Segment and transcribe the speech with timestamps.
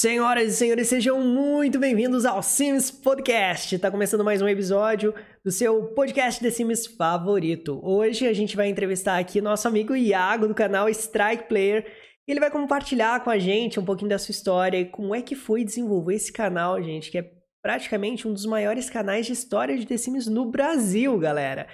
[0.00, 3.78] Senhoras e senhores, sejam muito bem-vindos ao Sims Podcast.
[3.78, 5.14] Tá começando mais um episódio
[5.44, 7.78] do seu podcast de Sims favorito.
[7.82, 11.84] Hoje a gente vai entrevistar aqui nosso amigo Iago do canal Strike Player.
[12.26, 15.34] Ele vai compartilhar com a gente um pouquinho da sua história e como é que
[15.34, 17.30] foi desenvolver esse canal, gente, que é
[17.62, 21.68] praticamente um dos maiores canais de história de The Sims no Brasil, galera.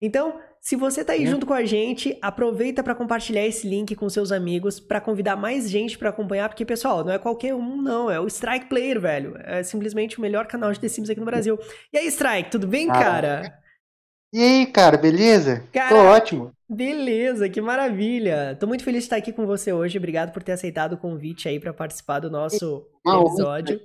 [0.00, 1.26] Então, se você tá aí é.
[1.26, 5.70] junto com a gente, aproveita para compartilhar esse link com seus amigos, para convidar mais
[5.70, 9.36] gente para acompanhar, porque pessoal, não é qualquer um não, é o Strike Player, velho.
[9.44, 11.56] É simplesmente o melhor canal de The Sims aqui no Brasil.
[11.92, 13.62] E aí, Strike, tudo bem, cara?
[14.34, 15.62] E aí, cara, beleza?
[15.72, 16.50] Cara, Tô ótimo.
[16.68, 18.56] Beleza, que maravilha.
[18.58, 19.98] Tô muito feliz de estar aqui com você hoje.
[19.98, 23.80] Obrigado por ter aceitado o convite aí para participar do nosso Uma episódio.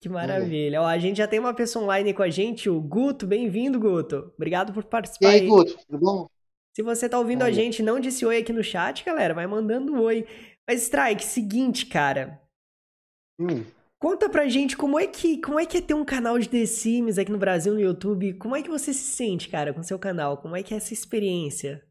[0.00, 0.80] Que maravilha.
[0.80, 3.26] Ó, a gente já tem uma pessoa online com a gente, o Guto.
[3.26, 4.32] Bem-vindo, Guto.
[4.36, 5.26] Obrigado por participar.
[5.26, 5.48] E aí, aí.
[5.48, 6.28] Guto, tudo bom?
[6.72, 9.92] Se você tá ouvindo a gente não disse oi aqui no chat, galera, vai mandando
[9.92, 10.24] um oi.
[10.68, 12.40] Mas, Strike, seguinte, cara.
[13.40, 13.64] Hum.
[14.00, 16.64] Conta pra gente como é que como é que é ter um canal de The
[16.66, 18.34] Sims aqui no Brasil, no YouTube.
[18.34, 20.36] Como é que você se sente, cara, com seu canal?
[20.36, 21.82] Como é que é essa experiência?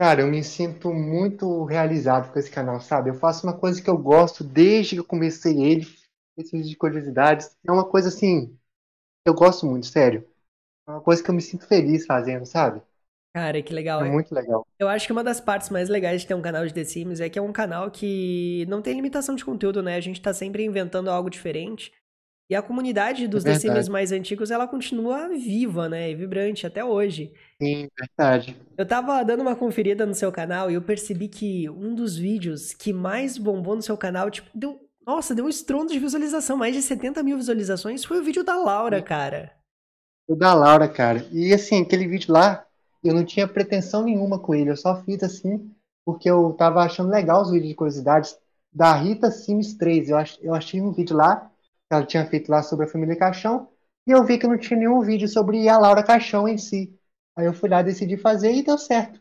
[0.00, 3.10] Cara, eu me sinto muito realizado com esse canal, sabe?
[3.10, 6.01] Eu faço uma coisa que eu gosto desde que eu comecei ele
[6.36, 7.56] esses de curiosidades.
[7.66, 8.56] É uma coisa assim,
[9.24, 10.26] eu gosto muito, sério.
[10.86, 12.82] É uma coisa que eu me sinto feliz fazendo, sabe?
[13.34, 14.04] Cara, que legal.
[14.04, 14.66] É muito legal.
[14.78, 17.20] Eu acho que uma das partes mais legais de ter um canal de The Sims
[17.20, 19.96] é que é um canal que não tem limitação de conteúdo, né?
[19.96, 21.92] A gente tá sempre inventando algo diferente.
[22.50, 26.10] E a comunidade dos é The Sims mais antigos, ela continua viva, né?
[26.10, 27.32] E vibrante até hoje.
[27.62, 28.54] Sim, verdade.
[28.76, 32.74] Eu tava dando uma conferida no seu canal e eu percebi que um dos vídeos
[32.74, 36.74] que mais bombou no seu canal, tipo, deu nossa, deu um estrondo de visualização, mais
[36.74, 38.04] de 70 mil visualizações.
[38.04, 39.52] Foi o vídeo da Laura, cara.
[40.28, 41.26] O da Laura, cara.
[41.32, 42.64] E assim, aquele vídeo lá,
[43.02, 44.70] eu não tinha pretensão nenhuma com ele.
[44.70, 45.70] Eu só fiz assim,
[46.04, 48.38] porque eu tava achando legal os vídeos de curiosidades
[48.72, 50.10] da Rita Sims 3.
[50.10, 51.50] Eu, ach, eu achei um vídeo lá,
[51.88, 53.68] que ela tinha feito lá sobre a família Caixão,
[54.06, 56.96] e eu vi que não tinha nenhum vídeo sobre a Laura Caixão em si.
[57.36, 59.20] Aí eu fui lá, decidi fazer e deu certo.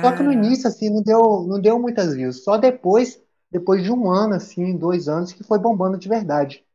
[0.00, 2.42] Só que no início, assim, não deu, não deu muitas views.
[2.42, 3.20] Só depois
[3.54, 6.66] depois de um ano, assim, dois anos, que foi bombando de verdade.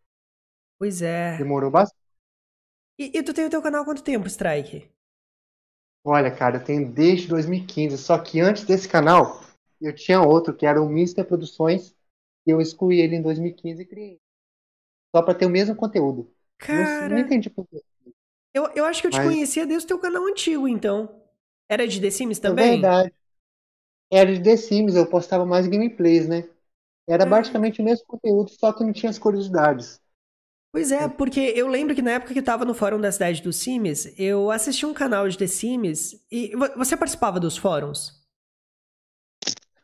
[0.80, 1.38] Pois é.
[1.38, 2.00] Demorou bastante.
[2.98, 4.90] E, e tu tem o teu canal há quanto tempo, Strike?
[6.06, 7.98] Olha, cara, eu tenho desde 2015.
[7.98, 9.42] Só que antes desse canal,
[9.82, 11.94] eu tinha outro, que era o Mister Produções,
[12.48, 14.18] e eu excluí ele em 2015 e criei.
[15.14, 16.34] Só pra ter o mesmo conteúdo.
[16.58, 17.10] Cara.
[17.10, 17.84] Não, não entendi por quê.
[18.54, 19.28] Eu, eu acho que eu te Mas...
[19.28, 21.22] conhecia desde o teu canal antigo, então.
[21.68, 22.68] Era de The Sims também?
[22.68, 23.14] É verdade.
[24.10, 26.48] Era de The Sims, eu postava mais gameplays, né?
[27.10, 27.30] Era hum.
[27.30, 30.00] basicamente o mesmo conteúdo, só que não tinha as curiosidades.
[30.72, 33.42] Pois é, porque eu lembro que na época que eu tava no fórum da cidade
[33.42, 38.24] dos Sims, eu assisti um canal de The Sims e você participava dos fóruns?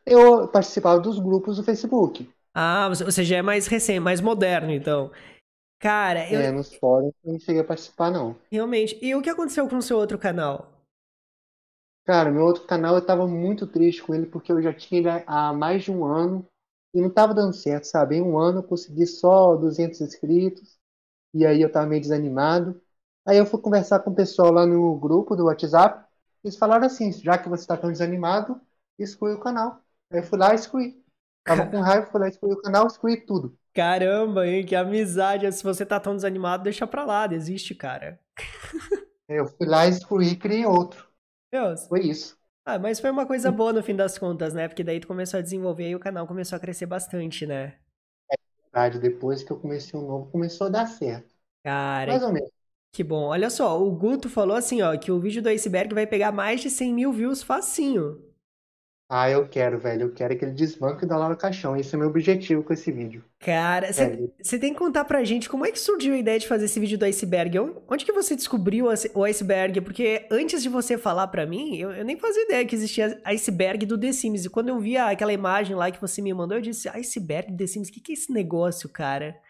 [0.06, 2.30] Eu participava dos grupos do Facebook.
[2.54, 5.10] Ah, você já é mais recente, mais moderno, então.
[5.80, 6.40] Cara, eu...
[6.40, 8.36] É, nos fóruns eu não cheguei a participar, não.
[8.50, 8.96] Realmente.
[9.04, 10.70] E o que aconteceu com o seu outro canal?
[12.04, 15.24] Cara, meu outro canal eu tava muito triste com ele porque eu já tinha ele
[15.26, 16.46] há mais de um ano
[16.96, 18.16] e não estava dando certo, sabe?
[18.16, 20.78] Em um ano eu consegui só 200 inscritos,
[21.34, 22.80] e aí eu estava meio desanimado.
[23.26, 26.06] Aí eu fui conversar com o pessoal lá no grupo do WhatsApp,
[26.42, 28.58] eles falaram assim, já que você está tão desanimado,
[28.98, 29.82] exclui o canal.
[30.10, 31.04] Aí eu fui lá e excluí.
[31.44, 33.58] Tava com raiva, fui lá excluí o canal, excluí tudo.
[33.74, 34.64] Caramba, hein?
[34.64, 35.52] Que amizade.
[35.52, 38.18] Se você tá tão desanimado, deixa pra lá, desiste, cara.
[39.28, 41.06] Eu fui lá, excluí e criei outro.
[41.52, 41.86] Deus.
[41.88, 42.38] Foi isso.
[42.66, 44.68] Ah, mas foi uma coisa boa no fim das contas, né?
[44.68, 47.78] Porque daí tu começou a desenvolver e o canal começou a crescer bastante, né?
[48.30, 51.34] É verdade, depois que eu comecei o um novo, começou a dar certo.
[51.62, 52.50] Cara, mais ou menos.
[52.92, 53.26] Que bom.
[53.26, 56.60] Olha só, o Guto falou assim, ó, que o vídeo do iceberg vai pegar mais
[56.62, 58.22] de 100 mil views facinho.
[59.08, 60.02] Ah, eu quero, velho.
[60.02, 61.76] Eu quero aquele desbanque da Laura Caixão.
[61.76, 63.24] Esse é o meu objetivo com esse vídeo.
[63.38, 66.64] Cara, você tem que contar pra gente como é que surgiu a ideia de fazer
[66.64, 67.56] esse vídeo do iceberg.
[67.88, 69.80] Onde que você descobriu o iceberg?
[69.80, 73.86] Porque antes de você falar pra mim, eu, eu nem fazia ideia que existia iceberg
[73.86, 74.44] do The Sims.
[74.44, 77.58] E quando eu vi aquela imagem lá que você me mandou, eu disse, iceberg do
[77.58, 79.40] The Sims, o que, que é esse negócio, cara?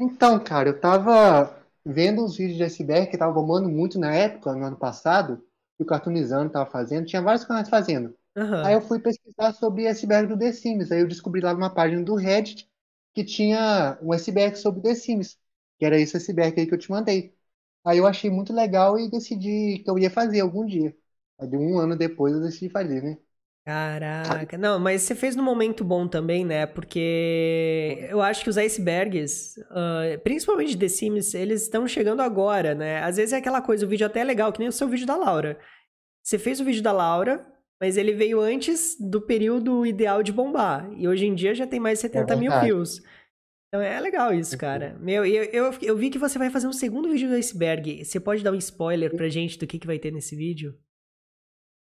[0.00, 1.56] Então, cara, eu tava
[1.86, 5.40] vendo os vídeos de iceberg que tava bombando muito na época, no ano passado
[5.80, 8.16] que o Cartoonizando estava fazendo, tinha vários canais fazendo.
[8.36, 8.62] Uhum.
[8.62, 10.92] Aí eu fui pesquisar sobre iceberg do The Sims.
[10.92, 12.70] Aí eu descobri lá numa página do Reddit
[13.14, 15.38] que tinha um iceberg sobre The Sims,
[15.78, 17.34] que era esse iceberg aí que eu te mandei.
[17.84, 20.96] Aí eu achei muito legal e decidi que eu ia fazer algum dia.
[21.38, 23.18] Aí de um ano depois eu decidi fazer, né?
[23.64, 26.66] Caraca, não, mas você fez no momento bom também, né?
[26.66, 33.02] Porque eu acho que os icebergs, uh, principalmente The Sims, eles estão chegando agora, né?
[33.02, 35.06] Às vezes é aquela coisa, o vídeo até é legal, que nem o seu vídeo
[35.06, 35.58] da Laura.
[36.24, 37.46] Você fez o vídeo da Laura,
[37.80, 40.90] mas ele veio antes do período ideal de bombar.
[40.96, 43.02] E hoje em dia já tem mais de 70 é mil views.
[43.68, 44.96] Então é legal isso, cara.
[44.98, 48.04] Meu, eu, eu, eu vi que você vai fazer um segundo vídeo do iceberg.
[48.04, 50.76] Você pode dar um spoiler pra gente do que, que vai ter nesse vídeo?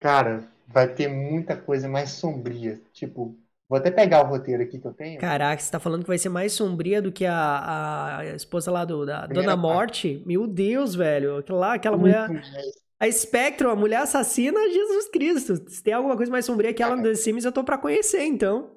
[0.01, 2.81] Cara, vai ter muita coisa mais sombria.
[2.93, 3.37] Tipo,
[3.69, 5.21] vou até pegar o roteiro aqui que eu tenho.
[5.21, 8.85] Caraca, você tá falando que vai ser mais sombria do que a, a esposa lá
[8.85, 10.15] do, da Primeira Dona Morte?
[10.15, 10.27] Parte.
[10.27, 11.39] Meu Deus, velho.
[11.39, 12.29] Aquela, lá, aquela mulher.
[12.99, 15.71] A Spectrum, a mulher assassina Jesus Cristo.
[15.71, 18.23] Se tem alguma coisa mais sombria que ela no The Sims, eu tô pra conhecer,
[18.23, 18.71] então.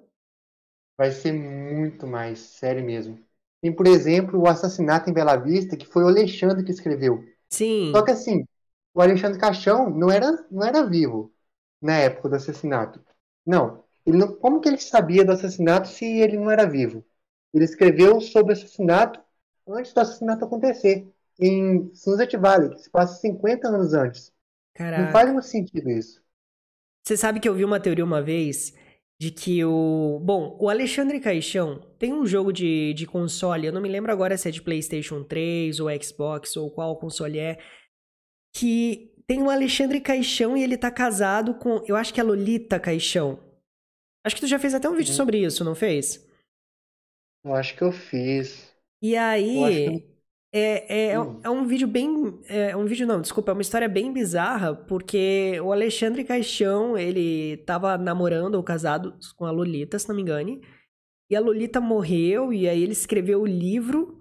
[0.97, 3.17] Vai ser muito mais, sério mesmo.
[3.61, 7.23] Tem, por exemplo, o Assassinato em Bela Vista, que foi o Alexandre que escreveu.
[7.49, 7.91] Sim.
[7.93, 8.45] Só que assim,
[8.93, 11.31] o Alexandre Caixão não era, não era vivo
[11.81, 13.01] na época do assassinato.
[13.45, 13.83] Não.
[14.05, 14.35] Ele não.
[14.35, 17.05] Como que ele sabia do assassinato se ele não era vivo?
[17.53, 19.19] Ele escreveu sobre o assassinato
[19.67, 21.07] antes do assassinato acontecer
[21.39, 24.31] em Sunset Valley, que se passa 50 anos antes.
[24.73, 25.03] Caraca.
[25.03, 26.21] Não faz muito sentido isso.
[27.05, 28.73] Você sabe que eu vi uma teoria uma vez
[29.19, 30.19] de que o.
[30.23, 34.37] Bom, o Alexandre Caixão tem um jogo de, de console, eu não me lembro agora
[34.37, 37.57] se é de PlayStation 3 ou Xbox ou qual console é,
[38.53, 41.83] que tem o Alexandre Caixão e ele tá casado com.
[41.87, 43.37] Eu acho que é Lolita Caixão.
[44.25, 45.17] Acho que tu já fez até um vídeo uhum.
[45.17, 46.27] sobre isso, não fez?
[47.45, 48.73] Eu acho que eu fiz.
[48.99, 50.03] E aí.
[50.51, 51.39] É, é, hum.
[51.43, 52.39] é um vídeo bem.
[52.47, 57.57] É um vídeo não, desculpa, é uma história bem bizarra, porque o Alexandre Caixão, ele
[57.67, 60.59] tava namorando ou casado com a Lolita, se não me engane.
[61.29, 64.18] E a Lolita morreu, e aí ele escreveu o livro.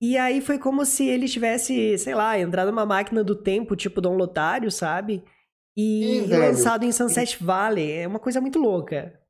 [0.00, 4.00] E aí foi como se ele tivesse, sei lá, entrado numa máquina do tempo, tipo
[4.00, 5.22] Dom Lotário, sabe?
[5.76, 7.92] E, e lançado em Sunset Valley.
[7.92, 9.20] É uma coisa muito louca.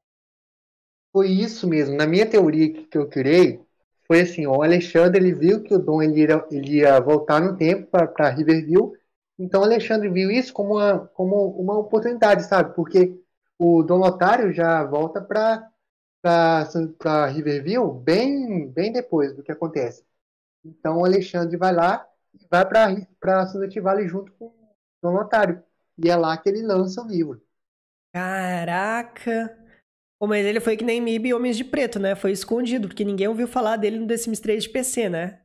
[1.13, 1.97] Foi isso mesmo.
[1.97, 3.61] Na minha teoria que eu criei,
[4.07, 7.57] foi assim, o Alexandre ele viu que o Dom ele ia, ele ia voltar no
[7.57, 8.93] tempo para Riverview,
[9.39, 12.75] então o Alexandre viu isso como uma, como uma oportunidade, sabe?
[12.75, 13.17] Porque
[13.59, 15.67] o Dom Lotário já volta para
[16.23, 20.05] para Riverview bem bem depois do que acontece.
[20.65, 22.67] Então o Alexandre vai lá e vai
[23.19, 24.55] para Sunset Valley junto com o
[25.03, 25.63] Dom Lotário.
[25.99, 27.43] E é lá que ele lança o livro.
[28.13, 29.57] Caraca!
[30.19, 32.15] Pô, mas ele foi que nem MIB e Homens de Preto, né?
[32.15, 35.41] Foi escondido, porque ninguém ouviu falar dele no The Sims 3 de PC, né?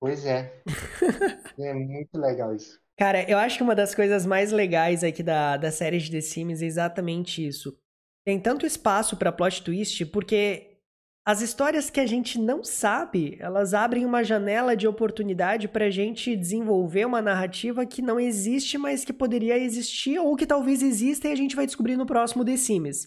[0.00, 0.62] Pois é.
[1.58, 2.80] é muito legal isso.
[2.98, 6.20] Cara, eu acho que uma das coisas mais legais aqui da, da série de The
[6.20, 7.78] Sims é exatamente isso.
[8.24, 10.69] Tem tanto espaço para plot twist, porque
[11.24, 16.34] as histórias que a gente não sabe, elas abrem uma janela de oportunidade pra gente
[16.34, 21.32] desenvolver uma narrativa que não existe, mas que poderia existir, ou que talvez exista e
[21.32, 23.06] a gente vai descobrir no próximo The Sims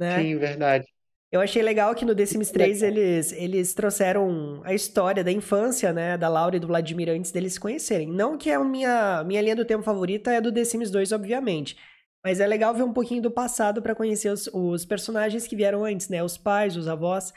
[0.00, 0.18] né?
[0.18, 0.86] Sim, verdade.
[1.30, 5.92] Eu achei legal que no The Sims 3 eles, eles trouxeram a história da infância,
[5.92, 8.10] né, da Laura e do Vladimir antes deles se conhecerem.
[8.10, 11.76] Não que a minha, minha linha do tempo favorita é do The Sims 2, obviamente.
[12.22, 15.84] Mas é legal ver um pouquinho do passado para conhecer os, os, personagens que vieram
[15.84, 16.22] antes, né?
[16.22, 17.32] Os pais, os avós.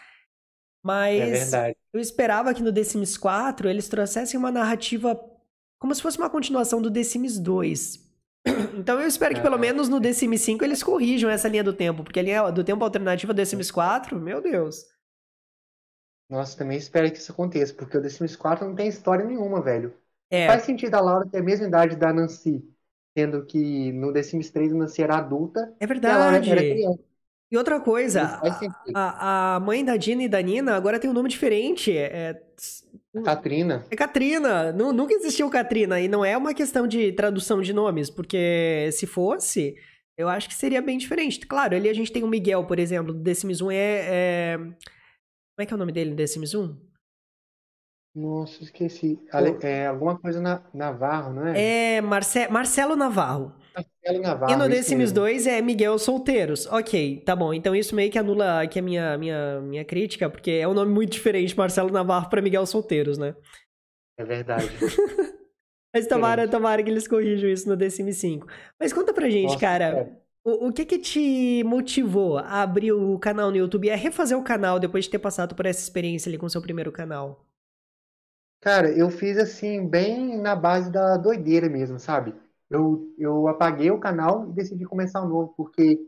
[0.83, 5.17] Mas é eu esperava que no The Sims 4 eles trouxessem uma narrativa
[5.79, 8.03] como se fosse uma continuação do The Sims 2.
[8.75, 11.71] Então eu espero que pelo menos no The Sims 5 eles corrijam essa linha do
[11.71, 14.85] tempo, porque a linha do tempo alternativa do The Sims 4, meu Deus.
[16.29, 19.61] Nossa, também espero que isso aconteça, porque o The Sims 4 não tem história nenhuma,
[19.61, 19.93] velho.
[20.29, 20.47] É.
[20.47, 22.67] Faz sentido a Laura ter a mesma idade da Nancy,
[23.17, 25.73] sendo que no The Sims 3 a Nancy era adulta.
[25.79, 26.51] É verdade.
[26.51, 26.85] E,
[27.51, 28.41] e outra coisa,
[28.95, 31.95] a, a, mãe da Dina e da Nina agora tem um nome diferente.
[31.95, 32.41] É,
[33.23, 33.85] Katrina.
[33.91, 34.71] É Katrina.
[34.71, 35.99] Nunca existiu Katrina.
[35.99, 39.75] E não é uma questão de tradução de nomes, porque se fosse,
[40.17, 41.45] eu acho que seria bem diferente.
[41.45, 44.57] Claro, ali a gente tem o Miguel, por exemplo, do The Sims 1 é, é...
[44.57, 46.75] Como é que é o nome dele no The Sims 1?
[48.15, 49.19] Nossa, esqueci.
[49.61, 51.95] É alguma coisa na Navarro, não é?
[51.95, 52.47] É Marce...
[52.47, 53.53] Marcelo Navarro.
[53.75, 54.53] Marcelo Navarro.
[54.53, 56.67] E no The Sims 2 é Miguel Solteiros.
[56.67, 57.51] Ok, tá bom.
[57.53, 60.93] Então isso meio que anula aqui a minha, minha, minha crítica, porque é um nome
[60.93, 63.35] muito diferente, Marcelo Navarro, para Miguel Solteiros, né?
[64.15, 64.69] É verdade.
[65.91, 68.47] Mas tomara, tomara que eles corrijam isso no The Sims 5.
[68.79, 69.85] Mas conta pra gente, Nossa, cara.
[69.85, 70.23] É.
[70.43, 74.37] O, o que que te motivou a abrir o canal no YouTube e a refazer
[74.37, 77.47] o canal depois de ter passado por essa experiência ali com o seu primeiro canal?
[78.63, 82.33] Cara, eu fiz assim, bem na base da doideira mesmo, sabe?
[82.69, 85.99] Eu, eu apaguei o canal e decidi começar um novo, porque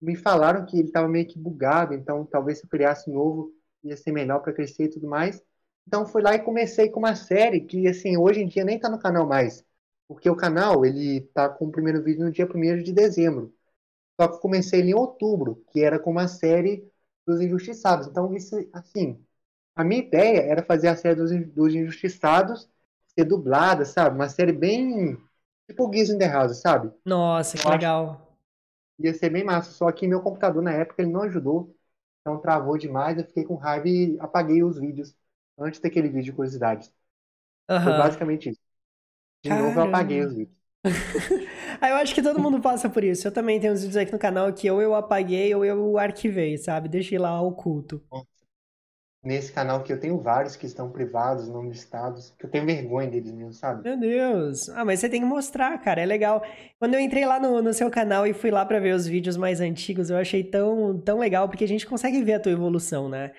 [0.00, 3.54] me falaram que ele estava meio que bugado, então talvez se eu criasse um novo
[3.82, 5.42] ia ser melhor para crescer e tudo mais.
[5.86, 8.88] Então fui lá e comecei com uma série que, assim, hoje em dia nem está
[8.90, 9.64] no canal mais.
[10.06, 13.54] Porque o canal, ele tá com o primeiro vídeo no dia 1 de dezembro.
[14.20, 16.88] Só que comecei ele em outubro, que era com uma série
[17.26, 18.06] dos Injustiçados.
[18.08, 19.24] Então, isso, assim,
[19.74, 22.68] a minha ideia era fazer a série dos, dos Injustiçados
[23.06, 24.16] ser dublada, sabe?
[24.16, 25.16] Uma série bem.
[25.68, 26.90] Tipo o Gears in the House, sabe?
[27.04, 28.36] Nossa, que Eu legal.
[28.98, 29.70] Ia ser bem massa.
[29.72, 31.76] Só que meu computador na época ele não ajudou.
[32.20, 33.18] Então travou demais.
[33.18, 35.14] Eu fiquei com raiva e apaguei os vídeos
[35.58, 36.92] antes daquele vídeo de curiosidades.
[37.82, 37.94] Foi Aham.
[37.94, 38.60] basicamente isso.
[39.44, 39.84] De novo eu Caramba.
[39.84, 40.56] apaguei os vídeos.
[41.80, 43.26] Ah, eu acho que todo mundo passa por isso.
[43.28, 46.56] Eu também tenho uns vídeos aqui no canal que ou eu apaguei ou eu arquivei,
[46.58, 46.88] sabe?
[46.88, 48.02] Deixei lá oculto.
[49.24, 53.08] Nesse canal que eu tenho vários que estão privados, não listados, que eu tenho vergonha
[53.08, 53.84] deles mesmo, sabe?
[53.84, 54.68] Meu Deus.
[54.70, 56.00] Ah, mas você tem que mostrar, cara.
[56.00, 56.42] É legal.
[56.76, 59.36] Quando eu entrei lá no, no seu canal e fui lá pra ver os vídeos
[59.36, 63.08] mais antigos, eu achei tão, tão legal, porque a gente consegue ver a tua evolução,
[63.08, 63.30] né?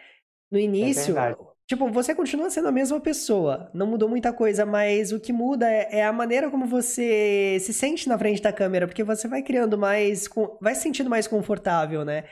[0.49, 1.37] No início, verdade.
[1.67, 3.69] tipo, você continua sendo a mesma pessoa.
[3.73, 7.73] Não mudou muita coisa, mas o que muda é, é a maneira como você se
[7.73, 10.29] sente na frente da câmera, porque você vai criando mais,
[10.61, 12.23] vai se sentindo mais confortável, né?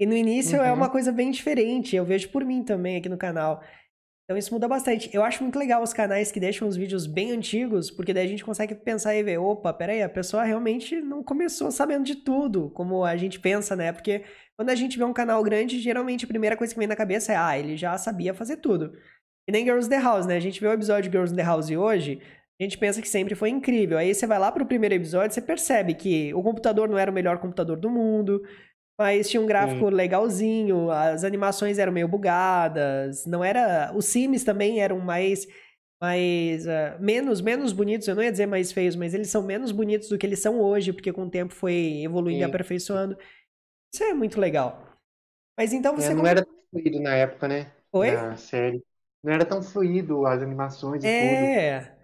[0.00, 0.76] E no início é Uhum.
[0.76, 1.96] uma coisa bem diferente.
[1.96, 3.62] Eu vejo por mim também aqui no canal.
[4.24, 5.08] Então isso muda bastante.
[5.12, 8.28] Eu acho muito legal os canais que deixam os vídeos bem antigos, porque daí a
[8.28, 12.68] gente consegue pensar e ver, opa, peraí, a pessoa realmente não começou sabendo de tudo,
[12.70, 13.90] como a gente pensa, né?
[13.90, 14.22] Porque
[14.56, 17.32] quando a gente vê um canal grande, geralmente a primeira coisa que vem na cabeça
[17.32, 18.92] é, ah, ele já sabia fazer tudo.
[19.48, 20.36] E nem Girls in the House, né?
[20.36, 22.20] A gente vê o episódio de Girls in the House hoje,
[22.60, 23.96] a gente pensa que sempre foi incrível.
[23.96, 27.14] Aí você vai lá pro primeiro episódio, você percebe que o computador não era o
[27.14, 28.42] melhor computador do mundo,
[28.98, 33.92] mas tinha um gráfico legalzinho, as animações eram meio bugadas, não era.
[33.94, 35.46] Os Sims também eram mais.
[36.02, 39.70] mais ah, menos, menos bonitos, eu não ia dizer mais feios, mas eles são menos
[39.70, 42.50] bonitos do que eles são hoje, porque com o tempo foi evoluindo e Sim.
[42.50, 43.16] aperfeiçoando.
[43.94, 44.98] Isso é muito legal.
[45.56, 46.10] Mas então você.
[46.10, 47.72] É, não era tão fluido na época, né?
[47.92, 48.10] Oi?
[48.10, 48.82] Na série.
[49.22, 51.08] Não era tão fluido as animações e tudo.
[51.08, 51.97] É.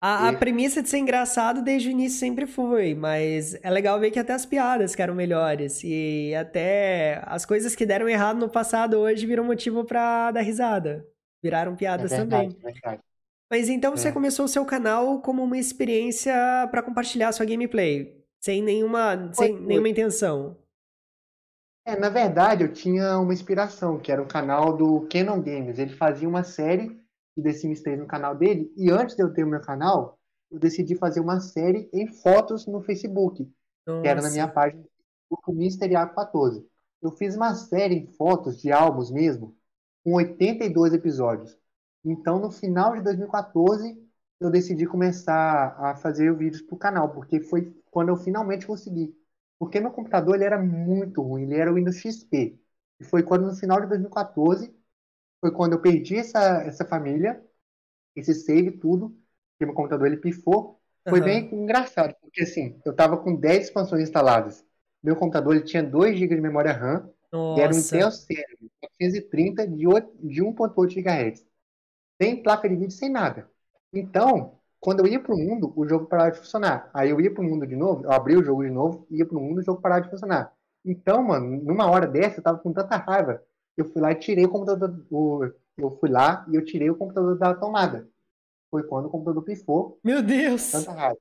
[0.00, 4.12] A, a premissa de ser engraçado desde o início sempre foi, mas é legal ver
[4.12, 5.82] que até as piadas ficaram melhores.
[5.82, 11.04] E até as coisas que deram errado no passado hoje viram motivo pra dar risada.
[11.42, 12.56] Viraram É piadas verdade, também.
[12.60, 13.02] é verdade.
[13.50, 14.12] Mas então você É.
[14.12, 16.34] começou o seu canal como uma experiência
[16.70, 19.66] pra compartilhar sua gameplay, sem nenhuma, sem foi.
[19.66, 20.56] nenhuma intenção.
[21.84, 25.78] É, na verdade, eu tinha uma inspiração, que era o canal do Canon Games.
[25.78, 26.97] Ele fazia uma série
[27.38, 30.18] de The Sims 3 no canal dele, e antes de eu ter o meu canal,
[30.50, 34.32] eu decidi fazer uma série em fotos no Facebook, que era na Nossa.
[34.32, 34.82] minha página
[35.30, 35.88] do Mr.
[35.88, 36.66] Iago 14.
[37.00, 39.56] Eu fiz uma série em fotos de álbuns mesmo,
[40.02, 41.56] com 82 episódios.
[42.04, 43.96] Então, no final de 2014,
[44.40, 49.14] eu decidi começar a fazer vídeos para o canal, porque foi quando eu finalmente consegui.
[49.58, 52.58] Porque meu computador ele era muito ruim, ele era o Windows XP.
[53.00, 54.74] E foi quando no final de 2014,
[55.40, 57.42] foi quando eu perdi essa, essa família,
[58.16, 59.10] esse save tudo,
[59.52, 60.80] porque meu computador ele pifou.
[61.08, 61.22] Foi Aham.
[61.22, 64.64] bem engraçado, porque assim, eu tava com 10 expansões instaladas.
[65.02, 67.10] Meu computador ele tinha 2 GB de memória RAM
[67.54, 67.78] e era um Nossa.
[67.78, 69.86] Intel Celeron 430 de,
[70.22, 71.46] de 1.8 GHz.
[72.20, 73.48] Sem placa de vídeo, sem nada.
[73.92, 76.90] Então, quando eu ia pro mundo, o jogo parava de funcionar.
[76.94, 79.40] Aí eu ia pro mundo de novo, eu abria o jogo de novo, ia pro
[79.40, 80.52] mundo, o jogo parava de funcionar.
[80.84, 83.42] Então, mano, numa hora dessa, eu tava com tanta raiva,
[83.78, 86.96] eu fui lá e tirei o computador, o- eu fui lá e eu tirei o
[86.96, 88.08] computador da tomada.
[88.70, 90.72] Foi quando o computador pifou, Meu Deus!
[90.72, 91.20] tanta raiva.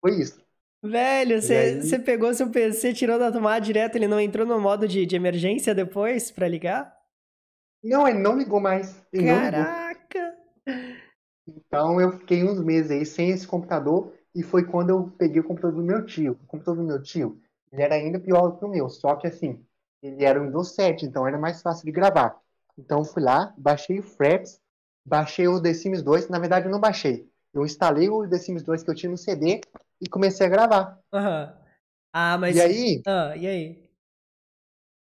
[0.00, 0.40] Foi isso.
[0.82, 1.98] Velho, você aí?
[2.00, 5.74] pegou seu PC, tirou da tomada direto, ele não entrou no modo de, de emergência
[5.74, 6.96] depois pra ligar?
[7.82, 9.04] Não, ele não ligou mais.
[9.12, 9.28] Ele.
[9.28, 10.36] Caraca!
[11.46, 15.44] Então eu fiquei uns meses aí sem esse computador e foi quando eu peguei o
[15.44, 16.32] computador do meu tio.
[16.32, 17.40] O computador do meu tio,
[17.72, 19.64] ele era ainda pior do que o meu, só que assim,
[20.02, 22.36] ele era um Windows 7, então era mais fácil de gravar.
[22.76, 24.60] Então eu fui lá, baixei o Fraps,
[25.04, 27.28] baixei o The Sims 2, na verdade eu não baixei.
[27.52, 29.60] Eu instalei o The Sims 2 que eu tinha no CD
[30.00, 30.98] e comecei a gravar.
[31.12, 31.54] Aham.
[32.12, 32.56] Ah, mas.
[32.56, 33.88] E aí, Ah, e aí?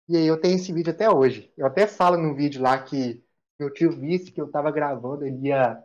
[0.08, 1.52] e aí eu tenho esse vídeo até hoje.
[1.58, 3.24] Eu até falo no vídeo lá que
[3.60, 5.82] meu tio visse que eu tava gravando, ele ia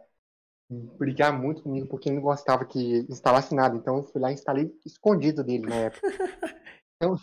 [0.99, 3.77] brigar muito comigo porque ele não gostava que instalasse nada.
[3.77, 6.07] Então eu fui lá e instalei escondido dele na época.
[6.97, 7.17] Então,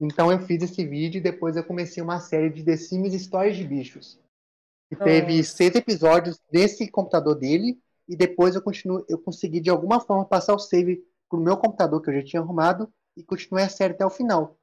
[0.00, 3.56] então eu fiz esse vídeo e depois eu comecei uma série de The Sims Histórias
[3.56, 4.18] de Bichos.
[4.88, 5.56] Que teve Nossa.
[5.56, 10.54] seis episódios nesse computador dele e depois eu continuo, eu consegui de alguma forma passar
[10.54, 14.04] o save pro meu computador que eu já tinha arrumado e continuei a série até
[14.04, 14.56] o final.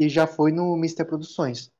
[0.00, 1.04] E já foi no Mr.
[1.04, 1.70] Produções.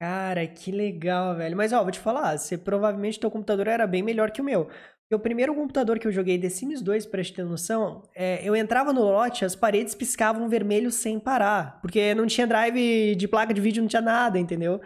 [0.00, 1.56] Cara, que legal, velho.
[1.56, 4.68] Mas ó, vou te falar, você provavelmente teu computador era bem melhor que o meu.
[5.10, 8.54] O primeiro computador que eu joguei The Sims 2, pra te ter noção, é, eu
[8.54, 11.80] entrava no lote, as paredes piscavam vermelho sem parar.
[11.80, 14.80] Porque não tinha drive de placa de vídeo, não tinha nada, entendeu?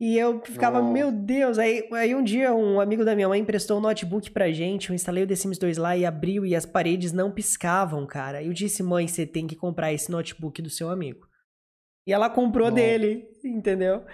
[0.00, 0.92] E eu ficava, Nossa.
[0.92, 1.58] meu Deus.
[1.58, 4.94] Aí, aí um dia um amigo da minha mãe emprestou um notebook pra gente, eu
[4.94, 8.42] instalei o The Sims 2 lá e abriu e as paredes não piscavam, cara.
[8.42, 11.26] Eu disse, mãe, você tem que comprar esse notebook do seu amigo.
[12.06, 12.82] E ela comprou Nossa.
[12.82, 14.04] dele, entendeu?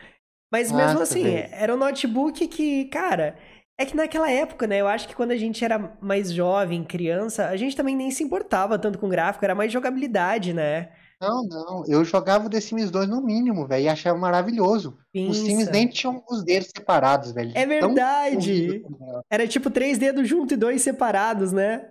[0.53, 3.37] Mas mesmo assim, era um notebook que, cara,
[3.79, 4.81] É que naquela época, né?
[4.81, 8.23] Eu acho que quando a gente era mais jovem, criança, a gente também nem se
[8.23, 10.91] importava tanto com gráfico, era mais jogabilidade, né?
[11.21, 11.85] Não, não.
[11.87, 14.99] Eu jogava o The Sims 2 no mínimo, velho, e achava maravilhoso.
[15.15, 17.53] Os Sims nem tinham os dedos separados, velho.
[17.55, 18.83] É verdade.
[19.31, 21.89] Era tipo três dedos juntos e dois separados, né?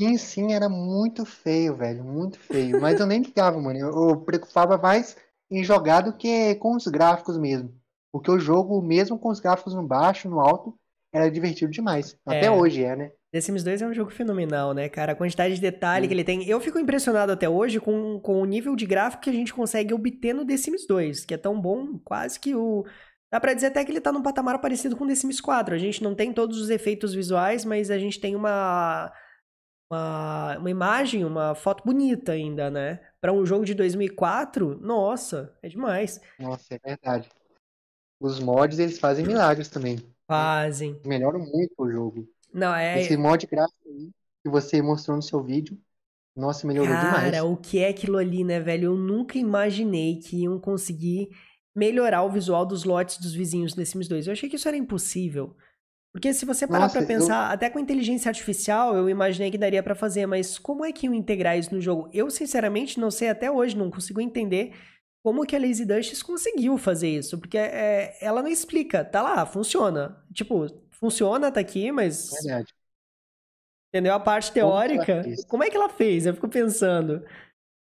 [0.00, 2.80] Sim, sim, era muito feio, velho, muito feio.
[2.80, 3.78] Mas eu nem ligava, mano.
[3.78, 5.16] Eu, eu preocupava mais
[5.48, 7.72] em jogar do que com os gráficos mesmo.
[8.10, 10.76] Porque o jogo, mesmo com os gráficos no baixo, no alto,
[11.12, 12.16] era divertido demais.
[12.26, 12.50] Até é.
[12.50, 13.12] hoje é, né?
[13.32, 15.12] The Sims 2 é um jogo fenomenal, né, cara?
[15.12, 16.46] A quantidade de detalhe que ele tem.
[16.48, 19.94] Eu fico impressionado até hoje com, com o nível de gráfico que a gente consegue
[19.94, 22.84] obter no The Sims 2, que é tão bom, quase que o.
[23.30, 25.74] Dá pra dizer até que ele tá num patamar parecido com o The Sims 4.
[25.74, 29.12] A gente não tem todos os efeitos visuais, mas a gente tem uma.
[29.90, 32.98] Uma, uma imagem, uma foto bonita ainda, né?
[33.20, 36.18] Para um jogo de 2004, nossa, é demais.
[36.38, 37.28] Nossa, é verdade.
[38.18, 39.98] Os mods, eles fazem milagres também.
[40.26, 41.00] Fazem.
[41.04, 42.28] Melhoram muito o jogo.
[42.52, 43.00] Não, é.
[43.00, 44.10] Esse mod gráfico aí
[44.42, 45.78] que você mostrou no seu vídeo,
[46.36, 47.30] nossa, melhorou Cara, demais.
[47.30, 48.86] Cara, o que é aquilo ali, né, velho?
[48.86, 51.28] Eu nunca imaginei que iam conseguir
[51.74, 54.26] melhorar o visual dos lotes dos vizinhos The Sims 2.
[54.26, 55.56] Eu achei que isso era impossível.
[56.12, 57.54] Porque se você parar Nossa, pra pensar, eu...
[57.54, 61.14] até com inteligência artificial, eu imaginei que daria para fazer, mas como é que iam
[61.14, 62.10] integrar isso no jogo?
[62.12, 64.74] Eu, sinceramente, não sei até hoje, não consigo entender
[65.22, 67.38] como que a Lazy Duchess conseguiu fazer isso.
[67.38, 70.22] Porque é, ela não explica, tá lá, funciona.
[70.32, 72.30] Tipo, funciona, tá aqui, mas.
[72.42, 72.74] Verdade.
[73.88, 74.14] Entendeu?
[74.14, 75.22] A parte teórica.
[75.22, 76.26] Como, como é que ela fez?
[76.26, 77.24] Eu fico pensando.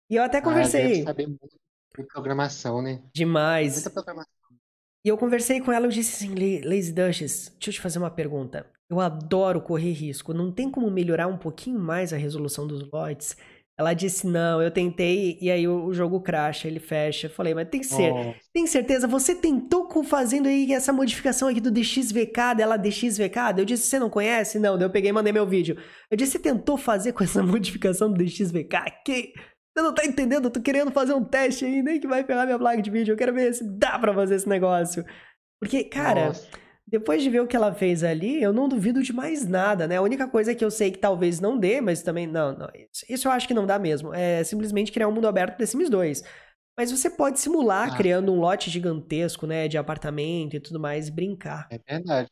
[0.09, 1.01] E eu até conversei.
[1.01, 1.57] Ah, saber muito
[1.97, 3.01] de programação, né?
[3.13, 3.75] Demais.
[3.75, 4.35] Muita programação.
[5.03, 6.33] E eu conversei com ela, eu disse assim,
[6.63, 8.65] Lazy Duchess, deixa eu te fazer uma pergunta.
[8.89, 10.33] Eu adoro correr risco.
[10.33, 13.37] Não tem como melhorar um pouquinho mais a resolução dos lotes?
[13.77, 17.27] Ela disse, não, eu tentei, e aí o, jogo cracha, ele fecha.
[17.27, 18.33] Eu falei, mas tem, ser, oh.
[18.53, 19.05] tem certeza?
[19.05, 23.37] Você tentou com fazendo aí essa modificação aqui do DXVK, dela DXVK?
[23.57, 24.59] Eu disse, você não conhece?
[24.59, 25.77] Não, daí eu peguei e mandei meu vídeo.
[26.09, 28.77] Eu disse, você tentou fazer com essa modificação do DXVK?
[29.05, 29.33] Que...
[29.77, 30.45] Você não tá entendendo?
[30.45, 33.11] Eu tô querendo fazer um teste aí, nem que vai pegar minha placa de vídeo.
[33.11, 35.03] Eu quero ver se dá pra fazer esse negócio.
[35.59, 36.27] Porque, cara...
[36.27, 39.87] Nossa depois de ver o que ela fez ali, eu não duvido de mais nada,
[39.87, 39.97] né?
[39.97, 42.69] A única coisa que eu sei que talvez não dê, mas também não, não
[43.09, 45.89] isso eu acho que não dá mesmo, é simplesmente criar um mundo aberto The Sims
[45.89, 46.23] 2.
[46.77, 47.97] Mas você pode simular ah.
[47.97, 51.67] criando um lote gigantesco, né, de apartamento e tudo mais, e brincar.
[51.71, 52.29] É verdade.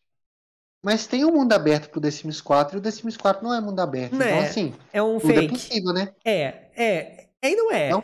[0.84, 3.54] Mas tem um mundo aberto pro The Sims 4 e o The Sims 4 não
[3.54, 4.12] é mundo aberto.
[4.12, 5.46] Não então, é, assim, é um é fake.
[5.46, 6.14] é possível, né?
[6.26, 6.42] É,
[6.76, 7.28] é.
[7.42, 7.90] É e não é.
[7.90, 8.04] Não?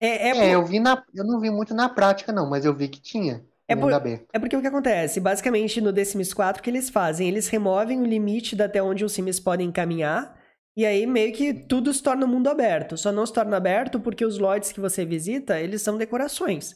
[0.00, 0.44] É, é, é por...
[0.44, 3.44] eu vi na, eu não vi muito na prática não, mas eu vi que tinha.
[3.70, 3.92] É, por,
[4.32, 5.20] é porque o que acontece?
[5.20, 7.28] Basicamente, no The Sims 4, o que eles fazem?
[7.28, 10.36] Eles removem o limite de até onde os Sims podem caminhar,
[10.76, 12.96] e aí meio que tudo se torna mundo aberto.
[12.96, 16.74] Só não se torna aberto porque os lotes que você visita, eles são decorações.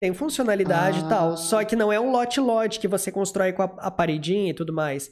[0.00, 1.06] Tem funcionalidade ah.
[1.06, 4.50] e tal, só que não é um lote-lote que você constrói com a, a paredinha
[4.50, 5.10] e tudo mais.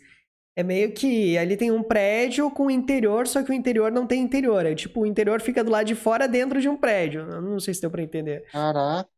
[0.56, 4.22] É meio que ali tem um prédio com interior, só que o interior não tem
[4.22, 4.64] interior.
[4.64, 7.22] É tipo, o interior fica do lado de fora dentro de um prédio.
[7.30, 8.44] Eu não sei se deu pra entender.
[8.50, 9.08] Caraca.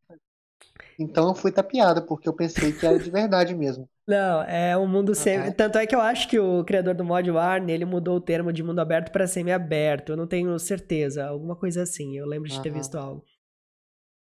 [0.99, 3.89] Então eu fui tapeada, porque eu pensei que era de verdade mesmo.
[4.07, 5.51] Não, é um mundo semi.
[5.53, 8.53] Tanto é que eu acho que o criador do mod Warner, ele mudou o termo
[8.53, 10.13] de mundo aberto para semi-aberto.
[10.13, 11.27] Eu não tenho certeza.
[11.27, 12.15] Alguma coisa assim.
[12.17, 13.25] Eu lembro de ter visto algo.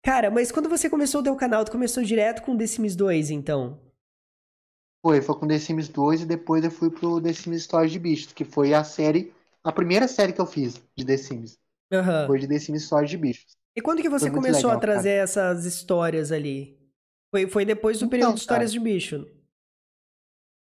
[0.02, 3.30] Cara, mas quando você começou o teu canal, tu começou direto com The Sims 2,
[3.30, 3.80] então?
[5.02, 7.98] Foi, foi com The Sims 2 e depois eu fui pro The Sims Stories de
[7.98, 9.32] Bichos, que foi a série,
[9.62, 11.58] a primeira série que eu fiz de The Sims.
[11.92, 12.26] Uhum.
[12.26, 13.56] Foi de The Sims Stories de Bichos.
[13.76, 15.22] E quando que você começou legal, a trazer cara.
[15.22, 16.78] essas histórias ali?
[17.30, 19.26] Foi, foi depois do período então, de Histórias cara, de Bicho?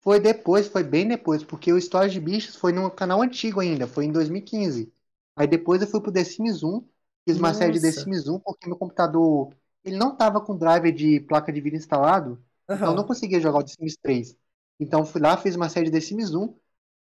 [0.00, 3.86] Foi depois, foi bem depois, porque o Histórias de Bichos foi num canal antigo ainda,
[3.86, 4.90] foi em 2015.
[5.36, 6.80] Aí depois eu fui pro The Sims 1,
[7.26, 7.60] fiz uma Nossa.
[7.60, 11.52] série de The Sims 1, porque meu computador, ele não tava com driver de placa
[11.52, 12.76] de vídeo instalado, uhum.
[12.76, 14.36] então eu não conseguia jogar o The Sims 3.
[14.80, 16.54] Então fui lá, fiz uma série de The Sims 1,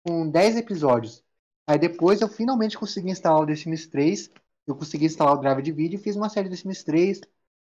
[0.05, 1.23] com 10 episódios.
[1.65, 4.29] Aí depois eu finalmente consegui instalar o The Sims 3,
[4.67, 7.21] eu consegui instalar o drive de vídeo e fiz uma série de Sims 3.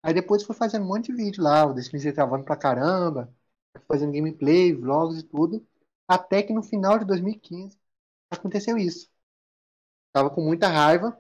[0.04, 3.34] Aí depois fui fazendo um monte de vídeo lá, o The Sims travando pra caramba,
[3.88, 5.65] fazendo gameplay, vlogs e tudo.
[6.08, 7.78] Até que no final de 2015
[8.30, 9.10] aconteceu isso.
[10.13, 11.19] Tava com muita raiva,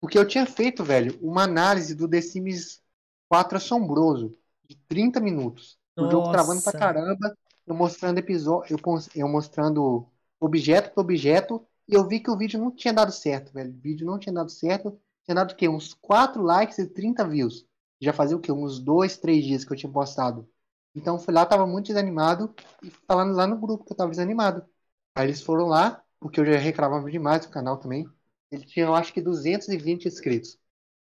[0.00, 2.82] porque eu tinha feito, velho, uma análise do The Sims
[3.28, 5.78] 4 assombroso, de 30 minutos.
[5.96, 6.08] Nossa.
[6.08, 10.06] O jogo travando pra caramba, eu mostrando episódio, eu, eu mostrando
[10.38, 13.70] objeto por objeto, e eu vi que o vídeo não tinha dado certo, velho.
[13.70, 15.68] O vídeo não tinha dado certo tinha dado o quê?
[15.68, 17.66] Uns 4 likes e 30 views.
[18.00, 18.52] Já fazia o quê?
[18.52, 20.48] Uns 2, 3 dias que eu tinha postado.
[20.94, 24.66] Então fui lá, tava muito desanimado e falando lá no grupo que eu tava desanimado.
[25.14, 28.06] Aí eles foram lá, porque eu já reclamava demais do canal também.
[28.50, 30.58] Ele tinha, eu acho que 220 inscritos.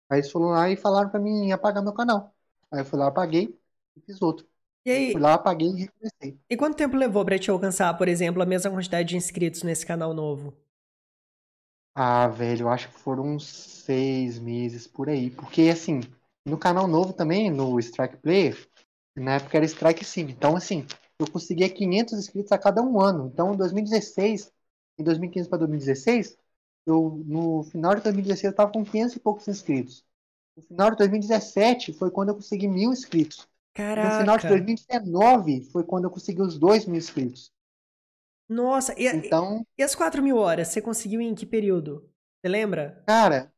[0.10, 2.36] Aí eles foram lá e falaram para mim apagar meu canal.
[2.72, 3.60] Aí eu fui lá, apaguei
[3.96, 4.48] e fiz outro.
[4.86, 6.40] E aí, Fui lá, apaguei e recomecei.
[6.50, 9.86] e quanto tempo levou pra te alcançar, por exemplo, a mesma quantidade de inscritos nesse
[9.86, 10.56] canal novo?
[11.96, 15.30] Ah, velho, eu acho que foram uns seis meses por aí.
[15.30, 16.02] Porque, assim,
[16.46, 18.58] no canal novo também, no Strike Player,
[19.16, 20.24] na época era Strike Sim.
[20.24, 20.86] Então, assim,
[21.20, 23.30] eu conseguia 500 inscritos a cada um ano.
[23.32, 24.52] Então, em 2016,
[24.98, 26.36] em 2015 para 2016,
[26.86, 30.04] eu, no final de 2016 eu estava com 500 e poucos inscritos.
[30.58, 33.48] No final de 2017 foi quando eu consegui mil inscritos.
[34.00, 34.48] No final de Caraca!
[34.48, 37.52] 2019 foi quando eu consegui os dois mil inscritos.
[38.48, 42.10] Nossa, e, Então, e as 4 mil horas, você conseguiu em que período?
[42.42, 43.06] Você lembra?
[43.06, 43.52] cara,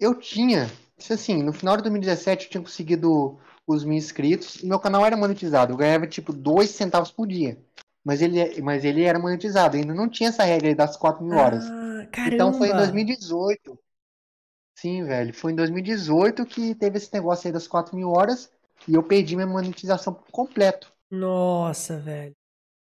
[0.00, 4.66] eu tinha, isso assim, no final de 2017 eu tinha conseguido os mil inscritos e
[4.66, 5.72] meu canal era monetizado.
[5.74, 7.58] Eu ganhava tipo dois centavos por dia.
[8.04, 11.36] Mas ele, mas ele era monetizado, ainda não tinha essa regra aí das 4 mil
[11.36, 11.72] horas.
[11.72, 12.76] Ah, Então foi em caramba!
[12.76, 13.78] 2018.
[14.76, 18.50] Sim, velho, foi em 2018 que teve esse negócio aí das 4 mil horas
[18.88, 20.92] e eu perdi minha monetização por completo.
[21.12, 22.34] Nossa, velho.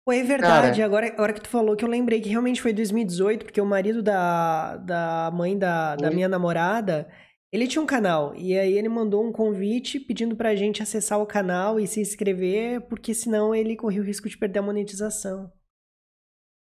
[0.06, 2.72] Pô, é verdade, Cara, agora, agora que tu falou que eu lembrei que realmente foi
[2.72, 7.10] 2018, porque o marido da, da mãe da, da minha namorada,
[7.52, 11.26] ele tinha um canal, e aí ele mandou um convite pedindo pra gente acessar o
[11.26, 15.52] canal e se inscrever, porque senão ele corria o risco de perder a monetização.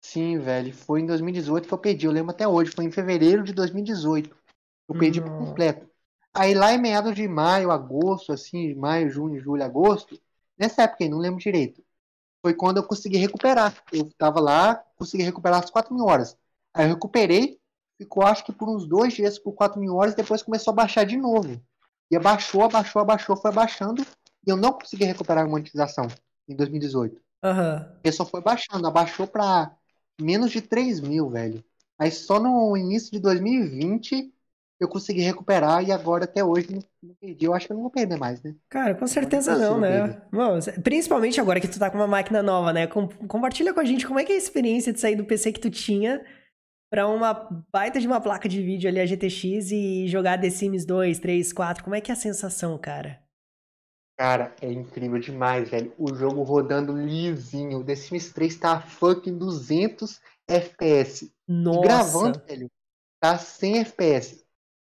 [0.01, 2.05] Sim, velho, foi em 2018 que eu perdi.
[2.05, 4.35] Eu lembro até hoje, foi em fevereiro de 2018.
[4.87, 5.87] Eu perdi por completo.
[6.33, 10.19] Aí lá em meados de maio, agosto, assim, maio, junho, julho, agosto,
[10.57, 11.83] nessa época aí, não lembro direito,
[12.41, 13.75] foi quando eu consegui recuperar.
[13.91, 16.37] Eu tava lá, consegui recuperar as 4 mil horas.
[16.73, 17.59] Aí eu recuperei,
[17.97, 21.05] ficou acho que por uns dois dias por 4 mil horas, depois começou a baixar
[21.05, 21.61] de novo.
[22.11, 24.01] E abaixou, abaixou, abaixou, foi abaixando,
[24.45, 26.07] e eu não consegui recuperar a monetização
[26.47, 27.21] em 2018.
[27.43, 27.89] Aham.
[27.93, 29.71] Porque só foi baixando, abaixou pra
[30.19, 31.63] menos de 3 mil, velho.
[31.97, 34.33] Aí só no início de 2020
[34.79, 37.45] eu consegui recuperar e agora até hoje não, não perdi.
[37.45, 38.55] Eu acho que eu não vou perder mais, né?
[38.69, 40.21] Cara, com certeza não, impossível né?
[40.31, 42.85] Bom, principalmente agora que tu tá com uma máquina nova, né?
[42.87, 45.51] Com- compartilha com a gente como é que é a experiência de sair do PC
[45.51, 46.23] que tu tinha
[46.91, 47.33] pra uma
[47.71, 51.53] baita de uma placa de vídeo ali, a GTX, e jogar The Sims 2, 3,
[51.53, 51.83] 4.
[51.83, 53.19] Como é que é a sensação, cara?
[54.17, 55.93] Cara, é incrível demais, velho.
[55.97, 57.79] O jogo rodando lisinho.
[57.79, 61.31] O The Sims 3 tá a fucking 200 FPS.
[61.69, 62.45] E gravando, Nossa!
[62.45, 62.69] velho,
[63.19, 64.45] tá 100 FPS.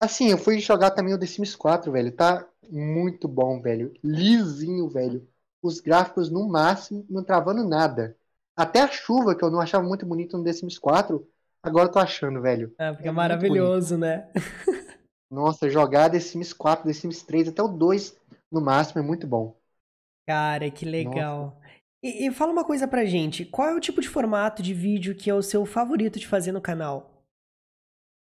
[0.03, 2.11] Assim, eu fui jogar também o The Sims 4, velho.
[2.11, 3.95] Tá muito bom, velho.
[4.03, 5.29] Lisinho, velho.
[5.63, 8.17] Os gráficos no máximo, não travando nada.
[8.57, 11.25] Até a chuva, que eu não achava muito bonito no The Sims 4,
[11.63, 12.75] agora eu tô achando, velho.
[12.77, 14.29] Ah, porque é É maravilhoso, né?
[15.31, 18.19] Nossa, jogar The Sims 4, The Sims 3, até o 2
[18.51, 19.57] no máximo é muito bom.
[20.27, 21.61] Cara, que legal.
[22.03, 25.15] E, e fala uma coisa pra gente, qual é o tipo de formato de vídeo
[25.15, 27.12] que é o seu favorito de fazer no canal?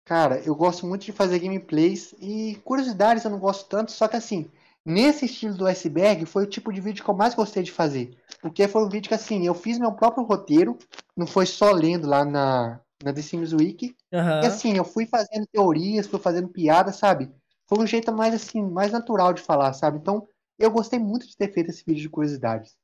[0.08, 4.16] Cara, eu gosto muito de fazer gameplays e curiosidades eu não gosto tanto, só que
[4.16, 4.50] assim,
[4.86, 8.18] nesse estilo do iceberg foi o tipo de vídeo que eu mais gostei de fazer.
[8.42, 10.78] Porque foi um vídeo que assim, eu fiz meu próprio roteiro,
[11.16, 13.98] não foi só lendo lá na, na The Sims Wiki.
[14.42, 14.48] E Aham.
[14.48, 17.30] assim, eu fui fazendo teorias, fui fazendo piadas, sabe?
[17.68, 19.98] Foi um jeito mais assim, mais natural de falar, sabe?
[19.98, 20.26] Então,
[20.58, 22.78] eu gostei muito de ter feito esse vídeo de curiosidades.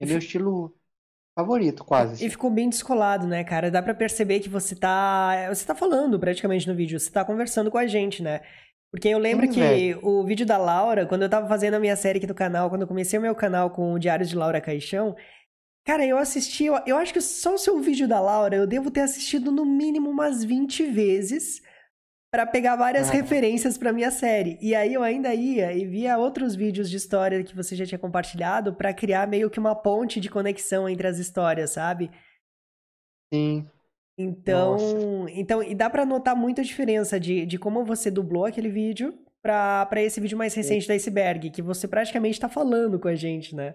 [0.00, 0.72] É E meu estilo
[1.36, 3.70] favorito, quase E ficou bem descolado, né, cara?
[3.70, 5.48] Dá pra perceber que você tá.
[5.48, 8.40] Você tá falando praticamente no vídeo, você tá conversando com a gente, né?
[8.90, 10.00] Porque eu lembro Sim, que velho.
[10.06, 12.82] o vídeo da Laura, quando eu tava fazendo a minha série aqui do canal, quando
[12.82, 15.16] eu comecei o meu canal com o Diário de Laura Caixão,
[15.84, 18.92] cara, eu assisti, eu, eu acho que só o seu vídeo da Laura eu devo
[18.92, 21.60] ter assistido no mínimo umas 20 vezes
[22.34, 24.58] pra pegar várias Ah, referências pra minha série.
[24.60, 27.98] E aí eu ainda ia e via outros vídeos de história que você já tinha
[27.98, 32.10] compartilhado pra criar meio que uma ponte de conexão entre as histórias, sabe?
[33.32, 33.70] sim,
[34.46, 34.96] nossa.
[34.96, 38.68] Então, então, e dá pra notar muito a diferença de, de como você dublou aquele
[38.68, 43.08] vídeo pra, pra esse vídeo mais recente da Iceberg, que você praticamente tá falando com
[43.08, 43.74] a gente, né?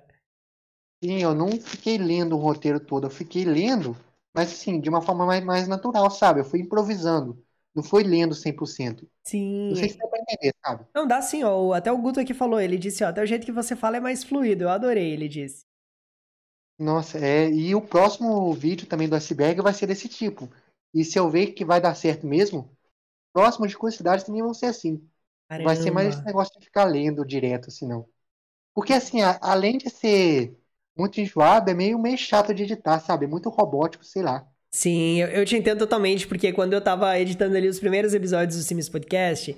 [1.04, 3.96] Sim, eu não fiquei lendo o roteiro todo, eu fiquei lendo,
[4.34, 6.42] mas assim, de uma forma mais, mais natural, sabe?
[6.42, 7.42] Eu fui improvisando,
[7.76, 9.10] não foi lendo 100%.
[9.70, 10.00] Não sei se Sim.
[10.00, 10.86] dá pra entender, sabe?
[10.96, 11.74] Não, dá sim, ó.
[11.74, 14.00] Até o Guto aqui falou, ele disse, ó, até o jeito que você fala é
[14.00, 15.66] mais fluido, eu adorei, ele disse.
[16.78, 20.50] Nossa, é, e o próximo vídeo também do iceberg vai ser desse tipo.
[20.94, 22.70] E se eu ver que vai dar certo mesmo,
[23.34, 24.96] próximos de curiosidades também vão ser assim.
[25.58, 26.28] Não vai ser mais esse Caramba.
[26.28, 28.08] negócio de ficar lendo direto, assim, não.
[28.74, 30.58] Porque, assim, a- além de ser
[30.98, 33.26] muito enjoado, é meio, meio chato de editar, sabe?
[33.26, 34.48] É muito robótico, sei lá.
[34.72, 38.56] Sim, eu, eu te entendo totalmente, porque quando eu tava editando ali os primeiros episódios
[38.58, 39.56] do Sims Podcast,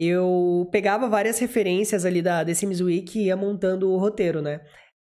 [0.00, 4.60] eu pegava várias referências ali da The Sims Week e ia montando o roteiro, né?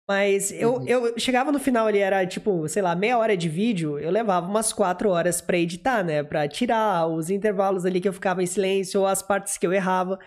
[0.08, 0.86] Mas eu, Uhum.
[0.88, 4.46] eu chegava no final ali, era tipo, sei lá, meia hora de vídeo, eu levava
[4.48, 6.22] umas quatro horas pra editar, né?
[6.22, 9.72] Pra tirar os intervalos ali que eu ficava em silêncio ou as partes que eu
[9.74, 10.18] errava.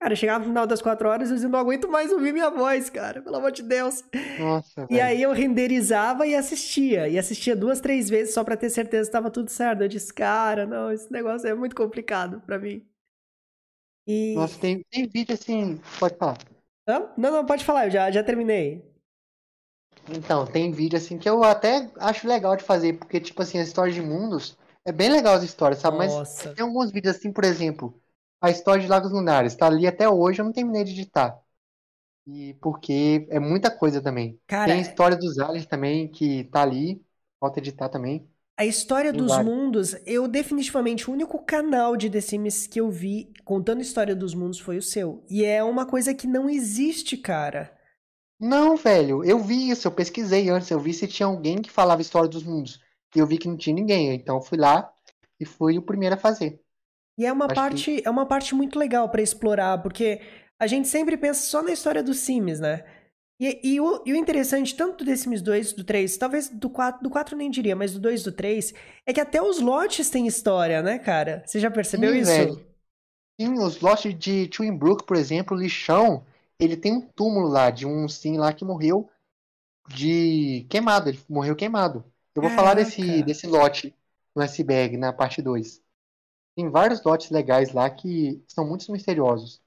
[0.00, 2.88] Cara, chegava no final das quatro horas e eu não aguento mais ouvir minha voz,
[2.88, 4.04] cara, pelo amor de Deus.
[4.36, 5.02] Nossa, E velho.
[5.02, 7.08] aí eu renderizava e assistia.
[7.08, 9.82] E assistia duas, três vezes só pra ter certeza que estava tudo certo.
[9.82, 12.86] Eu disse, cara, não, esse negócio é muito complicado pra mim.
[14.06, 14.34] E.
[14.34, 15.78] Nossa, tem, tem vídeo assim.
[15.98, 16.38] Pode falar.
[16.88, 17.12] Hã?
[17.16, 18.84] Não, não, pode falar, eu já, já terminei.
[20.10, 23.62] Então, tem vídeo assim que eu até acho legal de fazer, porque, tipo assim, a
[23.62, 25.98] história de mundos é bem legal as histórias, sabe?
[25.98, 26.54] Mas Nossa.
[26.54, 27.94] tem alguns vídeos assim, por exemplo,
[28.40, 31.40] a história de Lagos Lunares, tá ali até hoje, eu não terminei de editar.
[32.26, 34.40] E porque é muita coisa também.
[34.46, 37.04] Cara, Tem a história dos aliens também, que tá ali,
[37.40, 38.28] falta editar também.
[38.58, 39.38] a história dos vários.
[39.38, 44.14] mundos, eu definitivamente, o único canal de The Sims que eu vi contando a história
[44.14, 45.24] dos mundos foi o seu.
[45.30, 47.72] E é uma coisa que não existe, cara.
[48.40, 52.00] Não, velho, eu vi isso, eu pesquisei antes, eu vi se tinha alguém que falava
[52.02, 52.80] história dos mundos.
[53.14, 54.92] E eu vi que não tinha ninguém, então eu fui lá
[55.40, 56.60] e fui o primeiro a fazer.
[57.18, 60.20] E é uma Acho parte, é uma parte muito legal pra explorar, porque
[60.58, 62.84] a gente sempre pensa só na história dos Sims, né?
[63.40, 66.70] E, e o, e o interessante, tanto do The Sims 2, do 3, talvez do
[66.70, 68.74] 4, do 4 eu nem diria, mas do 2 e do 3,
[69.06, 71.42] é que até os lotes têm história, né, cara?
[71.46, 72.24] Você já percebeu Sim, isso?
[72.24, 72.66] velho.
[73.40, 76.26] Sim, os lotes de Twin Brook, por exemplo, o lixão,
[76.58, 79.08] ele tem um túmulo lá de um sim lá que morreu
[79.88, 82.04] de queimado, ele morreu queimado.
[82.34, 83.24] Eu vou falar desse, Caraca.
[83.24, 83.94] desse lote
[84.34, 85.82] no iceberg, na parte 2.
[86.58, 89.62] Tem vários lotes legais lá que são muito misteriosos.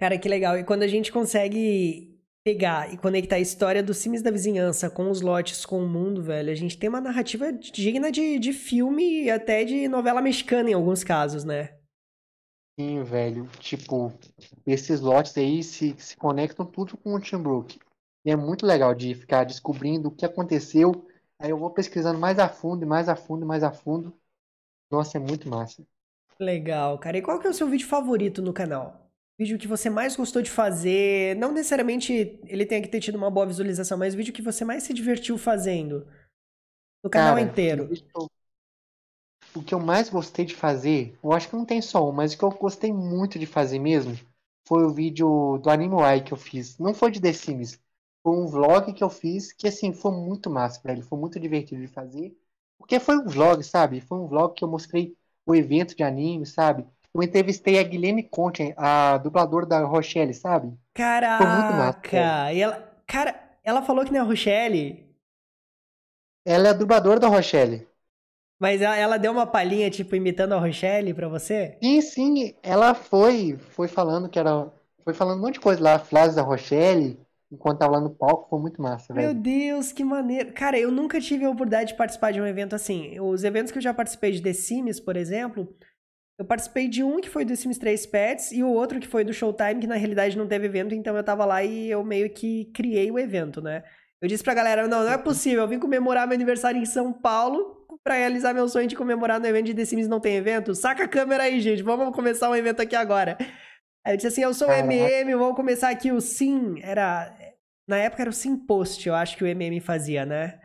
[0.00, 0.58] Cara, que legal.
[0.58, 2.12] E quando a gente consegue
[2.44, 6.20] pegar e conectar a história dos Sims da vizinhança com os lotes, com o mundo,
[6.20, 10.68] velho, a gente tem uma narrativa digna de, de filme e até de novela mexicana
[10.68, 11.78] em alguns casos, né?
[12.76, 13.46] Sim, velho.
[13.60, 14.12] Tipo,
[14.66, 17.78] esses lotes aí se, se conectam tudo com o Twin Brook.
[18.24, 21.06] E é muito legal de ficar descobrindo o que aconteceu.
[21.38, 24.12] Aí eu vou pesquisando mais a fundo, e mais a fundo, e mais a fundo.
[24.90, 25.86] Nossa, é muito massa.
[26.40, 27.18] Legal, cara.
[27.18, 29.10] E qual que é o seu vídeo favorito no canal?
[29.38, 31.36] Vídeo que você mais gostou de fazer?
[31.36, 34.82] Não necessariamente ele tenha que ter tido uma boa visualização, mas vídeo que você mais
[34.84, 36.06] se divertiu fazendo
[37.04, 37.90] no canal Cara, inteiro.
[39.54, 42.32] o que eu- mais gostei de fazer, eu acho que não tem só um, mas
[42.32, 44.16] o que eu gostei muito de fazer mesmo
[44.66, 46.78] foi o vídeo do Anime Eye que eu fiz.
[46.78, 47.78] Não foi de The Sims,
[48.22, 51.02] foi um vlog que eu fiz que assim foi muito massa, velho.
[51.02, 52.36] Foi muito divertido de fazer.
[52.78, 54.00] Porque foi um vlog, sabe?
[54.00, 55.16] Foi um vlog que eu mostrei
[55.48, 56.86] o evento de anime, sabe?
[57.14, 60.76] Eu entrevistei a Guilherme Conte, a dubladora da Rochelle, sabe?
[61.40, 62.52] muito massa, Caraca!
[62.52, 63.34] E ela, cara,
[63.64, 65.08] ela falou que não é a Rochelle,
[66.44, 67.86] Ela é a dubladora da Rochelle.
[68.58, 71.78] mas ela, ela deu uma palhinha, tipo, imitando a Rochelle pra você?
[71.82, 74.70] Sim, sim, ela foi, foi falando que era,
[75.04, 77.18] foi falando um monte de coisa lá, frases da Rochelle,
[77.50, 79.40] enquanto tava lá no palco, foi muito massa, Meu velho.
[79.40, 80.52] Deus, que maneiro.
[80.52, 83.18] Cara, eu nunca tive a oportunidade de participar de um evento assim.
[83.20, 85.68] Os eventos que eu já participei de The Sims, por exemplo,
[86.38, 89.24] eu participei de um que foi do Sims 3 Pets e o outro que foi
[89.24, 92.30] do Showtime, que na realidade não teve evento, então eu tava lá e eu meio
[92.30, 93.82] que criei o evento, né?
[94.20, 97.12] Eu disse pra galera, não, não é possível, eu vim comemorar meu aniversário em São
[97.12, 100.74] Paulo pra realizar meu sonho de comemorar no evento de The Sims não tem evento.
[100.74, 103.36] Saca a câmera aí, gente, vamos começar um evento aqui agora.
[104.08, 104.72] Aí eu disse assim, eu sou o.
[104.72, 107.30] MM, vamos começar aqui o Sim, era...
[107.86, 110.58] Na época era o Sim Post, eu acho que o MM fazia, né?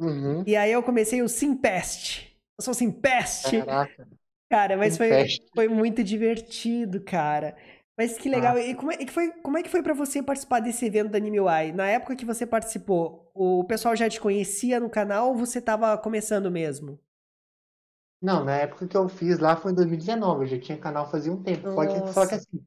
[0.00, 0.44] Uhum.
[0.46, 2.34] E aí eu comecei o Simpest.
[2.58, 3.50] Eu sou o Simpest.
[3.50, 4.08] Caraca.
[4.50, 5.42] Cara, mas foi, Simpest.
[5.54, 7.54] foi muito divertido, cara.
[7.98, 8.58] Mas que legal.
[8.58, 11.10] E como é, e que foi, como é que foi pra você participar desse evento
[11.10, 11.72] da Anime UI?
[11.72, 15.98] Na época que você participou, o pessoal já te conhecia no canal ou você tava
[15.98, 16.98] começando mesmo?
[18.20, 21.32] Não, na época que eu fiz lá foi em 2019, eu já tinha canal fazia
[21.32, 22.64] um tempo, só que, só que assim,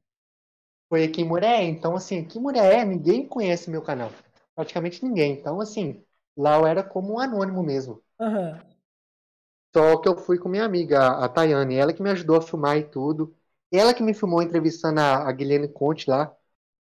[0.88, 4.10] foi aqui em Muré, então assim, aqui em Muré ninguém conhece meu canal,
[4.54, 6.04] praticamente ninguém, então assim,
[6.36, 8.02] lá eu era como um anônimo mesmo.
[8.18, 8.62] Aham.
[9.74, 12.76] Só que eu fui com minha amiga, a Tayane, ela que me ajudou a filmar
[12.78, 13.34] e tudo.
[13.70, 16.34] Ela que me filmou entrevistando a, a Guilherme Conte lá.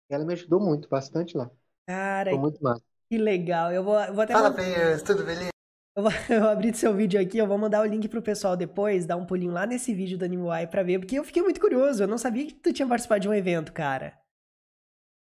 [0.10, 1.49] Ela me ajudou muito, bastante lá.
[1.86, 2.84] Cara, Foi muito massa.
[3.10, 3.71] que legal.
[3.73, 5.51] Eu vou, eu vou até Fala, players, tudo beleza?
[5.95, 9.06] Eu vou, eu abrir seu vídeo aqui, eu vou mandar o link pro pessoal depois,
[9.06, 11.60] dar um pulinho lá nesse vídeo da Anime UI pra ver, porque eu fiquei muito
[11.62, 12.04] curioso.
[12.04, 14.17] Eu não sabia que tu tinha participado de um evento, cara.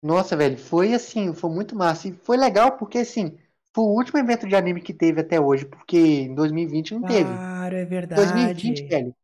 [0.02, 2.08] Nossa, velho, foi assim, foi muito massa.
[2.08, 3.38] E foi legal porque, assim,
[3.74, 7.30] foi o último evento de anime que teve até hoje, porque em 2020 não teve.
[7.30, 8.50] Claro, é verdade.
[8.52, 9.14] 2020, velho.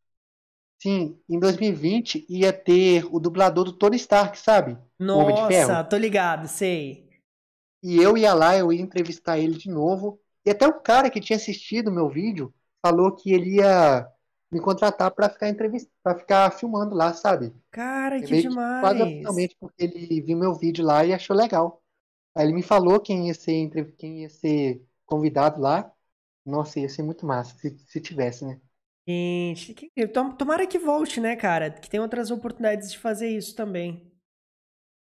[0.83, 4.79] Sim, em 2020 ia ter o dublador do Tony Stark, sabe?
[4.99, 7.09] Nossa, tô ligado, sei.
[7.83, 10.21] E eu ia lá, eu ia entrevistar ele de novo.
[10.47, 14.09] E até o cara que tinha assistido meu vídeo falou que ele ia
[14.51, 15.91] me contratar pra ficar entrevist...
[16.03, 17.55] para ficar filmando lá, sabe?
[17.71, 19.03] Cara, que Meio que Quase demais.
[19.03, 21.83] oficialmente porque ele viu meu vídeo lá e achou legal.
[22.35, 25.93] Aí ele me falou quem ia ser, quem ia ser convidado lá.
[26.47, 28.61] Nossa, ia ser muito massa se, se tivesse, né?
[29.09, 31.71] Gente, que- tom- tomara que volte, né, cara?
[31.71, 34.13] Que tem outras oportunidades de fazer isso também.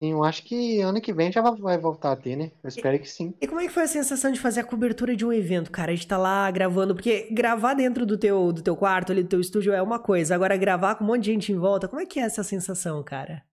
[0.04, 2.52] Sim, eu acho que ano que vem já vai- voltar a ter, né?
[2.62, 3.34] Eu espero que sim.
[3.42, 5.92] E como é que foi a sensação de fazer a cobertura de um evento, cara?
[5.92, 9.30] A gente tá lá gravando, porque gravar dentro do teu, do teu quarto, ali do
[9.30, 12.02] teu estúdio é uma coisa, agora gravar com um monte de gente em volta, como
[12.02, 13.44] é que é essa sensação, cara?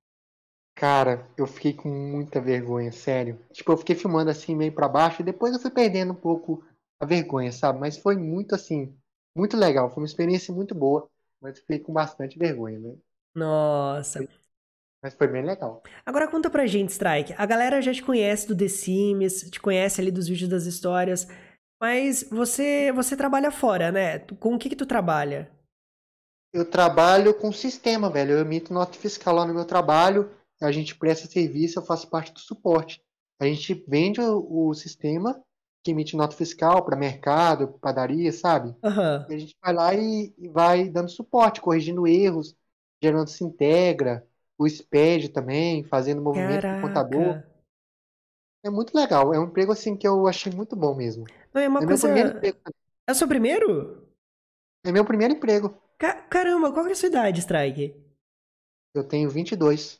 [0.75, 3.39] Cara, eu fiquei com muita vergonha, sério.
[3.53, 6.64] Tipo, eu fiquei filmando assim meio pra baixo e depois eu fui perdendo um pouco
[7.01, 7.79] a vergonha, sabe?
[7.81, 8.97] Mas foi muito assim,
[9.37, 9.91] muito legal.
[9.91, 11.11] Foi uma experiência muito boa,
[11.41, 12.97] mas fiquei com bastante vergonha, né?
[13.35, 14.27] Nossa.
[15.03, 15.82] Mas foi bem legal.
[16.05, 17.34] Agora conta pra gente, Strike.
[17.36, 21.28] A galera já te conhece do The Sims, te conhece ali dos vídeos das histórias,
[21.80, 24.18] mas você você trabalha fora, né?
[24.18, 25.51] Com o que que tu trabalha?
[26.53, 28.32] Eu trabalho com sistema, velho.
[28.32, 30.30] Eu emito nota fiscal lá no meu trabalho,
[30.61, 33.01] a gente presta serviço, eu faço parte do suporte.
[33.40, 35.40] A gente vende o, o sistema
[35.84, 38.74] que emite nota fiscal para mercado, padaria, sabe?
[38.82, 39.26] Aham.
[39.28, 42.57] E a gente vai lá e, e vai dando suporte, corrigindo erros,
[43.03, 44.26] gerando se integra,
[44.59, 47.41] o SPED também, fazendo movimento com o contador.
[47.41, 47.59] Caraca.
[48.65, 49.33] É muito legal.
[49.35, 51.25] É um emprego assim que eu achei muito bom mesmo.
[51.53, 52.47] Não, é uma É meu coisa.
[53.07, 54.09] É o seu primeiro?
[54.85, 55.69] É meu primeiro emprego.
[56.01, 57.95] Ca- Caramba, qual que é a sua idade, Strike?
[58.93, 59.99] Eu tenho 22.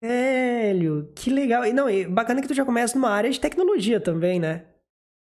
[0.00, 1.64] Velho, que legal.
[1.66, 4.66] E não, e bacana que tu já começa numa área de tecnologia também, né?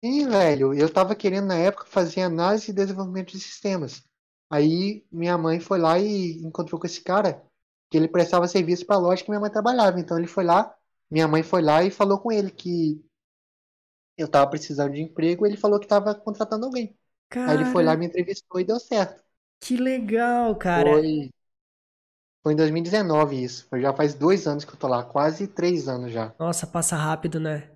[0.04, 4.02] Sim, velho, eu tava querendo na época fazer análise e desenvolvimento de sistemas.
[4.50, 7.46] Aí minha mãe foi lá e encontrou com esse cara,
[7.90, 10.00] que ele prestava serviço para a loja que minha mãe trabalhava.
[10.00, 10.76] Então ele foi lá,
[11.10, 13.04] minha mãe foi lá e falou com ele que
[14.18, 16.98] eu tava precisando de emprego, ele falou que tava contratando alguém.
[17.46, 19.24] Aí ele foi lá, Cara, me entrevistou e deu certo.
[19.60, 20.92] que legal, cara.
[20.92, 21.30] Foi,
[22.44, 23.66] foi em 2019 isso.
[23.70, 26.36] Foi, já faz dois anos que eu tô lá, quase três anos já.
[26.40, 27.70] Nossa, passa rápido, né?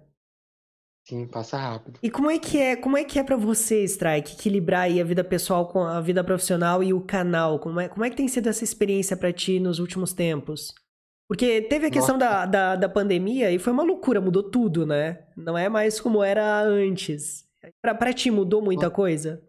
[1.06, 2.02] Sim, passa rápido.
[2.02, 5.06] E como é que é, como é que é para você, Strike, equilibrar aí a
[5.06, 7.60] vida pessoal com a vida profissional e o canal?
[7.60, 10.74] Como é, como é que tem sido essa experiência pra ti nos últimos tempos?
[11.28, 15.26] Porque teve a questão da, da, da pandemia e foi uma loucura, mudou tudo, né?
[15.38, 17.46] Não é mais como era antes.
[17.82, 19.42] Pra, pra ti mudou muita coisa?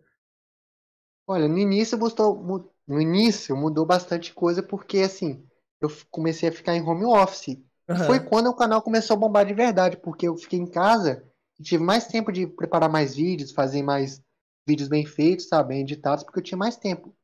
[1.26, 5.46] Olha, no início mudou, mu- no início mudou bastante coisa porque assim,
[5.80, 7.58] eu comecei a ficar em home office.
[7.88, 8.06] Aham.
[8.06, 11.26] foi quando o canal começou a bombar de verdade, porque eu fiquei em casa
[11.64, 14.22] tive mais tempo de preparar mais vídeos, fazer mais
[14.68, 17.16] vídeos bem feitos, sabe, bem editados, porque eu tinha mais tempo.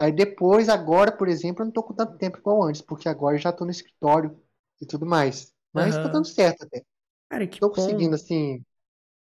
[0.00, 3.36] Aí depois, agora, por exemplo, eu não tô com tanto tempo igual antes, porque agora
[3.36, 4.38] eu já tô no escritório
[4.80, 5.54] e tudo mais.
[5.72, 6.14] Mas tá Aham.
[6.14, 6.84] dando certo até.
[7.28, 7.74] Cara, que Tô bom.
[7.74, 8.64] conseguindo, assim,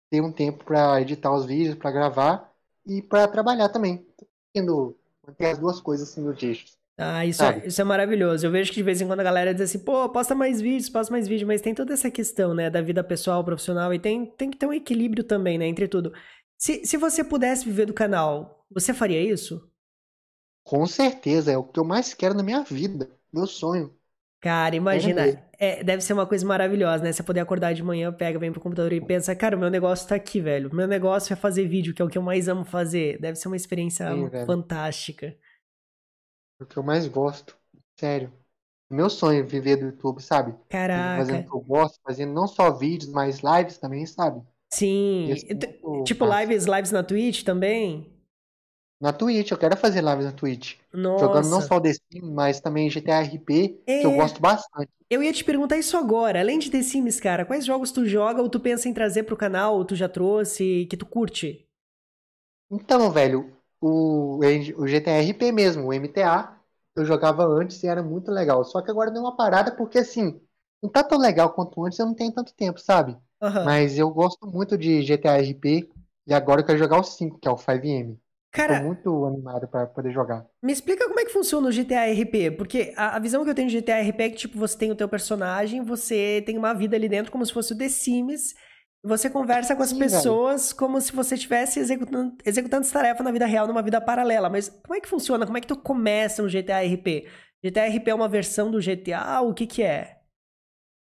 [0.09, 2.51] ter um tempo pra editar os vídeos, pra gravar
[2.85, 3.99] e pra trabalhar também.
[4.17, 4.97] Tô conseguindo
[5.27, 6.77] manter as duas coisas assim nos eixos.
[7.03, 8.45] Ah, isso é, isso é maravilhoso.
[8.45, 10.87] Eu vejo que de vez em quando a galera diz assim, pô, posta mais vídeos,
[10.87, 14.23] posta mais vídeo, mas tem toda essa questão, né, da vida pessoal, profissional, e tem,
[14.23, 16.13] tem que ter um equilíbrio também, né, entre tudo.
[16.59, 19.67] Se, se você pudesse viver do canal, você faria isso?
[20.63, 23.09] Com certeza, é o que eu mais quero na minha vida.
[23.33, 23.91] Meu sonho.
[24.39, 27.11] Cara, imagina, é, deve ser uma coisa maravilhosa, né?
[27.11, 30.07] Você poder acordar de manhã, pega, vem pro computador e pensa, cara, o meu negócio
[30.07, 30.69] tá aqui, velho.
[30.69, 33.19] O meu negócio é fazer vídeo, que é o que eu mais amo fazer.
[33.19, 34.45] Deve ser uma experiência Sim, velho.
[36.61, 37.57] É o que eu mais gosto.
[37.99, 38.31] Sério.
[38.87, 40.55] Meu sonho é viver do YouTube, sabe?
[41.15, 41.49] Fazendo o Caraca.
[41.49, 44.45] que eu gosto, fazendo não só vídeos, mas lives também, sabe?
[44.73, 45.33] Sim.
[45.83, 48.11] Muito Tipo, lives, lives na Twitch também?
[49.01, 50.77] Na Twitch, eu quero fazer lives na Twitch.
[51.19, 51.67] Jogando não Nossa.
[51.67, 54.15] só o The Sims, mas também GTA RP, que eu É.
[54.15, 54.91] gosto bastante.
[55.09, 56.39] Eu ia te perguntar isso agora.
[56.39, 59.35] Além de The Sims, cara, quais jogos tu joga ou tu pensa em trazer pro
[59.37, 61.67] canal, ou tu já trouxe, que tu curte?
[62.71, 64.39] Então, velho, o,
[64.77, 66.57] o GTA RP mesmo, o MTA,
[66.95, 68.63] eu jogava antes e era muito legal.
[68.65, 70.41] Só que agora deu uma parada porque, assim,
[70.81, 73.17] não tá tão legal quanto antes, eu não tenho tanto tempo, sabe?
[73.41, 73.75] Aham.
[73.75, 75.89] Mas eu gosto muito de GTA RP
[76.27, 78.19] e agora eu quero jogar o 5, que é o 5M.
[78.65, 80.47] Tô Cara, muito animado pra poder jogar.
[80.61, 83.55] me explica como é que funciona o GTA RP, porque a, a visão que eu
[83.55, 86.73] tenho de GTA RP é que, tipo, você tem o teu personagem, você tem uma
[86.73, 88.53] vida ali dentro como se fosse o The Sims,
[89.03, 90.39] você conversa com as Sim, velho.
[90.39, 94.49] pessoas como se você estivesse executando, executando essa tarefa na vida real, numa vida paralela.
[94.49, 95.45] Mas como é que funciona?
[95.45, 97.27] Como é que tu começa um GTA RP?
[97.63, 99.41] GTA RP é uma versão do GTA?
[99.41, 100.21] O que que é?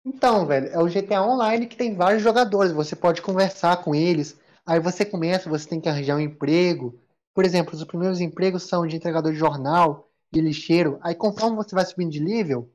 [0.06, 4.40] Então, velho, é o GTA Online que tem vários jogadores, você pode conversar com eles.
[4.66, 7.00] Aí você começa, você tem que arranjar um emprego.
[7.34, 11.00] Por exemplo, os primeiros empregos são de entregador de jornal, de lixeiro.
[11.02, 12.72] Aí conforme você vai subindo de nível,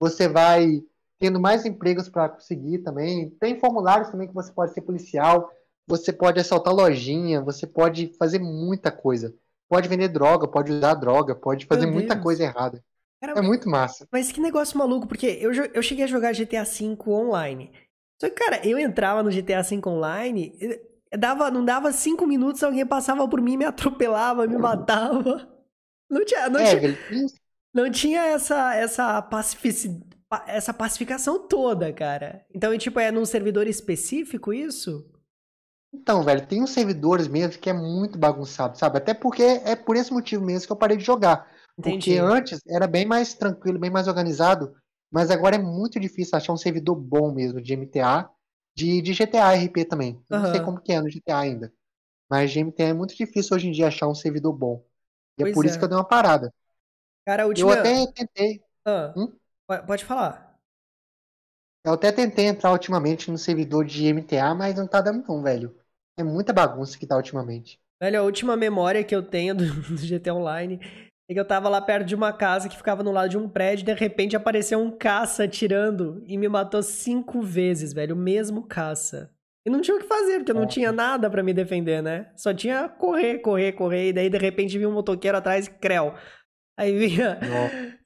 [0.00, 0.82] você vai
[1.22, 3.30] tendo mais empregos para conseguir também.
[3.38, 5.48] Tem formulários também que você pode ser policial,
[5.86, 9.32] você pode assaltar lojinha, você pode fazer muita coisa.
[9.68, 12.82] Pode vender droga, pode usar droga, pode fazer muita coisa errada.
[13.20, 14.04] Cara, É muito massa.
[14.10, 17.70] Mas que negócio maluco, porque eu, eu cheguei a jogar GTA V online.
[18.20, 20.58] Só que, cara, eu entrava no GTA V online,
[21.16, 25.48] dava, não dava cinco minutos, alguém passava por mim, me atropelava, me matava.
[26.10, 26.98] Não tinha, não é, tinha,
[27.72, 30.02] não tinha essa, essa, pacific,
[30.46, 32.44] essa pacificação toda, cara.
[32.54, 35.08] Então, tipo, é num servidor específico isso?
[35.92, 38.96] Então, velho, tem uns servidores mesmo que é muito bagunçado, sabe?
[38.96, 41.50] Até porque é por esse motivo mesmo que eu parei de jogar.
[41.78, 41.96] Entendi.
[41.96, 44.74] Porque antes era bem mais tranquilo, bem mais organizado,
[45.10, 48.30] mas agora é muito difícil achar um servidor bom mesmo de MTA,
[48.74, 50.14] de, de GTA RP também.
[50.30, 50.40] Uhum.
[50.40, 51.72] não sei como que é no GTA ainda.
[52.30, 54.82] Mas de MTA é muito difícil hoje em dia achar um servidor bom.
[55.38, 55.68] E é pois é por é.
[55.68, 56.52] isso que eu dei uma parada.
[57.26, 57.70] Cara, a última...
[57.70, 58.62] Eu até tentei.
[58.86, 59.30] Ah, hum?
[59.80, 60.52] Pode falar.
[61.84, 65.76] Eu até tentei entrar ultimamente no servidor de MTA, mas não tá dando não, velho.
[66.16, 67.80] É muita bagunça que tá ultimamente.
[68.00, 70.80] Velho, a última memória que eu tenho do, do GTA Online
[71.28, 73.48] é que eu tava lá perto de uma casa que ficava no lado de um
[73.48, 78.14] prédio, e de repente apareceu um caça atirando e me matou cinco vezes, velho.
[78.14, 79.30] O mesmo caça.
[79.64, 82.32] E não tinha o que fazer, porque não tinha nada para me defender, né?
[82.36, 84.08] Só tinha correr, correr, correr.
[84.08, 86.14] E daí, de repente, vi um motoqueiro atrás e creu.
[86.76, 87.38] Aí vinha,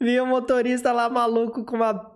[0.01, 2.13] vinha um motorista lá maluco com uma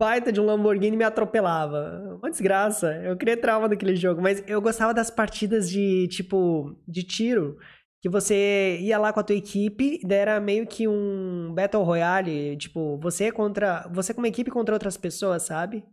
[0.00, 2.18] baita de um Lamborghini me atropelava.
[2.22, 2.94] Uma desgraça.
[3.04, 7.58] Eu criei trauma daquele jogo, mas eu gostava das partidas de tipo de tiro
[8.00, 12.56] que você ia lá com a tua equipe, daí era meio que um Battle Royale,
[12.56, 15.84] tipo, você contra, você como equipe contra outras pessoas, sabe?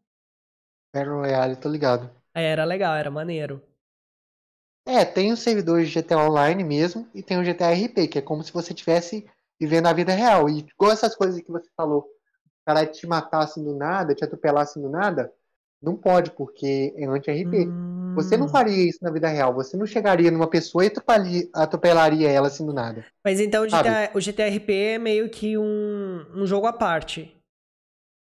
[0.94, 2.10] Battle Royale, tô ligado.
[2.34, 3.62] É, era legal, era maneiro.
[4.88, 8.22] É, tem os servidores de GTA Online mesmo e tem o GTA RP, que é
[8.22, 9.26] como se você tivesse
[9.60, 10.50] vivendo a vida real.
[10.50, 12.08] E com essas coisas que você falou,
[12.66, 15.32] cara te matar assim do nada, te atropelar assim do nada,
[15.82, 17.68] não pode, porque é anti-RP.
[17.68, 17.86] Hum.
[18.16, 19.54] Você não faria isso na vida real.
[19.54, 20.92] Você não chegaria numa pessoa e
[21.54, 23.06] atropelaria ela assim do nada.
[23.24, 27.36] Mas então o, GTA, o GTRP é meio que um, um jogo à parte.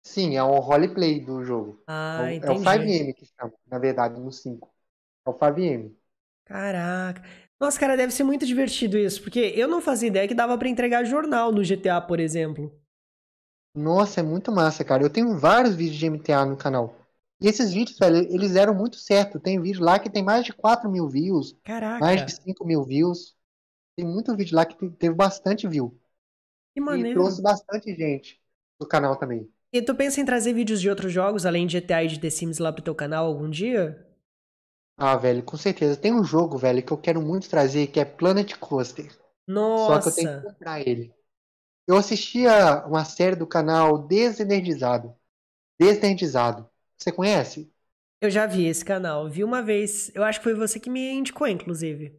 [0.03, 1.83] Sim, é o roleplay do jogo.
[1.87, 2.53] Ah, é, entendi.
[2.53, 4.73] É o 5M que chama, na verdade, no 5.
[5.27, 5.93] É o 5M.
[6.45, 7.23] Caraca.
[7.61, 10.69] Nossa, cara, deve ser muito divertido isso, porque eu não fazia ideia que dava para
[10.69, 12.73] entregar jornal no GTA, por exemplo.
[13.75, 15.03] Nossa, é muito massa, cara.
[15.03, 16.97] Eu tenho vários vídeos de MTA no canal.
[17.41, 19.39] E esses vídeos, velho, eles eram muito certo.
[19.39, 21.55] Tem vídeo lá que tem mais de 4 mil views.
[21.63, 22.01] Caraca.
[22.01, 23.37] Mais de 5 mil views.
[23.97, 25.99] Tem muito vídeo lá que teve bastante view.
[26.75, 27.11] Que maneiro.
[27.11, 28.41] E trouxe bastante gente
[28.81, 29.49] no canal também.
[29.73, 32.31] E tu pensa em trazer vídeos de outros jogos, além de GTA e de The
[32.31, 34.07] Sims lá pro teu canal algum dia?
[35.01, 35.97] Ah, velho, com certeza.
[35.97, 39.11] Tem um jogo, velho, que eu quero muito trazer, que é Planet Coaster.
[39.47, 39.71] Nossa.
[39.75, 41.15] Só que eu tenho que comprar ele.
[41.87, 45.15] Eu assistia uma série do canal Desenergizado.
[45.81, 46.69] Desenergizado.
[46.99, 47.73] Você conhece?
[48.21, 49.29] Eu já vi esse canal.
[49.29, 50.11] Vi uma vez.
[50.15, 52.19] Eu acho que foi você que me indicou, inclusive.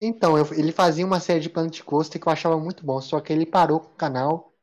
[0.00, 3.00] Então, eu, ele fazia uma série de Planet Coaster que eu achava muito bom.
[3.00, 4.54] Só que ele parou com o canal.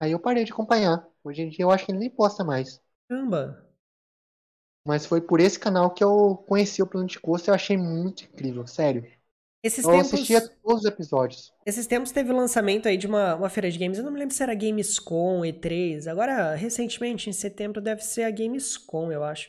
[0.00, 1.06] Aí eu parei de acompanhar.
[1.24, 2.80] Hoje em dia eu acho que ele nem posta mais.
[3.08, 3.63] Caramba.
[4.86, 8.24] Mas foi por esse canal que eu conheci o Planet Coaster e eu achei muito
[8.24, 9.06] incrível, sério.
[9.64, 11.50] Esses eu tempos, assistia todos os episódios.
[11.64, 13.96] Esses tempos teve o lançamento aí de uma, uma feira de games.
[13.96, 16.06] Eu não me lembro se era Gamescom, E3.
[16.06, 19.48] Agora, recentemente, em setembro, deve ser a Gamescom, eu acho.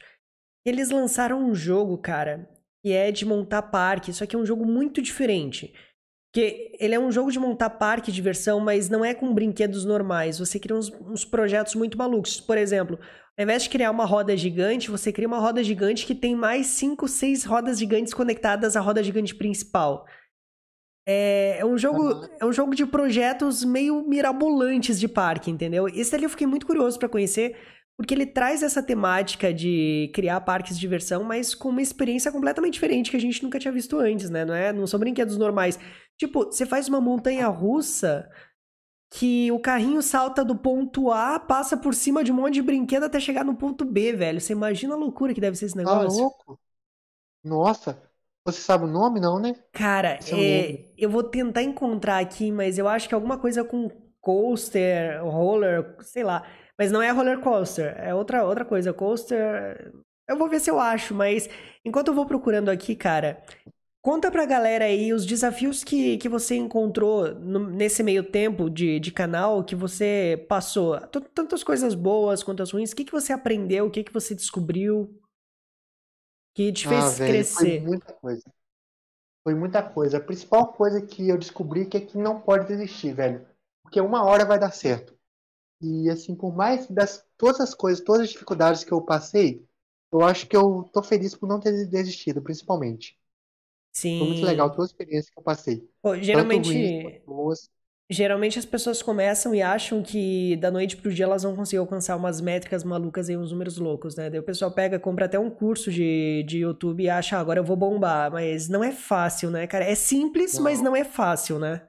[0.65, 2.49] Eles lançaram um jogo, cara,
[2.81, 4.13] que é de montar parque.
[4.13, 5.73] Só que é um jogo muito diferente.
[6.35, 9.85] Porque ele é um jogo de montar parque de diversão, mas não é com brinquedos
[9.85, 10.37] normais.
[10.37, 12.41] Você cria uns, uns projetos muito malucos.
[12.41, 12.99] Por exemplo,
[13.37, 16.67] ao invés de criar uma roda gigante, você cria uma roda gigante que tem mais
[16.67, 20.05] 5, 6 rodas gigantes conectadas à roda gigante principal.
[21.07, 22.27] É, é, um jogo, uhum.
[22.41, 25.87] é um jogo de projetos meio mirabolantes de parque, entendeu?
[25.87, 27.55] Esse ali eu fiquei muito curioso para conhecer,
[27.97, 32.73] porque ele traz essa temática de criar parques de diversão, mas com uma experiência completamente
[32.73, 34.43] diferente que a gente nunca tinha visto antes, né?
[34.43, 35.79] Não, é, não são brinquedos normais.
[36.17, 38.29] Tipo, você faz uma montanha russa
[39.11, 43.03] que o carrinho salta do ponto A, passa por cima de um monte de brinquedo
[43.03, 44.41] até chegar no ponto B, velho.
[44.41, 46.09] Você imagina a loucura que deve ser esse tá negócio?
[46.09, 46.59] Tá louco?
[47.43, 48.01] Nossa,
[48.43, 49.55] você sabe o nome, não, né?
[49.71, 53.89] Cara, é, eu vou tentar encontrar aqui, mas eu acho que é alguma coisa com
[54.19, 56.45] coaster, roller, sei lá.
[56.77, 58.91] Mas não é roller coaster, é outra, outra coisa.
[58.91, 59.93] Coaster.
[60.27, 61.47] Eu vou ver se eu acho, mas
[61.85, 63.41] enquanto eu vou procurando aqui, cara,
[64.05, 68.99] Conta pra galera aí os desafios que, que você encontrou no, nesse meio tempo de,
[68.99, 71.01] de canal que você passou.
[71.33, 72.91] Tantas coisas boas quanto as ruins.
[72.91, 73.87] O que, que você aprendeu?
[73.87, 75.19] O que, que você descobriu?
[76.53, 77.79] Que te fez ah, velho, crescer?
[77.79, 78.43] Foi muita coisa.
[79.43, 80.17] Foi muita coisa.
[80.17, 83.43] A principal coisa que eu descobri é que não pode desistir, velho.
[83.81, 85.17] Porque uma hora vai dar certo.
[85.81, 89.67] E assim, por mais das todas as coisas, todas as dificuldades que eu passei,
[90.13, 93.17] eu acho que eu tô feliz por não ter desistido, principalmente.
[93.95, 94.19] Sim.
[94.19, 95.89] Foi muito legal toda a experiência que eu passei.
[96.01, 97.21] Pô, geralmente,
[98.09, 102.17] geralmente as pessoas começam e acham que da noite pro dia elas vão conseguir alcançar
[102.17, 104.29] umas métricas malucas e uns números loucos, né?
[104.29, 107.61] Daí o pessoal pega, compra até um curso de, de YouTube e acha, ah, agora
[107.61, 108.29] eu vou bombar.
[108.29, 109.85] Mas não é fácil, né, cara?
[109.85, 110.63] É simples, não.
[110.63, 111.87] mas não é fácil, né?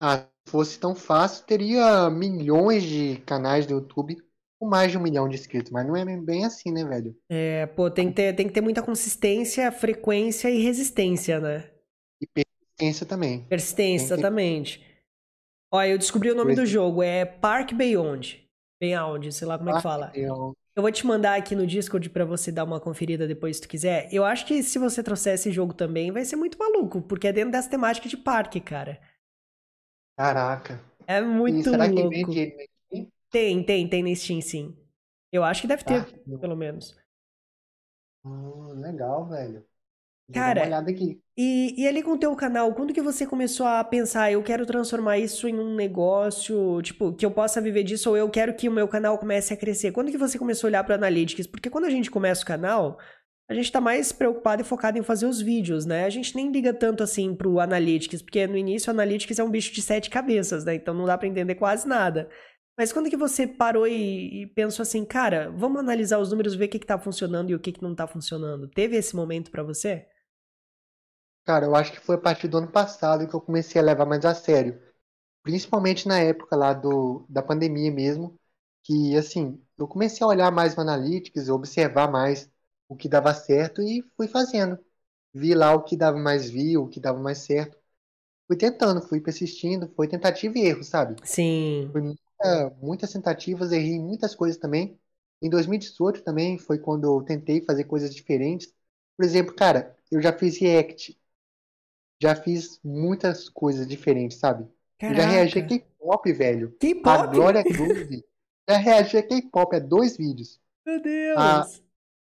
[0.00, 4.16] Ah, fosse tão fácil, teria milhões de canais do YouTube
[4.60, 7.16] com mais de um milhão de inscritos, mas não é bem assim, né, velho?
[7.30, 11.70] É, pô, tem que ter, tem que ter muita consistência, frequência e resistência, né?
[12.20, 13.44] E persistência também.
[13.46, 14.86] Persistência, Tem que- exatamente.
[15.72, 18.46] Ó, eu descobri o nome do jogo, é Park Beyond.
[18.80, 20.12] Beyond, sei lá como é que fala.
[20.14, 23.62] Eu- Eu vou te mandar aqui no Discord pra você dar uma conferida depois se
[23.62, 24.08] tu quiser.
[24.12, 27.32] Eu acho que se você trouxer esse jogo também, vai ser muito maluco, porque é
[27.32, 29.00] dentro dessa temática de parque, cara.
[30.16, 30.80] Caraca.
[31.06, 32.10] É E muito será que louco.
[32.10, 32.68] vende ele?
[33.30, 34.76] Tem, tem, tem na Steam, sim.
[35.32, 36.96] Eu acho que deve ter, Ah, pelo menos.
[38.24, 39.64] hum, legal, velho.
[40.28, 40.78] Vou Cara.
[41.36, 44.66] E, e ali com o teu canal, quando que você começou a pensar, eu quero
[44.66, 48.68] transformar isso em um negócio, tipo, que eu possa viver disso, ou eu quero que
[48.68, 49.92] o meu canal comece a crescer?
[49.92, 51.46] Quando que você começou a olhar para Analytics?
[51.46, 52.98] Porque quando a gente começa o canal,
[53.48, 56.04] a gente tá mais preocupado e focado em fazer os vídeos, né?
[56.04, 59.50] A gente nem liga tanto assim pro Analytics, porque no início o Analytics é um
[59.50, 60.74] bicho de sete cabeças, né?
[60.74, 62.28] Então não dá para entender quase nada.
[62.80, 66.64] Mas quando que você parou e, e pensou assim, cara, vamos analisar os números, ver
[66.64, 68.66] o que que tá funcionando e o que que não tá funcionando?
[68.68, 70.06] Teve esse momento para você?
[71.44, 74.06] Cara, eu acho que foi a partir do ano passado que eu comecei a levar
[74.06, 74.80] mais a sério.
[75.42, 78.38] Principalmente na época lá do, da pandemia mesmo,
[78.84, 82.50] que assim, eu comecei a olhar mais no Analytics, observar mais
[82.88, 84.78] o que dava certo e fui fazendo.
[85.34, 87.78] Vi lá o que dava mais view, o que dava mais certo.
[88.48, 91.16] Fui tentando, fui persistindo, foi tentativa e erro, sabe?
[91.24, 91.92] Sim.
[91.92, 92.02] Foi
[92.42, 94.98] muita- muitas tentativas, errei em muitas coisas também.
[95.42, 98.72] Em 2018 também foi quando eu tentei fazer coisas diferentes.
[99.16, 101.18] Por exemplo, cara, eu já fiz React.
[102.22, 104.68] Já fiz muitas coisas diferentes, sabe?
[105.00, 105.66] Eu já reagi a.
[105.66, 106.68] K-pop, velho.
[106.68, 107.34] A K-pop?
[107.34, 108.24] Glória Groove.
[108.68, 110.60] Já reagi a K-pop, é dois vídeos.
[110.84, 111.36] Meu Deus!
[111.38, 111.66] Ah,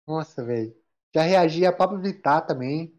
[0.07, 0.75] Nossa, velho.
[1.13, 2.93] Já reagi a Pablo Vittar também.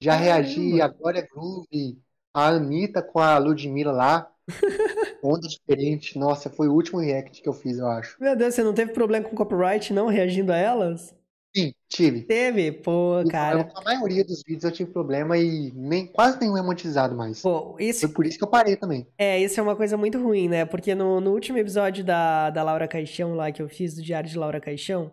[0.00, 0.84] Já reagi Caramba.
[0.84, 2.02] a Glória Groove,
[2.34, 4.32] a Anitta com a Ludmilla lá.
[5.22, 6.18] Onda diferente.
[6.18, 8.16] Nossa, foi o último react que eu fiz, eu acho.
[8.20, 11.14] Meu Deus, você não teve problema com copyright não reagindo a elas?
[11.56, 12.22] Sim, tive.
[12.26, 12.72] Teve?
[12.72, 13.68] Pô, Tive cara.
[13.74, 17.40] a maioria dos vídeos eu tive problema e nem, quase nenhum é monetizado mais.
[17.40, 19.06] Pô, isso, Foi por isso que eu parei também.
[19.16, 20.64] é, isso é uma coisa muito ruim, né?
[20.64, 24.28] Porque no, no último episódio da, da Laura Caixão lá que eu fiz, do Diário
[24.30, 25.12] de Laura Caixão,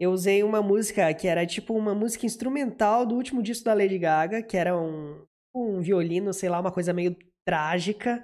[0.00, 3.98] eu usei uma música que era tipo uma música instrumental do último disco da Lady
[3.98, 5.22] Gaga, que era um,
[5.54, 8.22] um violino, sei lá, uma coisa meio trágica,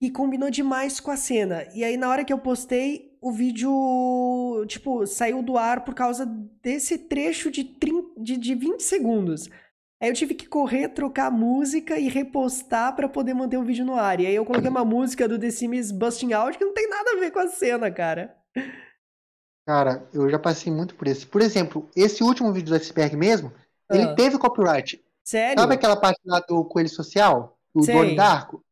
[0.00, 1.66] e combinou demais com a cena.
[1.74, 6.26] E aí, na hora que eu postei, o vídeo, tipo, saiu do ar por causa
[6.62, 9.48] desse trecho de, 30, de, de 20 segundos.
[10.00, 13.84] Aí eu tive que correr, trocar a música e repostar pra poder manter o vídeo
[13.84, 14.20] no ar.
[14.20, 17.12] E aí eu coloquei uma música do The Sims Busting Out que não tem nada
[17.12, 18.36] a ver com a cena, cara.
[19.66, 21.26] Cara, eu já passei muito por isso.
[21.28, 23.52] Por exemplo, esse último vídeo do Iceberg mesmo,
[23.90, 24.14] ele Ah.
[24.14, 25.02] teve copyright.
[25.24, 25.58] Sério?
[25.60, 27.58] Sabe aquela parte lá do Coelho Social?
[27.74, 27.94] Do Sei.
[27.94, 28.62] Donnie Darko?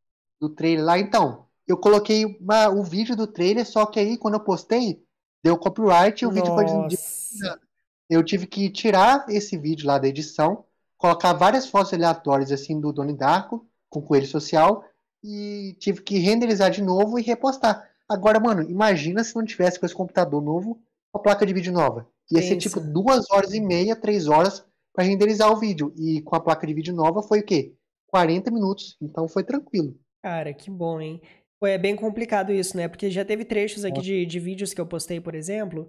[0.40, 0.98] Do trailer lá?
[0.98, 5.02] Então, eu coloquei uma- o vídeo do trailer, só que aí quando eu postei,
[5.42, 7.60] deu copyright e o vídeo foi Nossa.
[8.08, 10.64] Eu tive que tirar esse vídeo lá da edição,
[10.98, 14.84] colocar várias fotos aleatórias assim do Donnie Darko com coelho social
[15.22, 17.88] e tive que renderizar de novo e repostar.
[18.08, 20.82] Agora, mano, imagina se não tivesse com esse computador novo,
[21.14, 22.06] a placa de vídeo nova.
[22.30, 22.68] Ia ser Pensa.
[22.68, 25.92] tipo duas horas e meia, três horas para renderizar o vídeo.
[25.96, 27.74] E com a placa de vídeo nova foi o quê?
[28.08, 28.96] 40 minutos.
[29.00, 29.96] Então foi tranquilo.
[30.24, 31.20] Cara, que bom, hein?
[31.60, 32.88] Pô, é bem complicado isso, né?
[32.88, 35.86] Porque já teve trechos aqui de, de vídeos que eu postei, por exemplo,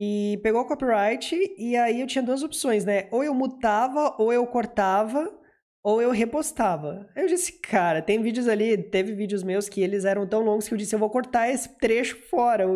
[0.00, 3.08] e pegou copyright, e aí eu tinha duas opções, né?
[3.10, 5.36] Ou eu mutava, ou eu cortava,
[5.82, 7.10] ou eu repostava.
[7.16, 10.68] Aí eu disse, cara, tem vídeos ali, teve vídeos meus que eles eram tão longos
[10.68, 12.66] que eu disse, eu vou cortar esse trecho fora.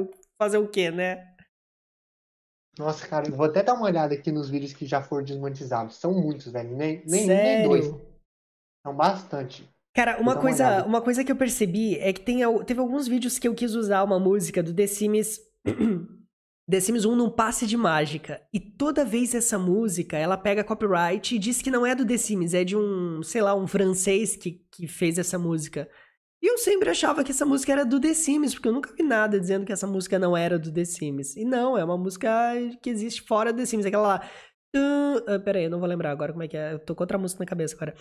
[0.43, 1.25] Fazer o quê, né?
[2.77, 6.01] Nossa, cara, eu vou até dar uma olhada aqui nos vídeos que já foram desmonetizados.
[6.01, 6.77] São muitos, velho.
[6.77, 7.69] Nem, nem um, nem Sério?
[7.69, 7.87] dois.
[8.85, 9.71] São bastante.
[9.95, 10.89] Cara, uma coisa, olhada.
[10.89, 14.05] uma coisa que eu percebi é que tem, teve alguns vídeos que eu quis usar
[14.05, 15.41] uma música do The Sims,
[16.71, 18.41] The Sims 1 num passe de mágica.
[18.53, 22.17] E toda vez essa música, ela pega copyright e diz que não é do The
[22.17, 25.89] Sims, é de um, sei lá, um francês que, que fez essa música.
[26.43, 29.03] E eu sempre achava que essa música era do The Sims, porque eu nunca vi
[29.03, 31.37] nada dizendo que essa música não era do The Sims.
[31.37, 32.31] E não, é uma música
[32.81, 34.31] que existe fora do The Sims, aquela lá.
[35.45, 36.75] Pera aí, eu não vou lembrar agora como é que é.
[36.75, 37.95] Eu tô com outra música na cabeça agora.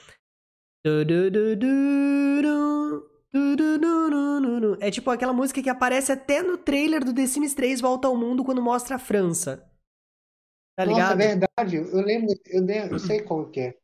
[4.82, 8.16] É tipo aquela música que aparece até no trailer do The Sims 3 Volta ao
[8.16, 9.58] Mundo quando mostra a França.
[10.78, 11.22] Tá Nossa, ligado?
[11.22, 11.76] é verdade.
[11.76, 13.78] Eu lembro, eu, lembro, eu sei qual que é.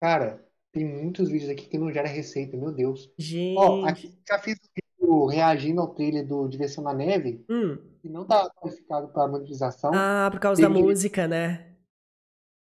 [0.00, 3.06] Cara, tem muitos vídeos aqui que não gera receita, meu Deus.
[3.08, 3.88] Ó, Gente.
[3.88, 7.78] aqui já fiz um vídeo reagindo ao trailer do Diversão na Neve Hum.
[8.04, 9.90] e não tá qualificado para monetização.
[9.92, 11.74] Ah, por causa da Tem- música, né?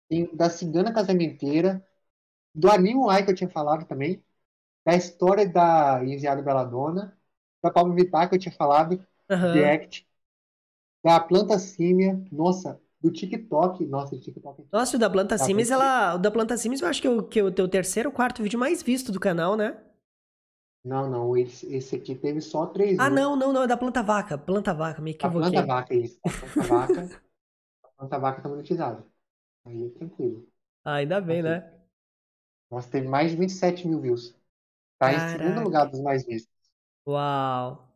[0.08, 1.86] Tem da Cigana Casamenteira,
[2.56, 4.24] do Animo Ai que eu tinha falado também.
[4.84, 7.18] da história da Enviada Beladona,
[7.62, 9.78] da Pablo Vittar, que eu tinha falado, Aham.
[9.80, 10.06] React,
[11.04, 14.64] da Planta Símia, nossa, do TikTok, nossa, TikTok.
[14.72, 16.14] Nossa, o da Planta Tá, Sims, porque- ela.
[16.14, 18.14] O da Planta Sims eu acho que é o, que é o teu terceiro ou
[18.14, 19.76] quarto vídeo mais visto do canal, né?
[20.82, 23.10] Não, não, esse, esse aqui teve só três Ah, views.
[23.10, 24.36] não, não, não, é da Planta Vaca.
[24.38, 25.36] Planta Vaca, me A equivoquei.
[25.36, 26.18] planta vaca, isso.
[26.26, 27.12] A planta vaca,
[27.84, 29.06] a planta vaca tá monetizada.
[29.64, 30.48] Aí é tranquilo.
[30.84, 31.42] Ah, ainda bem, Aqui.
[31.42, 31.70] né?
[32.70, 34.34] Nossa, teve mais de 27 mil views.
[34.98, 35.38] Tá em Caraca.
[35.38, 36.52] segundo lugar dos mais vistos.
[37.06, 37.86] Uau.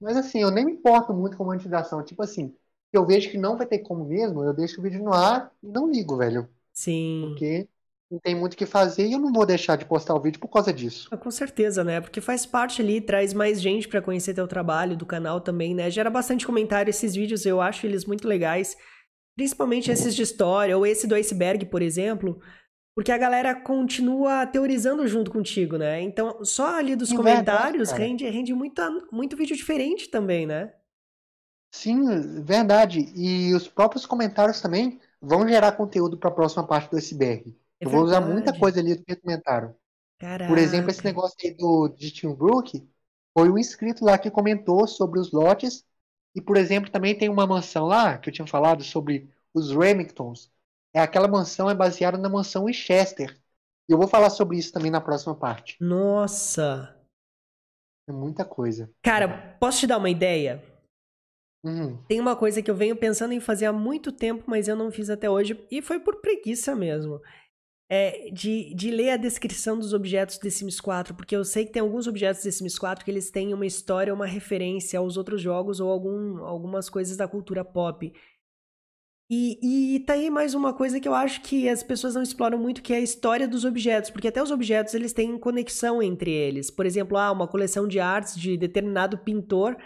[0.00, 2.04] Mas assim, eu nem me importo muito com monetização.
[2.04, 2.54] Tipo assim,
[2.92, 5.68] eu vejo que não vai ter como mesmo, eu deixo o vídeo no ar e
[5.68, 6.48] não ligo, velho.
[6.72, 7.26] Sim.
[7.28, 7.68] Porque
[8.10, 10.38] não tem muito o que fazer e eu não vou deixar de postar o vídeo
[10.40, 11.08] por causa disso.
[11.10, 12.00] Ah, Com certeza, né?
[12.00, 15.90] Porque faz parte ali, traz mais gente pra conhecer teu trabalho, do canal também, né?
[15.90, 18.76] Gera bastante comentário esses vídeos, eu acho eles muito legais.
[19.36, 22.38] Principalmente esses de história, ou esse do iceberg, por exemplo.
[22.94, 26.00] Porque a galera continua teorizando junto contigo, né?
[26.02, 28.12] Então, só ali dos É verdade, comentários cara.
[28.12, 30.72] rende, rende muita, muito vídeo diferente também, né?
[31.70, 33.00] Sim, verdade.
[33.16, 37.58] E os próprios comentários também vão gerar conteúdo para a próxima parte do iceberg.
[37.80, 38.56] É eu vou usar muita verdade.
[38.56, 39.74] coisa ali do que comentaram.
[40.46, 41.06] Por exemplo, esse Caraca.
[41.06, 42.88] negócio aí do de Steambrook,
[43.34, 45.84] foi um inscrito lá que comentou sobre os lotes.
[46.34, 50.52] E, por exemplo, também tem uma mansão lá, que eu tinha falado sobre os Remingtons.
[50.94, 53.36] É aquela mansão é baseada na mansão Winchester.
[53.88, 55.76] E eu vou falar sobre isso também na próxima parte.
[55.80, 56.96] Nossa.
[58.08, 58.90] É muita coisa.
[59.02, 60.62] Cara, posso te dar uma ideia?
[61.64, 61.96] Uhum.
[62.06, 64.90] Tem uma coisa que eu venho pensando em fazer há muito tempo, mas eu não
[64.90, 67.20] fiz até hoje, e foi por preguiça mesmo.
[67.88, 71.72] É de, de ler a descrição dos objetos de Sims 4, porque eu sei que
[71.72, 75.40] tem alguns objetos de Sims 4 que eles têm uma história, uma referência aos outros
[75.40, 78.12] jogos ou algum, algumas coisas da cultura pop.
[79.30, 82.58] E, e tá aí mais uma coisa que eu acho que as pessoas não exploram
[82.58, 86.30] muito, que é a história dos objetos, porque até os objetos eles têm conexão entre
[86.30, 86.70] eles.
[86.70, 89.76] Por exemplo, ah, uma coleção de artes de determinado pintor,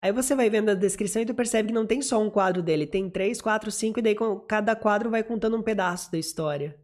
[0.00, 2.62] Aí você vai vendo a descrição e tu percebe que não tem só um quadro
[2.62, 6.78] dele, tem três, quatro, cinco, e daí cada quadro vai contando um pedaço da história.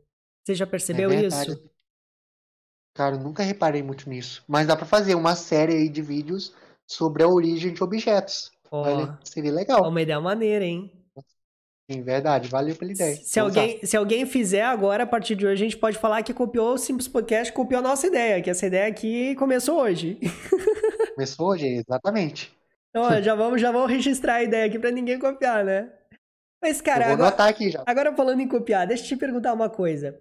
[0.44, 1.70] Você já percebeu É isso?
[2.92, 4.44] Cara, nunca reparei muito nisso.
[4.48, 6.54] Mas dá pra fazer uma série aí de vídeos
[6.86, 8.50] sobre a origem de objetos.
[8.70, 9.88] Ó, Olha, seria legal.
[9.88, 10.92] uma ideia maneira, hein?
[11.90, 12.48] Sim, verdade.
[12.48, 13.16] Valeu pela ideia.
[13.16, 13.60] Se Vou usar.
[13.60, 16.74] alguém, se alguém fizer agora, a partir de hoje, a gente pode falar que copiou
[16.74, 20.18] o Simples Podcast, copiou a nossa ideia, que essa ideia aqui começou hoje.
[21.14, 22.52] Começou hoje, exatamente.
[22.90, 25.92] Então, ó, já vamos, já vamos registrar a ideia aqui pra ninguém copiar, né?
[26.60, 27.84] Mas, cara, eu vou agora, aqui já.
[27.86, 30.18] Agora falando em copiar, deixa eu te perguntar uma coisa.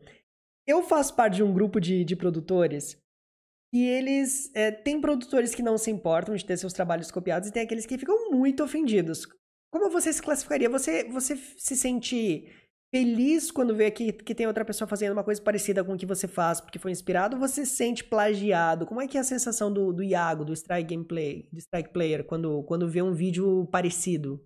[0.67, 2.97] Eu faço parte de um grupo de, de produtores
[3.73, 4.51] e eles.
[4.53, 7.85] É, tem produtores que não se importam de ter seus trabalhos copiados e tem aqueles
[7.85, 9.27] que ficam muito ofendidos.
[9.73, 10.69] Como você se classificaria?
[10.69, 12.47] Você, você se sente
[12.93, 16.05] feliz quando vê que, que tem outra pessoa fazendo uma coisa parecida com o que
[16.05, 17.35] você faz porque foi inspirado?
[17.35, 18.85] Ou você se sente plagiado?
[18.85, 22.23] Como é que é a sensação do, do Iago, do Strike Gameplay, do Strike Player,
[22.23, 24.39] quando, quando vê um vídeo parecido?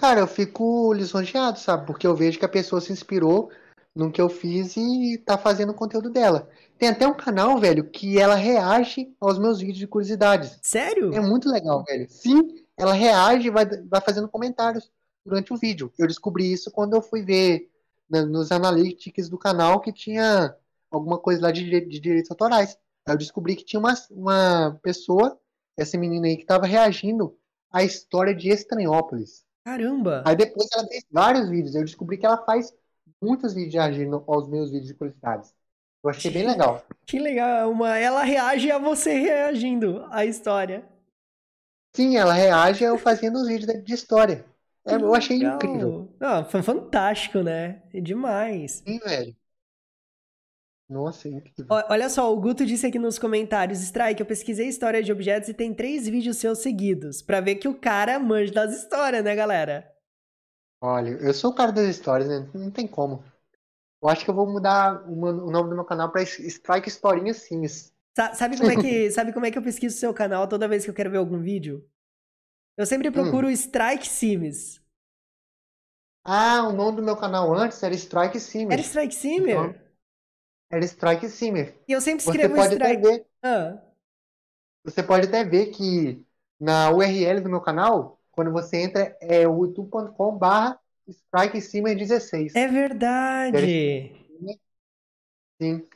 [0.00, 1.86] Cara, eu fico lisonjeado, sabe?
[1.86, 3.52] Porque eu vejo que a pessoa se inspirou
[3.94, 6.50] no que eu fiz e tá fazendo o conteúdo dela.
[6.76, 10.58] Tem até um canal, velho, que ela reage aos meus vídeos de curiosidades.
[10.60, 11.14] Sério?
[11.14, 12.08] É muito legal, velho.
[12.08, 14.90] Sim, ela reage e vai, vai fazendo comentários
[15.24, 15.92] durante o vídeo.
[15.98, 17.70] Eu descobri isso quando eu fui ver
[18.08, 20.54] né, nos analytics do canal que tinha
[20.90, 22.78] alguma coisa lá de, de direitos autorais.
[23.06, 25.38] Aí eu descobri que tinha uma, uma pessoa,
[25.76, 27.36] essa menina aí, que estava reagindo
[27.70, 29.44] à história de Estranhópolis.
[29.64, 30.22] Caramba!
[30.26, 31.74] Aí depois ela fez vários vídeos.
[31.74, 32.72] Eu descobri que ela faz
[33.20, 35.54] muitos vídeos reagindo aos meus vídeos de curiosidades.
[36.02, 36.84] Eu achei bem legal.
[37.06, 40.84] Que legal, uma, ela reage a você reagindo à história.
[41.94, 44.44] Sim, ela reage eu fazendo os vídeos de- história.
[44.84, 45.56] É, eu achei legal.
[45.56, 46.08] incrível.
[46.20, 47.82] Não, foi fantástico, né?
[47.92, 48.82] É demais.
[48.86, 49.36] Sim, velho.
[50.88, 51.82] Nossa, é incrível.
[51.88, 55.54] Olha só, o Guto disse aqui nos comentários, Strike, eu pesquisei história de objetos e
[55.54, 59.90] tem três vídeos seus seguidos, pra ver que o cara manja das histórias, né, galera?
[60.80, 62.50] Olha, eu sou o cara das histórias, né?
[62.54, 63.24] Não tem como.
[64.02, 67.91] Eu acho que eu vou mudar o nome do meu canal pra Strike Historinhas Sims.
[68.16, 70.68] Sa- Sabe como é que, sabe como é que eu pesquiso o seu canal toda
[70.68, 71.86] vez que eu quero ver algum vídeo?
[72.76, 73.12] Eu sempre Hum.
[73.12, 74.80] procuro Strike Sims.
[76.24, 78.76] Ah, o nome do meu canal antes era Strike Simmer.
[78.76, 79.60] Era Strike Simmer?
[79.60, 79.80] Então,
[80.70, 81.76] Era Strike Simmer.
[81.88, 82.96] E eu sempre Você escrevo até Strike.
[82.96, 83.80] ver, Ah,
[84.84, 86.24] você pode até ver que
[86.60, 92.54] na URL do meu canal, quando você entra, é o youtube.com barra Strike Simmer 16.
[92.54, 94.10] é verdade.
[95.60, 95.88] Sim.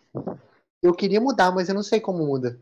[0.86, 2.60] Eu queria mudar, mas eu não sei como muda.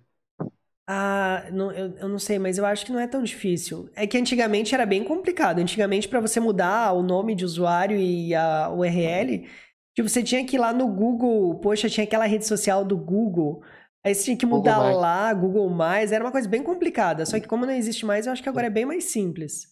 [0.87, 3.89] Ah, não, eu, eu não sei, mas eu acho que não é tão difícil.
[3.95, 5.59] É que antigamente era bem complicado.
[5.61, 9.49] Antigamente, para você mudar o nome de usuário e a URL,
[9.95, 13.63] Tipo, você tinha que ir lá no Google, poxa, tinha aquela rede social do Google.
[14.05, 14.99] Aí você tinha que mudar Google Mais.
[14.99, 17.25] lá, Google Mais, era uma coisa bem complicada.
[17.25, 19.69] Só que como não existe mais, eu acho que agora é bem mais simples.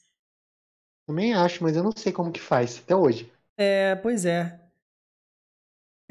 [1.06, 3.30] Também acho, mas eu não sei como que faz até hoje.
[3.56, 4.61] É, pois é.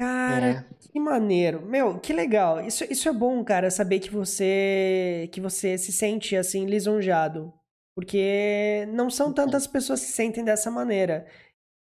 [0.06, 0.64] Cara, É.
[0.92, 1.62] que maneiro.
[1.66, 2.60] Meu, que legal.
[2.66, 7.52] Isso, isso é bom, cara, saber que você que você se sente assim lisonjado,
[7.94, 11.26] porque não são tantas pessoas que se sentem dessa maneira.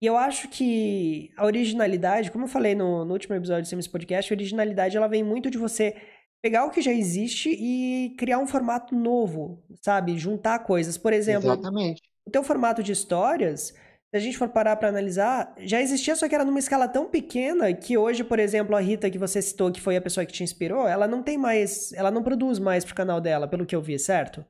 [0.01, 3.88] E eu acho que a originalidade, como eu falei no, no último episódio do Sims
[3.88, 5.95] Podcast, a originalidade ela vem muito de você
[6.41, 10.18] pegar o que já existe e criar um formato novo, sabe?
[10.18, 10.97] Juntar coisas.
[10.97, 12.01] Por exemplo, Exatamente.
[12.28, 13.74] o teu formato de histórias,
[14.10, 17.05] se a gente for parar pra analisar, já existia, só que era numa escala tão
[17.10, 20.32] pequena que hoje, por exemplo, a Rita que você citou, que foi a pessoa que
[20.34, 23.76] te inspirou, ela não tem mais, ela não produz mais pro canal dela, pelo que
[23.76, 24.45] eu vi, certo?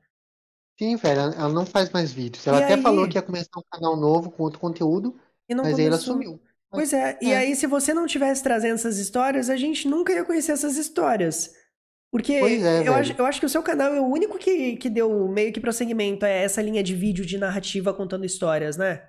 [0.78, 2.46] Sim, velho, ela- não faz mais vídeos.
[2.46, 2.82] Ela E até aí?
[2.82, 5.96] falou que ia começar um canal novo com outro conteúdo, E não mas aí ela
[5.96, 6.14] começou.
[6.14, 6.40] sumiu.
[6.70, 7.38] Pois é, e É.
[7.38, 11.52] aí se você não tivesse trazendo essas histórias, a gente nunca ia conhecer essas histórias.
[12.12, 14.76] Porque Pois é, eu acho, eu acho que o seu canal é o único que,
[14.76, 19.02] que deu meio que prosseguimento a essa linha de vídeo de narrativa contando histórias, né?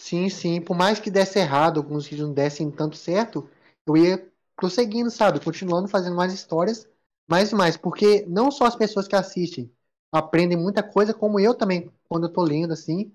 [0.00, 0.60] Sim, sim.
[0.62, 3.48] Por mais que desse errado, alguns vídeos não dessem tanto certo,
[3.86, 5.42] eu ia prosseguindo, sabe?
[5.44, 6.88] Continuando fazendo mais histórias,
[7.28, 7.76] mais e mais.
[7.76, 9.70] Porque não só as pessoas que assistem
[10.12, 13.14] aprendem muita coisa, como eu também, quando eu tô lendo assim,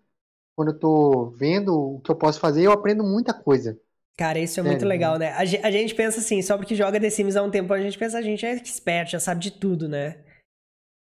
[0.55, 3.79] quando eu tô vendo o que eu posso fazer, eu aprendo muita coisa.
[4.17, 5.29] Cara, isso é muito Sério, legal, né?
[5.33, 7.81] A, ge- a gente pensa assim, só porque joga The Sims há um tempo, a
[7.81, 10.23] gente pensa, a gente é expert, já sabe de tudo, né?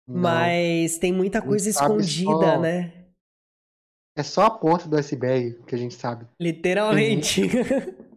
[0.08, 3.05] Não, Mas tem muita gente coisa escondida, só- né?
[4.16, 6.26] É só a ponta do iceberg que a gente sabe.
[6.40, 7.42] Literalmente.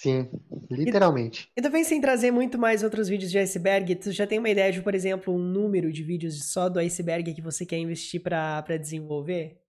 [0.00, 0.30] Sim,
[0.70, 1.50] literalmente.
[1.54, 3.96] E tu pensa em trazer muito mais outros vídeos de iceberg?
[3.96, 7.34] Tu já tem uma ideia de, por exemplo, um número de vídeos só do iceberg
[7.34, 9.60] que você quer investir pra, pra desenvolver?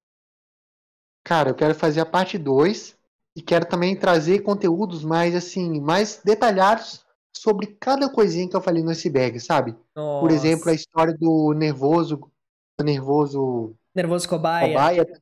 [1.26, 2.98] Cara, eu quero fazer a parte 2
[3.36, 8.82] e quero também trazer conteúdos mais assim, mais detalhados sobre cada coisinha que eu falei
[8.84, 9.74] no iceberg, sabe?
[9.94, 10.36] Por Nossa.
[10.36, 12.18] exemplo, a história do nervoso,
[12.80, 14.70] do nervoso Nervoso cobaia.
[14.70, 15.22] cobaia.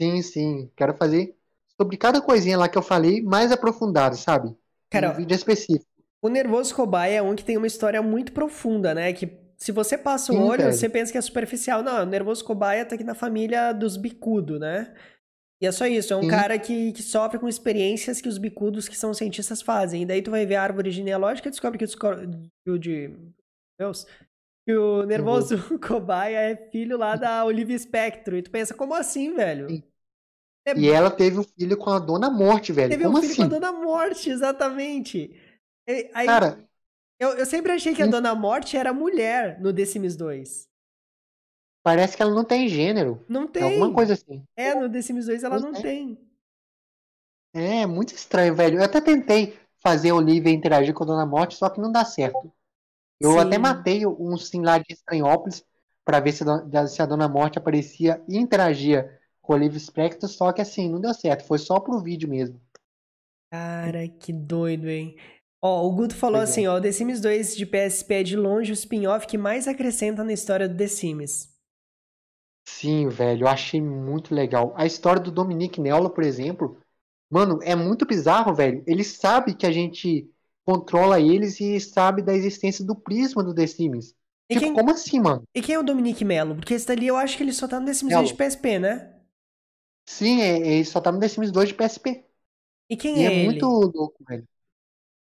[0.00, 0.70] Sim, sim.
[0.76, 1.34] Quero fazer
[1.76, 4.54] sobre cada coisinha lá que eu falei, mais aprofundado, sabe?
[4.90, 5.86] Cara, um vídeo específico.
[6.20, 9.12] O Nervoso Cobaia é um que tem uma história muito profunda, né?
[9.12, 10.72] Que se você passa o Sim, olho, velho.
[10.72, 11.82] você pensa que é superficial.
[11.82, 14.92] Não, o Nervoso Cobaia tá aqui na família dos bicudo, né?
[15.60, 16.28] E é só isso, é um Sim.
[16.28, 20.02] cara que, que sofre com experiências que os bicudos, que são cientistas, fazem.
[20.02, 21.84] E daí tu vai ver a árvore genealógica e descobre que
[22.70, 23.10] o, de...
[23.78, 24.06] Deus...
[24.68, 28.36] Que o Nervoso Cobaia é filho lá da Olivia Spectro.
[28.36, 29.68] E tu pensa, como assim, velho?
[29.68, 29.82] Sim.
[30.66, 32.90] É E ela teve um filho com a Dona Morte, velho.
[32.90, 33.36] Teve Como um filho assim?
[33.36, 35.34] com a Dona Morte, exatamente.
[35.88, 36.58] E- aí- Cara,
[37.20, 38.10] eu, eu sempre achei que a Sim.
[38.10, 40.68] Dona Morte era mulher no The Sims 2.
[41.82, 43.24] parece que ela não tem gênero.
[43.28, 43.62] Não tem.
[43.62, 44.44] Alguma coisa assim.
[44.56, 45.82] É, no The Sims 2 ela Pois não é.
[45.82, 46.18] tem.
[47.52, 48.78] É, muito estranho, velho.
[48.78, 52.04] Eu até tentei fazer a Olivia interagir com a Dona Morte, só que não dá
[52.04, 52.52] certo.
[53.20, 53.38] Eu Sim.
[53.38, 55.64] até matei um sim lá de Estranhópolis
[56.04, 59.78] pra ver se a, Dona- se a Dona Morte aparecia e interagia com a Olivia
[59.80, 61.44] Spectre, só que assim, não deu certo.
[61.46, 62.60] Foi só pro vídeo mesmo.
[63.50, 65.16] Cara, que doido, hein?
[65.62, 66.58] Ó, o Guto falou Pois é.
[66.58, 69.66] assim, ó, o The Sims 2 de PSP é de longe o spin-off que mais
[69.68, 71.48] acrescenta na história do The Sims.
[72.64, 74.72] Sim, velho, eu achei muito legal.
[74.76, 76.78] A história do Dominique Neola, por exemplo,
[77.30, 78.84] mano, é muito bizarro, velho.
[78.86, 80.30] Ele sabe que a gente
[80.68, 84.14] controla eles e sabe da existência do prisma do The Sims.
[84.50, 85.44] E Tipo, quem, como assim, mano?
[85.54, 86.56] e quem é o Dominique Melo?
[86.56, 88.24] Porque esse dali eu acho que ele só tá no The Sims Melo.
[88.28, 89.14] 2 de PSP, né?
[90.06, 92.24] Sim, é, ele só tá no The Sims 2 de PSP.
[92.90, 93.44] E quem E é, é ele?
[93.44, 94.46] muito louco, velho.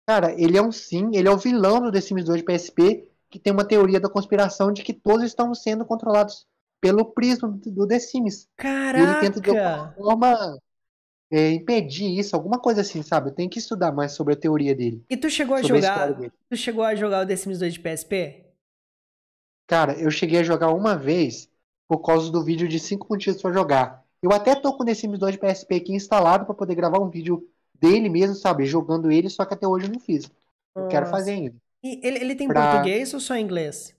[0.06, 3.10] Cara, ele é um sim, ele é o vilão do The Sims 2 de PSP,
[3.30, 6.46] que tem uma teoria da conspiração de que todos estão sendo controlados
[6.80, 8.48] pelo prisma do The Sims.
[8.94, 9.96] E ele tenta de alguma Caraca!
[9.96, 10.58] forma
[11.30, 13.30] é, impedir isso, alguma coisa assim, sabe?
[13.30, 16.12] Eu tenho que estudar mais sobre a teoria dele, E tu chegou a a jogar,
[16.12, 16.32] dele.
[16.48, 18.44] tu chegou a jogar o The Sims 2 de PSP?
[19.66, 21.48] Cara, eu cheguei a jogar uma vez
[21.88, 24.04] por causa do vídeo de 5 motivos pra jogar.
[24.22, 26.98] Eu até tô com o The Sims 2 de PSP aqui instalado pra poder gravar
[27.00, 28.64] um vídeo dele mesmo, sabe?
[28.66, 30.30] Jogando ele, só que até hoje eu não fiz.
[30.76, 31.56] Eu quero fazer ainda.
[31.82, 33.94] E ele, ele tem Pra- português ou só inglês?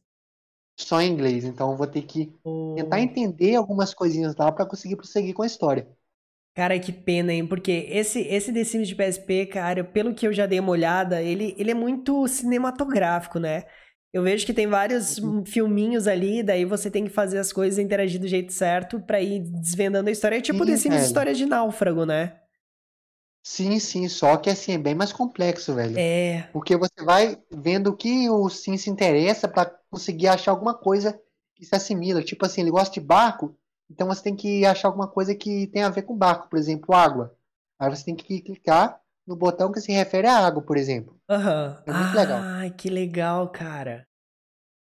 [0.79, 4.65] Só em inglês, então eu vou ter que Ou- tentar entender algumas coisinhas lá pra
[4.65, 5.87] conseguir prosseguir com a história.
[6.55, 7.45] Cara, que pena, hein?
[7.45, 11.21] Porque esse, esse The Sims de PSP, cara, pelo que eu já dei uma olhada,
[11.21, 13.65] ele, ele é muito cinematográfico, né?
[14.13, 15.41] Eu vejo que tem vários Uhum.
[15.41, 19.21] hum, filminhos ali, daí você tem que fazer as coisas interagir do jeito certo pra
[19.21, 20.37] ir desvendando a história.
[20.37, 21.03] É tipo Sim, The Sims velho.
[21.03, 22.39] História de Náufrago, né?
[23.43, 26.03] Sim, sim, só que assim, é bem mais complexo, velho.
[26.03, 26.49] É.
[26.51, 31.19] Porque você vai vendo o que o Sim se interessa pra conseguir achar alguma coisa
[31.55, 32.23] que se assimila.
[32.23, 33.55] Tipo assim, ele gosta de barco,
[33.89, 36.93] então você tem que achar alguma coisa que tem a ver com barco, por exemplo,
[36.95, 37.35] água.
[37.79, 41.19] Aí você tem que clicar no botão que se refere à água, por exemplo.
[41.29, 41.83] Aham.
[41.85, 42.39] É muito legal.
[42.43, 44.05] Ah, que legal, cara.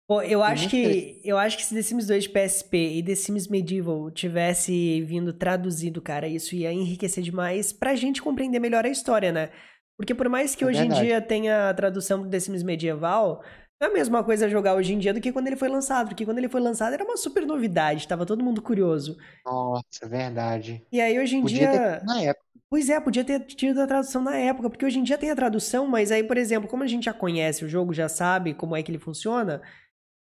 [0.08, 3.04] Pô, eu É acho que eu acho que se The Sims 2 de PSP e
[3.04, 8.86] The Sims Medieval tivesse vindo traduzido, cara, isso ia enriquecer demais pra gente compreender melhor
[8.86, 9.52] a história, né?
[9.98, 11.08] Porque por mais que É hoje em verdade.
[11.08, 13.44] dia tenha a tradução do The Sims Medieval,
[13.82, 16.26] é a mesma coisa jogar hoje em dia do que quando ele foi lançado, porque
[16.26, 19.18] quando ele foi lançado era uma super novidade, tava todo mundo curioso.
[19.46, 20.86] Nossa, é verdade.
[20.92, 22.46] E aí hoje em Podia ter dia tido na época.
[22.70, 25.36] Pois é, podia ter tido a tradução na época, porque hoje em dia tem a
[25.36, 28.76] tradução, mas aí, por exemplo, como a gente já conhece o jogo, já sabe como
[28.76, 29.62] é que ele funciona,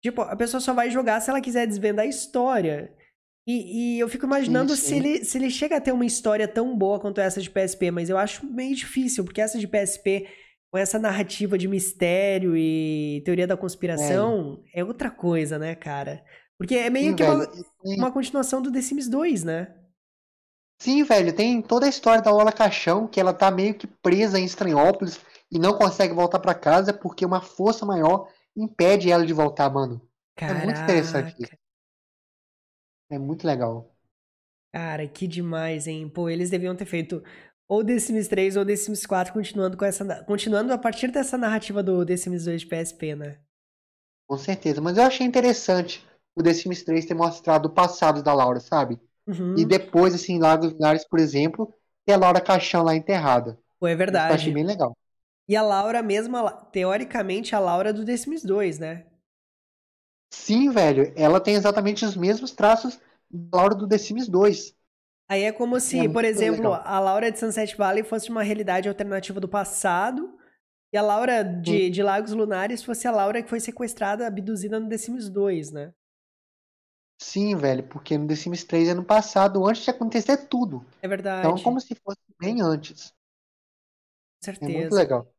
[0.02, 2.92] tipo, a pessoa só vai jogar se ela quiser desvendar a história.
[3.46, 4.96] E, e eu fico imaginando Sim, se sim.
[4.96, 8.10] ele, se ele chega a ter uma história tão boa quanto essa de PSP, mas
[8.10, 10.28] eu acho meio difícil, porque essa de PSP,
[10.72, 16.24] com essa narrativa de mistério e teoria da conspiração, é outra coisa, né, cara?
[16.56, 17.46] Porque é meio Sim, que uma,
[17.98, 19.76] uma continuação do The Sims 2, né?
[20.80, 24.40] Sim, velho, tem toda a história da Lola Caixão, que ela tá meio que presa
[24.40, 25.20] em Estranhópolis
[25.50, 30.00] e não consegue voltar pra casa porque uma força maior impede ela de voltar, mano.
[30.38, 31.58] É muito interessante Caraca.
[33.10, 33.94] É muito legal.
[34.72, 36.08] Cara, que demais, hein?
[36.08, 37.22] Pô, eles deviam ter feito
[37.72, 41.38] ou The Sims 3 ou The Sims 4 continuando com essa, continuando a partir dessa
[41.38, 43.38] narrativa do The Sims 2 de PSP, né?
[44.26, 44.78] Com certeza.
[44.82, 46.06] Mas eu achei interessante
[46.36, 49.00] o The Sims 3 ter mostrado o passado da Laura, sabe?
[49.26, 49.56] Uhum.
[49.56, 51.72] E depois, assim, em Lagos Lunares, por exemplo,
[52.04, 53.58] ter a Laura Caixão lá enterrada.
[53.80, 54.52] Pô, é Isso eu achei verdade.
[54.52, 54.94] bem legal.
[55.48, 59.06] E a Laura mesma, teoricamente, a Laura do The Sims 2, né?
[60.30, 63.00] Sim, velho, ela tem exatamente os mesmos traços
[63.30, 64.74] da Laura do The Sims 2.
[65.28, 66.74] Aí é como se, É por exemplo, legal.
[66.74, 70.36] a Laura de Sunset Valley fosse uma realidade alternativa do passado
[70.92, 74.88] e a Laura de, de Lagos Lunares fosse a Laura que foi sequestrada, abduzida no
[74.88, 75.92] The Sims 2, né?
[77.18, 80.84] Sim, velho, porque no The Sims 3 é no passado, antes de acontecer tudo.
[81.00, 81.52] É verdade.
[81.52, 83.14] Então, como se fosse bem antes.
[84.40, 84.94] Com É muito certeza.
[84.94, 85.30] legal.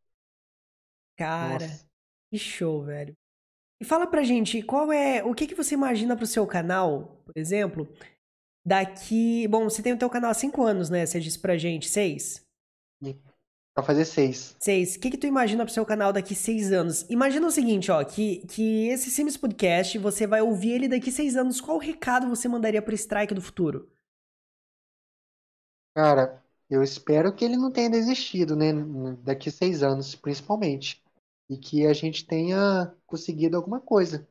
[1.17, 1.67] Cara.
[1.67, 1.85] Nossa.
[2.31, 3.15] Que show, velho.
[3.81, 7.33] E fala pra gente, qual é, o que que você imagina pro seu canal, por
[7.37, 7.87] exemplo,
[8.65, 11.05] daqui, bom, você tem o teu canal há cinco anos, né?
[11.05, 12.43] Você disse pra gente, seis?
[13.73, 14.55] Pra fazer seis.
[14.59, 14.95] Seis.
[14.95, 17.05] O que que tu imagina pro seu canal daqui seis anos?
[17.09, 21.35] Imagina o seguinte, ó, que, que esse Sims Podcast, você vai ouvir ele daqui seis
[21.35, 23.89] anos, qual recado você mandaria pro Strike do futuro?
[25.95, 28.67] Cara, eu espero que ele não tenha desistido, né?
[29.23, 31.03] Daqui seis anos, principalmente.
[31.49, 34.27] E que a gente tenha conseguido alguma coisa.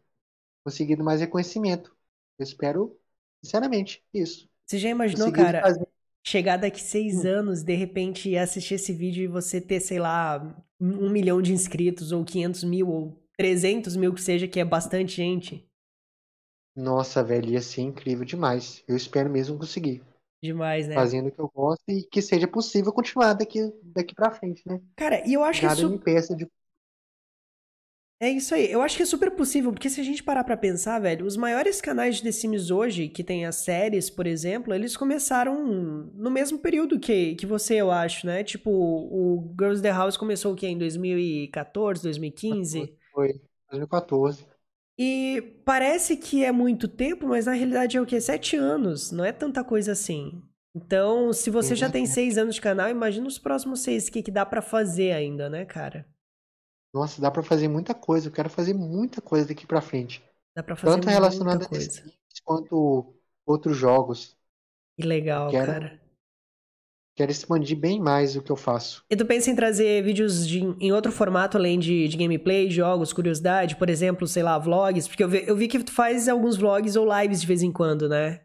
[0.64, 1.96] Conseguido mais reconhecimento.
[2.38, 2.98] Eu espero,
[3.42, 4.48] sinceramente, isso.
[4.66, 5.86] Você já imaginou, cara, fazer.
[6.26, 7.28] chegar daqui seis Hum.
[7.28, 12.12] anos, de repente assistir esse vídeo e você ter, sei lá, um milhão de inscritos,
[12.12, 15.66] ou 500 mil, ou 300 mil que seja, que é bastante gente.
[16.76, 18.82] Nossa, velho, ia ser incrível demais.
[18.88, 20.02] Eu espero mesmo conseguir.
[20.42, 20.94] Demais, né?
[20.94, 24.80] Fazendo o que eu gosto e que seja possível continuar daqui, daqui pra frente, né?
[24.96, 26.48] Cara, e eu acho que é, Nada me impeça de.
[28.22, 28.70] É isso aí.
[28.70, 31.36] Eu acho que é super possível, porque se a gente parar pra pensar, velho, os
[31.36, 35.66] maiores canais de The Sims hoje, que tem as séries, por exemplo, eles começaram
[36.14, 38.44] no mesmo período que, que você, eu acho, né?
[38.44, 40.68] Tipo, o Girls the House começou o quê?
[40.68, 42.96] Em 2014, 2015?
[43.12, 44.46] Foi 2014.
[44.96, 48.20] E parece que é muito tempo, mas na realidade é o quê?
[48.20, 50.40] Sete anos, não é tanta coisa assim.
[50.76, 54.22] Então, se você já tem seis anos de canal, imagina os próximos seis, o que,
[54.22, 56.06] que dá pra fazer ainda, né, cara?
[56.92, 58.28] Nossa, dá pra fazer muita coisa.
[58.28, 60.22] Eu quero fazer muita coisa daqui pra frente.
[60.54, 61.90] Dá pra fazer Tanto muita a The coisa.
[61.90, 62.14] Sims
[62.44, 63.14] quanto
[63.46, 64.36] outros jogos.
[64.96, 66.02] Que legal, Quero- cara.
[67.14, 69.04] Quero expandir bem mais o que eu faço.
[69.10, 73.12] E tu pensa em trazer vídeos de- em outro formato além de, de gameplay, jogos,
[73.12, 75.06] curiosidade, por exemplo, sei lá, vlogs?
[75.06, 77.70] Porque eu vi, eu vi que tu faz alguns vlogs ou lives de vez em
[77.70, 78.40] quando, né?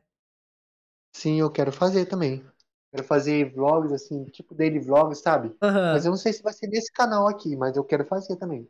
[1.13, 2.45] Sim, eu quero fazer também.
[2.91, 5.55] Quero fazer vlogs, assim, tipo daily vlogs, sabe?
[5.61, 5.93] Aham.
[5.93, 8.69] Mas eu não sei se vai ser nesse canal aqui, mas eu quero fazer também.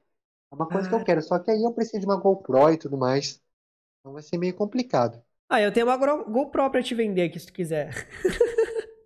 [0.51, 1.05] É uma coisa que eu Ah.
[1.05, 3.41] quero, só que aí eu preciso de uma GoPro e tudo mais.
[4.01, 5.22] Então vai ser meio complicado.
[5.49, 7.93] Ah, eu tenho uma GoPro pra te vender aqui, se tu quiser.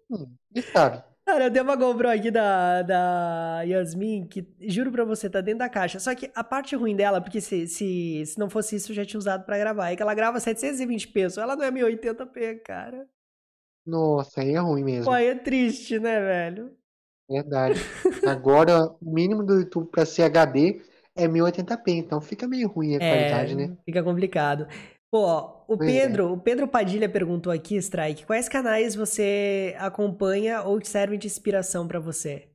[0.10, 1.04] Hum, e sabe?
[1.26, 5.60] Cara, eu tenho uma GoPro aqui da, da Yasmin que, juro pra você, tá dentro
[5.60, 6.00] da caixa.
[6.00, 9.06] Só que a parte ruim dela, porque se, se, se não fosse isso, eu já
[9.06, 13.08] tinha usado pra gravar, é que ela grava 720p, só ela não é 1080p, cara.
[13.86, 15.06] Nossa, aí é ruim mesmo.
[15.06, 16.76] Pô, aí é triste, né, velho?
[17.30, 17.80] Verdade.
[18.28, 20.82] Agora, o mínimo do YouTube pra ser HD
[21.16, 23.76] é 1080p, então fica meio ruim a qualidade, né?
[23.86, 24.68] Fica complicado.
[25.10, 25.86] Pô, o Pois é.
[25.86, 31.88] Pedro, o Pedro Padilha perguntou aqui, Strike, quais canais você acompanha ou servem de inspiração
[31.88, 32.48] pra você?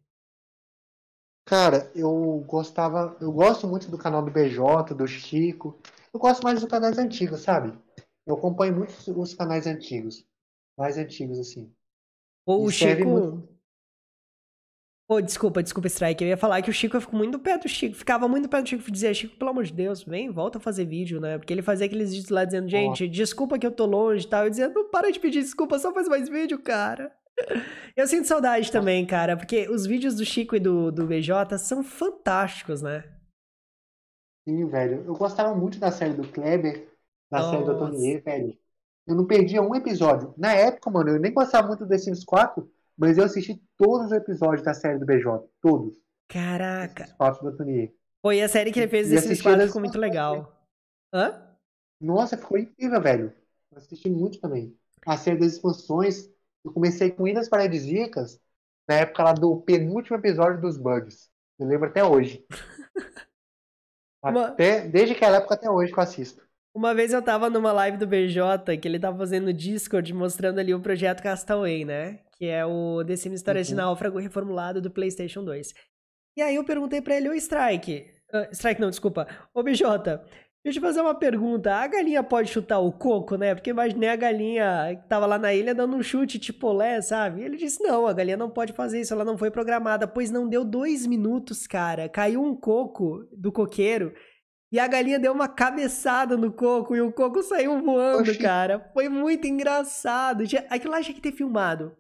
[1.44, 5.78] Cara, eu gostava, eu gosto muito do canal do BJ, do Chico.
[6.12, 7.72] Eu gosto mais dos canais antigos, sabe?
[8.26, 10.24] Eu acompanho muito os canais antigos,
[10.76, 11.72] mais antigos assim.
[12.44, 13.56] Ou o Chico, muito-
[15.08, 16.24] Pô, desculpa, desculpa, Strike.
[16.24, 17.94] Eu ia falar que o Chico ficou muito perto do Chico.
[17.94, 18.90] Ficava muito perto do Chico.
[18.90, 21.38] Dizia, Chico, pelo amor de Deus, vem, volta a fazer vídeo, né?
[21.38, 24.44] Porque ele fazia aqueles vídeos lá dizendo, gente, desculpa que eu tô longe e tal.
[24.44, 27.16] Eu dizia, não para de pedir desculpa, só faz mais vídeo, cara.
[27.94, 31.82] Eu sinto saudade também, cara, porque os vídeos do Chico e do, do BJ são
[31.84, 33.04] fantásticos, né?
[34.48, 35.04] Sim, velho.
[35.04, 36.88] Eu gostava muito da série do Kleber,
[37.30, 37.50] da Nossa.
[37.50, 38.58] série do Atelier, velho.
[39.06, 40.34] Eu não perdia um episódio.
[40.36, 44.06] Na época, mano, eu nem gostava muito do The Sims 4, mas eu assisti todos
[44.06, 45.48] os episódios da série do BJ.
[45.60, 45.94] Todos.
[46.28, 47.04] Caraca.
[47.04, 47.94] Os quatro do Atelier.
[48.20, 50.60] Foi a série que ele fez The Sims 4 ficou muito legal.
[51.14, 51.40] Hã?
[52.00, 53.32] Nossa, ficou incrível, velho.
[53.70, 54.76] Eu assisti muito também.
[55.06, 56.28] A série das expansões,
[56.64, 58.40] eu comecei com Ilhas Paradisíacas,
[58.88, 61.30] na época lá do penúltimo episódio dos Bugs.
[61.58, 62.44] Eu lembro até hoje.
[64.22, 66.45] até, desde aquela época até hoje que eu assisto.
[66.76, 70.74] Uma vez eu tava numa live do BJ, que ele tava fazendo Discord, mostrando ali
[70.74, 72.18] o projeto Castaway, né?
[72.36, 73.76] Que é o The Sims Histórias uhum.
[73.76, 75.72] de Náufrago reformulado do PlayStation 2.
[76.36, 78.04] E aí eu perguntei pra ele, ô Strike...
[78.30, 79.26] Uh, Strike não, desculpa.
[79.54, 80.20] Ô BJ,
[80.62, 81.72] Deixa eu te fazer uma pergunta.
[81.76, 83.54] A galinha pode chutar o coco, né?
[83.54, 87.40] Porque imaginei a galinha que tava lá na ilha dando um chute tipo olé, sabe?
[87.40, 90.08] E ele disse: não, a galinha não pode fazer isso, ela não foi programada.
[90.08, 92.08] Pois não deu dois minutos, cara.
[92.08, 94.12] Caiu um coco do coqueiro
[94.72, 98.38] e a galinha deu uma cabeçada no coco e o coco saiu voando, Oxi.
[98.38, 98.90] cara.
[98.92, 100.44] Foi muito engraçado.
[100.68, 101.96] Aquilo lá tinha que ter filmado.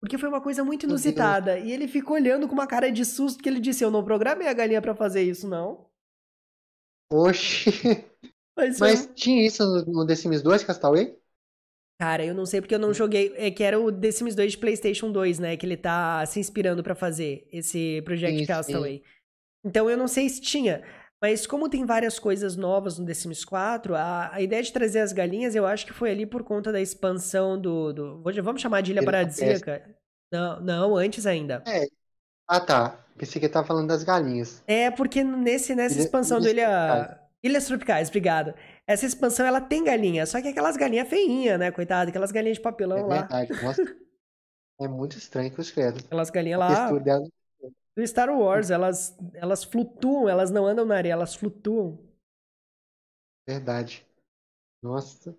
[0.00, 1.58] Porque foi uma coisa muito inusitada.
[1.58, 4.48] E ele ficou olhando com uma cara de susto, que ele disse: Eu não programei
[4.48, 5.86] a galinha para fazer isso, não.
[7.12, 7.70] Oxi.
[8.56, 11.16] Mas, Mas tinha isso no The Sims 2, Castaway?
[12.00, 13.32] Cara, eu não sei porque eu não joguei.
[13.36, 15.56] É que era o The Sims 2 de PlayStation 2, né?
[15.56, 18.98] Que ele tá se inspirando para fazer esse Project sim, Castaway.
[18.98, 19.02] Sim.
[19.64, 20.82] Então eu não sei se tinha.
[21.20, 25.00] Mas como tem várias coisas novas no The Sims 4, a, a ideia de trazer
[25.00, 27.92] as galinhas eu acho que foi ali por conta da expansão do.
[27.92, 29.82] do vamos chamar de Ilha Paradisíaca?
[30.30, 31.62] Não, não, antes ainda.
[31.66, 31.86] É.
[32.46, 33.04] Ah, tá.
[33.16, 34.62] Pensei que tava falando das galinhas.
[34.66, 37.18] É, porque nesse, nessa Ilha, expansão do Ilha.
[37.42, 38.54] Ilhas Tropicais, obrigado.
[38.86, 42.10] Essa expansão ela tem galinha, só que aquelas galinhas feinhas, né, coitado?
[42.10, 43.16] Aquelas galinhas de papelão é lá.
[43.20, 43.82] Verdade, nossa.
[44.80, 45.98] é muito estranho que eu escrevo.
[45.98, 46.92] Aquelas galinhas lá.
[46.92, 47.28] Dela...
[47.98, 51.98] Do Star Wars, elas, elas flutuam, elas não andam na areia, elas flutuam.
[53.44, 54.06] Verdade.
[54.80, 55.36] Nossa.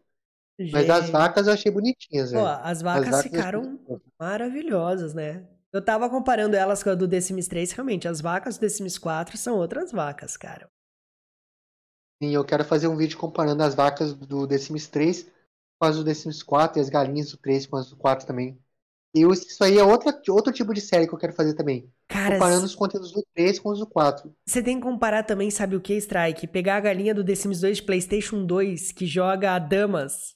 [0.60, 0.74] Gente...
[0.74, 2.46] Mas as vacas eu achei bonitinhas, velho.
[2.46, 3.80] as vacas, as vacas ficaram
[4.20, 5.48] maravilhosas, né?
[5.72, 8.68] Eu tava comparando elas com a do The Sims 3, realmente, as vacas do The
[8.68, 10.70] Sims 4 são outras vacas, cara.
[12.22, 15.32] Sim, eu quero fazer um vídeo comparando as vacas do The Sims 3
[15.80, 18.28] com as do The Sims 4 e as galinhas do 3 com as do 4
[18.28, 18.62] também.
[19.14, 21.92] E isso aí é outra, outro tipo de série que eu quero fazer também.
[22.08, 24.34] Cara, comparando os conteúdos do 3 com os do 4.
[24.46, 26.48] Você tem que comparar também, sabe o que, Strike?
[26.48, 30.36] Pegar a galinha do The Sims 2 de PlayStation 2 que joga damas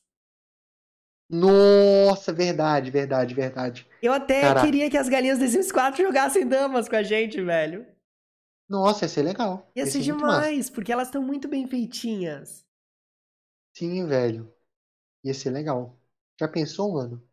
[1.29, 3.87] nossa, verdade, verdade, verdade.
[4.01, 4.65] Eu até Caraca.
[4.65, 7.85] queria que as galinhas do Sims 4 jogassem damas com a gente, velho.
[8.69, 9.67] Nossa, ia ser legal.
[9.75, 12.65] Ia, ia ser, ser demais, porque elas estão muito bem feitinhas.
[13.73, 14.51] Sim, velho.
[15.23, 15.99] Ia ser legal.
[16.39, 17.23] Já pensou, mano?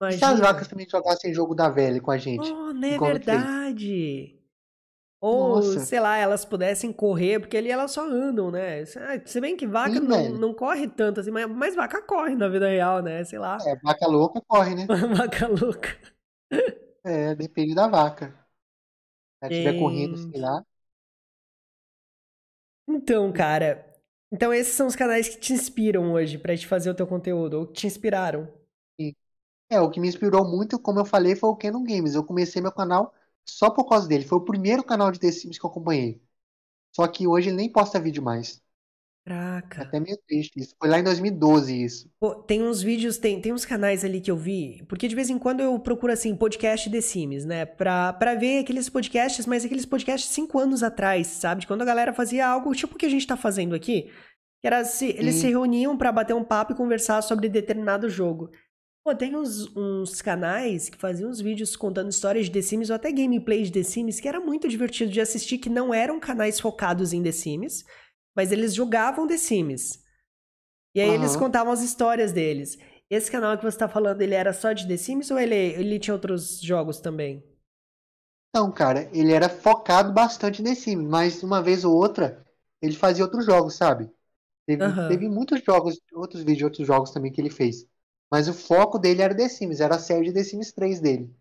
[0.00, 0.18] Imagina.
[0.18, 2.50] Se as vacas também jogassem jogo da velha com a gente?
[2.50, 4.38] Oh, não é verdade.
[5.20, 5.80] Ou, Nossa.
[5.80, 8.84] sei lá, elas pudessem correr, porque ali elas só andam, né?
[9.26, 12.48] Se bem que vaca Sim, não, não, corre tanto assim, mas, mas, vaca corre na
[12.48, 13.24] vida real, né?
[13.24, 13.58] Sei lá.
[13.66, 14.86] É, vaca louca corre, né?
[15.16, 15.88] vaca louca.
[17.02, 18.28] É, depende da vaca.
[18.28, 20.64] Se ela estiver correndo, sei lá.
[22.88, 23.84] Então, cara.
[24.30, 27.60] Então, esses são os canais que te inspiram hoje pra te fazer o teu conteúdo,
[27.60, 28.48] ou que te inspiraram.
[29.70, 32.14] É, o que me inspirou muito, como eu falei, foi o Canon Games.
[32.14, 33.14] Eu comecei meu canal
[33.44, 34.24] só por causa dele.
[34.24, 36.22] Foi o primeiro canal de The Sims que eu acompanhei.
[36.94, 38.62] Só que hoje ele nem posta vídeo mais.
[39.24, 39.82] Caraca.
[39.82, 40.74] Até meio triste isso.
[40.78, 42.10] Foi lá em 2012 isso.
[42.18, 45.30] Pô, tem uns vídeos, tem, tem uns canais ali que eu vi, porque de vez
[45.30, 47.64] em quando eu procuro assim, podcast The Sims, né?
[47.64, 51.60] Pra, pra ver aqueles podcasts, mas aqueles podcasts cinco anos atrás, sabe?
[51.60, 54.10] De quando a galera fazia algo tipo o que a gente tá fazendo aqui.
[54.60, 58.50] Que era se, eles se reuniam para bater um papo e conversar sobre determinado jogo.
[59.08, 62.96] Pô, tem uns, uns, canais que faziam uns vídeos contando histórias de The Sims ou
[62.96, 66.60] até gameplay de The Sims que era muito divertido de assistir, que não eram canais
[66.60, 67.86] focados em The Sims,
[68.36, 70.04] mas eles jogavam The Sims.
[70.94, 71.14] E aí uhum.
[71.14, 72.76] eles contavam as histórias deles.
[73.08, 75.98] Esse canal que você está falando, ele era só de The Sims ou ele, ele
[75.98, 77.42] tinha outros jogos também?
[78.54, 82.44] Não, cara, ele era focado bastante em The Sims, mas uma vez ou outra
[82.82, 84.10] ele fazia outros jogos, sabe?
[84.66, 85.08] Teve, uhum.
[85.08, 87.86] teve muitos jogos, outros vídeos, outros jogos também que ele fez.
[88.30, 91.34] Mas o foco dele era The Sims, era a série de The Sims 3 dele.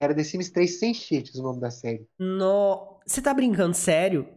[0.00, 2.06] Era The Sims 3 sem cheats o nome da série.
[2.18, 3.00] No...
[3.04, 4.28] Você tá brincando sério?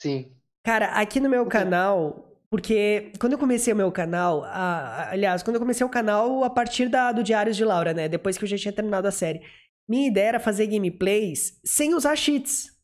[0.00, 0.32] Sim.
[0.64, 5.56] Cara, aqui no meu canal, porque quando eu comecei o meu canal, a, aliás, quando
[5.56, 8.08] eu comecei o canal a partir da, do Diários de Laura, né?
[8.08, 9.40] Depois que eu já tinha terminado a série.
[9.88, 12.79] minha ideia era fazer gameplays sem usar cheats.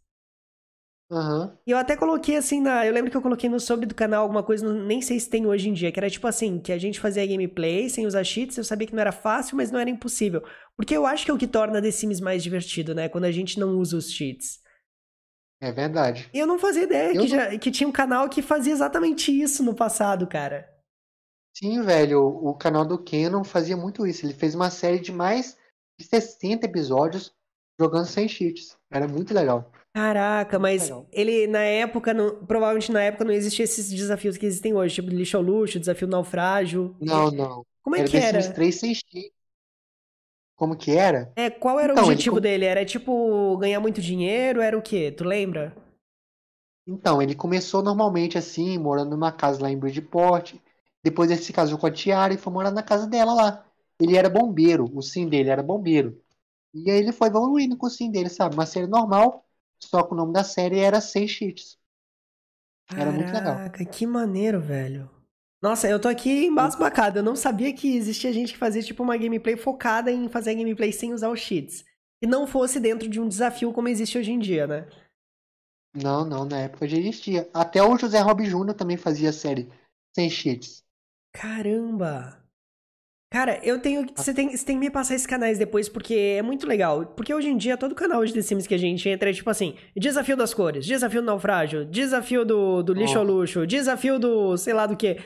[1.10, 1.56] Aham.
[1.66, 2.86] E eu até coloquei assim na.
[2.86, 5.46] Eu lembro que eu coloquei no sobre do canal alguma coisa, nem sei se tem
[5.46, 8.56] hoje em dia, que era tipo assim, que a gente fazia gameplay sem usar cheats,
[8.56, 10.42] eu sabia que não era fácil, mas não era impossível.
[10.76, 13.08] Porque eu acho que é o que torna The Sims mais divertido, né?
[13.08, 14.60] Quando a gente não usa os cheats.
[15.60, 16.30] É verdade.
[16.32, 19.32] E eu não fazia ideia que, não- já, que tinha um canal que fazia exatamente
[19.32, 20.68] isso no passado, cara.
[21.56, 24.24] Sim, velho, o, o canal do Canon fazia muito isso.
[24.24, 25.56] Ele fez uma série de mais
[25.98, 27.34] de 60 episódios
[27.80, 28.76] jogando sem cheats.
[28.90, 29.72] Era muito legal.
[29.96, 31.08] Caraca, mas legal.
[31.10, 35.08] ele na época, não- provavelmente na época não existia esses desafios que existem hoje, tipo
[35.08, 36.94] lixo ao luxo, desafio naufrágio.
[37.00, 37.66] Não, não.
[37.82, 38.20] Como é Era que era?
[38.20, 39.32] Sims 3 sem cheat.
[40.54, 41.34] Como que era?
[41.34, 42.64] É, qual era o Então, ele objetivo com- dele?
[42.64, 44.60] Era tipo ganhar muito dinheiro?
[44.60, 45.10] Era o quê?
[45.12, 45.74] Tu lembra?
[46.86, 50.54] Então, ele começou normalmente assim, morando numa casa lá em Bridgeport.
[51.02, 53.66] Depois ele se casou com a Tiara e foi morar na casa dela lá.
[53.98, 56.20] Ele era bombeiro, o sim dele era bombeiro.
[56.74, 58.56] E aí ele foi evoluindo com o sim dele, sabe?
[58.56, 59.45] Uma série normal,
[59.82, 61.78] só que o nome da série era Sem Cheats.
[62.90, 63.56] Era muito legal.
[63.56, 65.10] Caraca, que maneiro, velho.
[65.60, 67.18] Nossa, eu tô aqui embasbacado.
[67.18, 70.92] Eu não sabia que existia gente que fazia tipo uma gameplay focada em fazer gameplay
[70.92, 71.84] sem usar os cheats.
[72.22, 74.88] E não fosse dentro de um desafio como existe hoje em dia, né?
[75.94, 77.50] Não, não, na época já existia.
[77.52, 78.74] Até o José Rob Jr.
[78.74, 79.70] também fazia série
[80.14, 80.84] Sem Cheats.
[81.32, 82.45] Caramba!
[83.30, 84.06] Cara, eu tenho.
[84.14, 87.04] Você tem, você tem que me passar esses canais depois, porque é muito legal.
[87.06, 89.50] Porque hoje em dia, todo canal de The Sims que a gente entra é tipo
[89.50, 93.36] assim: desafio das cores, desafio do naufrágio, desafio do, do lixo ao Nossa.
[93.36, 95.18] luxo, desafio do sei lá do que.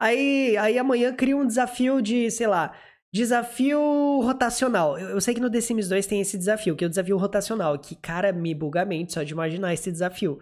[0.00, 2.74] Aí, aí amanhã cria um desafio de, sei lá,
[3.12, 3.78] desafio
[4.20, 4.98] rotacional.
[4.98, 7.16] Eu, eu sei que no The Sims 2 tem esse desafio, que é o desafio
[7.16, 10.40] rotacional, que, cara, me buga a mente só de imaginar esse desafio.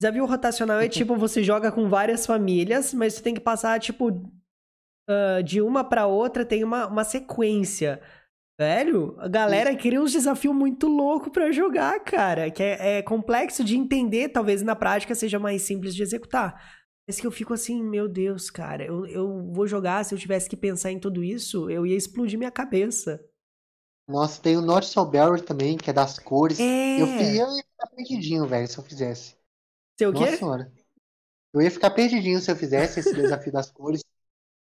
[0.00, 4.22] Desafio rotacional é tipo, você joga com várias famílias, mas você tem que passar, tipo,
[5.44, 8.00] de uma pra outra tem uma, uma sequência.
[8.58, 12.50] Velho, a galera cria uns desafios muito loucos pra jogar, cara.
[12.50, 16.78] Que é, é complexo de entender, talvez na prática seja mais simples de executar.
[17.08, 20.48] Mas que eu fico assim, meu Deus, cara, eu, eu vou jogar, se eu tivesse
[20.48, 23.20] que pensar em tudo isso, eu ia explodir minha cabeça.
[24.06, 26.60] Nossa, tem o Not So Berry também, que é das cores.
[26.60, 27.00] É.
[27.00, 29.36] Eu, eu ia ficar perdidinho, velho, se eu fizesse.
[29.98, 30.36] Sei o Nossa quê?
[30.36, 30.72] senhora.
[31.52, 34.02] Eu ia ficar perdidinho se eu fizesse esse desafio das cores.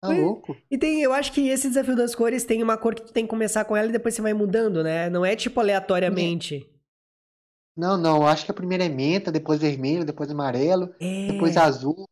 [0.03, 0.57] Tá Pois- louco?
[0.69, 3.23] E tem, eu acho que esse desafio das cores tem uma cor que tu tem
[3.23, 5.09] que começar com ela e depois você vai mudando, né?
[5.09, 6.69] Não é tipo aleatoriamente.
[7.75, 11.31] Não, não, eu acho que a primeira é menta, depois vermelho, depois amarelo, É.
[11.31, 12.05] depois azul.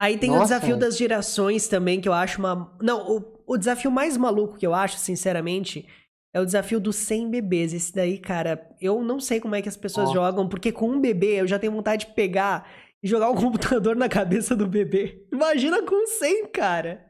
[0.00, 0.54] Aí tem o Nossa.
[0.54, 2.74] desafio das gerações também, que eu acho uma.
[2.80, 5.86] Não, o, o desafio mais maluco que eu acho, sinceramente,
[6.34, 7.74] é o desafio dos 100 bebês.
[7.74, 10.14] Esse daí, cara, eu não sei como é que as pessoas Ó.
[10.14, 12.68] jogam, porque com um bebê eu já tenho vontade de pegar
[13.02, 15.26] e jogar um computador na cabeça do bebê.
[15.32, 17.04] Imagina com 100, cara.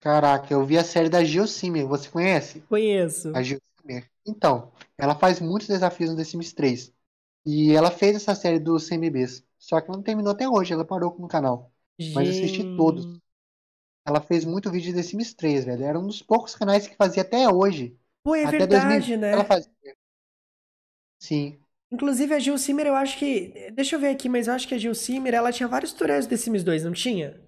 [0.00, 2.60] Caraca, eu vi a série da Gil Simmer, você conhece?
[2.62, 3.36] Conheço.
[3.36, 4.10] A Gil Simmer.
[4.26, 6.92] Então, ela faz muitos desafios no The Sims 3.
[7.44, 9.44] E ela fez essa série dos 100 bebês.
[9.58, 11.70] Só que não terminou até hoje, ela parou no canal.
[12.14, 12.76] Mas eu assisti Gente.
[12.76, 13.20] todos.
[14.06, 15.84] Ela fez muito vídeo de The Sims 3, velho.
[15.84, 17.98] Era um dos poucos canais que fazia até hoje.
[18.22, 19.32] Pô, é até verdade, 2020 né?
[19.32, 19.70] ela fazia.
[21.18, 21.60] Sim.
[21.92, 23.70] Inclusive a Gil Simmer, eu acho que.
[23.72, 26.26] Deixa eu ver aqui, mas eu acho que a Gil Simmer, ela tinha vários tutoriais
[26.26, 27.38] do The Sims 2, não tinha?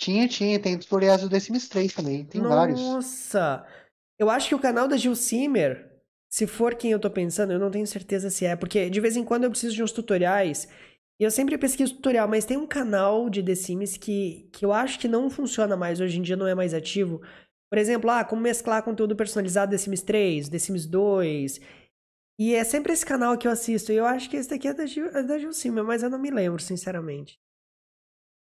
[0.00, 0.58] Tinha, tinha.
[0.58, 2.24] Tem tutoriais do The Sims 3 também.
[2.24, 2.80] Tem vários.
[2.80, 3.66] Nossa!
[4.18, 5.90] Eu acho que o canal da Gil Simmer,
[6.30, 9.14] se for quem eu tô pensando, eu não tenho certeza se é, porque de vez
[9.14, 10.66] em quando eu preciso de uns tutoriais.
[11.20, 14.72] E eu sempre pesquiso tutorial, mas tem um canal de The Sims que, que eu
[14.72, 17.20] acho que não funciona mais, hoje em dia não é mais ativo.
[17.70, 21.60] Por exemplo, ah, como mesclar conteúdo personalizado The Sims 3, The Sims 2.
[22.38, 23.92] E é sempre esse canal que eu assisto.
[23.92, 26.18] E eu acho que esse daqui é da Gil, é da Simmer, mas eu não
[26.18, 27.38] me lembro, sinceramente.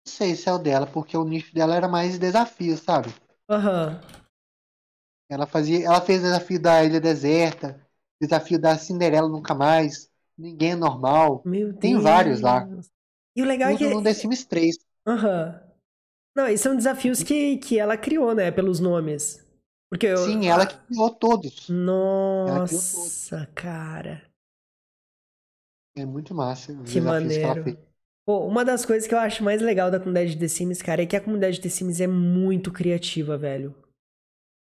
[0.09, 3.09] Sei se é o dela, porque o nicho dela era mais desafio, sabe?
[3.49, 4.01] Aham.
[5.29, 7.87] Ela fazia, ela fez desafio da Ilha Deserta,
[8.21, 11.43] desafio da Cinderela Nunca Mais, Ninguém é Normal.
[11.45, 11.81] Meu Deus.
[11.81, 12.67] Tem vários lá.
[13.35, 13.95] E o legal é Tudo que.
[13.95, 14.77] no The Sims 3.
[15.07, 15.61] Aham.
[16.37, 18.53] Não, e são desafios que, que ela criou, né?
[18.53, 19.45] Pelos nomes.
[19.91, 20.25] Porque eu.
[20.25, 21.69] Sim, ela que criou todos.
[21.69, 24.23] Nossa, cara.
[25.97, 27.77] É muito massa Que maneiro.
[28.29, 31.03] Pô, uma das coisas que eu acho mais legal da comunidade de The Sims, cara,
[31.03, 33.75] é que a comunidade de The Sims é muito criativa, velho.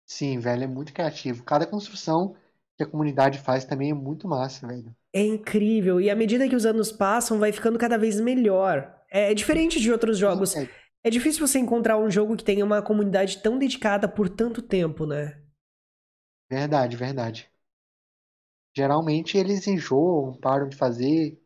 [0.08, 1.44] Sim, velho, é muito criativo.
[1.44, 2.36] Cada construção
[2.76, 4.96] que a comunidade faz também é muito massa, velho.
[5.14, 6.00] É incrível.
[6.02, 8.94] E à medida que os anos passam, vai ficando cada vez melhor.
[9.10, 10.56] É, é diferente de outros jogos.
[10.56, 10.70] É,
[11.04, 15.06] É difícil você encontrar um jogo que tenha uma comunidade tão dedicada por tanto tempo,
[15.06, 15.38] né?
[16.50, 17.52] verdade, verdade.
[18.76, 21.42] Geralmente eles enjoam, param de fazer.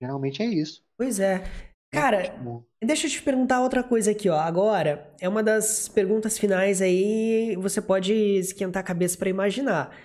[0.00, 0.84] Geralmente é isso.
[1.00, 1.42] Pois é.
[1.90, 4.38] Cara, Tipo, Deixa eu te perguntar outra coisa aqui, ó.
[4.38, 9.96] Agora, é uma das perguntas finais aí, você pode esquentar a cabeça pra imaginar.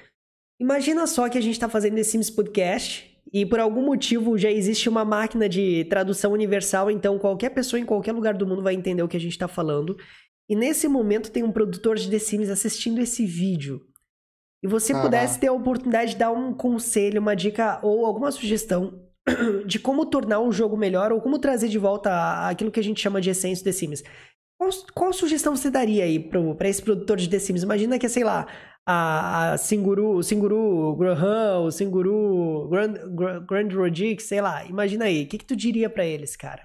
[0.57, 4.49] Imagina só que a gente tá fazendo The Sims Podcast e por algum motivo já
[4.49, 8.73] existe uma máquina de tradução universal, então qualquer pessoa em qualquer lugar do mundo vai
[8.73, 9.97] entender o que a gente tá falando.
[10.49, 13.81] E nesse momento tem um produtor de The Sims assistindo esse vídeo.
[14.63, 15.01] E você Ah.
[15.01, 19.04] pudesse ter a oportunidade de dar um conselho, uma dica ou alguma sugestão
[19.65, 23.01] de como tornar o jogo melhor ou como trazer de volta aquilo que a gente
[23.01, 24.03] chama de essência do The Sims.
[24.59, 27.63] Qual, qual sugestão você daria aí pra esse produtor de The Sims?
[27.63, 28.47] Imagina que sei lá,
[28.87, 34.65] a, a Singuru, o Singuru Graham, o Singuru Grand, Gra- Grand Rodix, sei lá.
[34.65, 36.63] Imagina aí, o que, que tu diria pra eles, cara?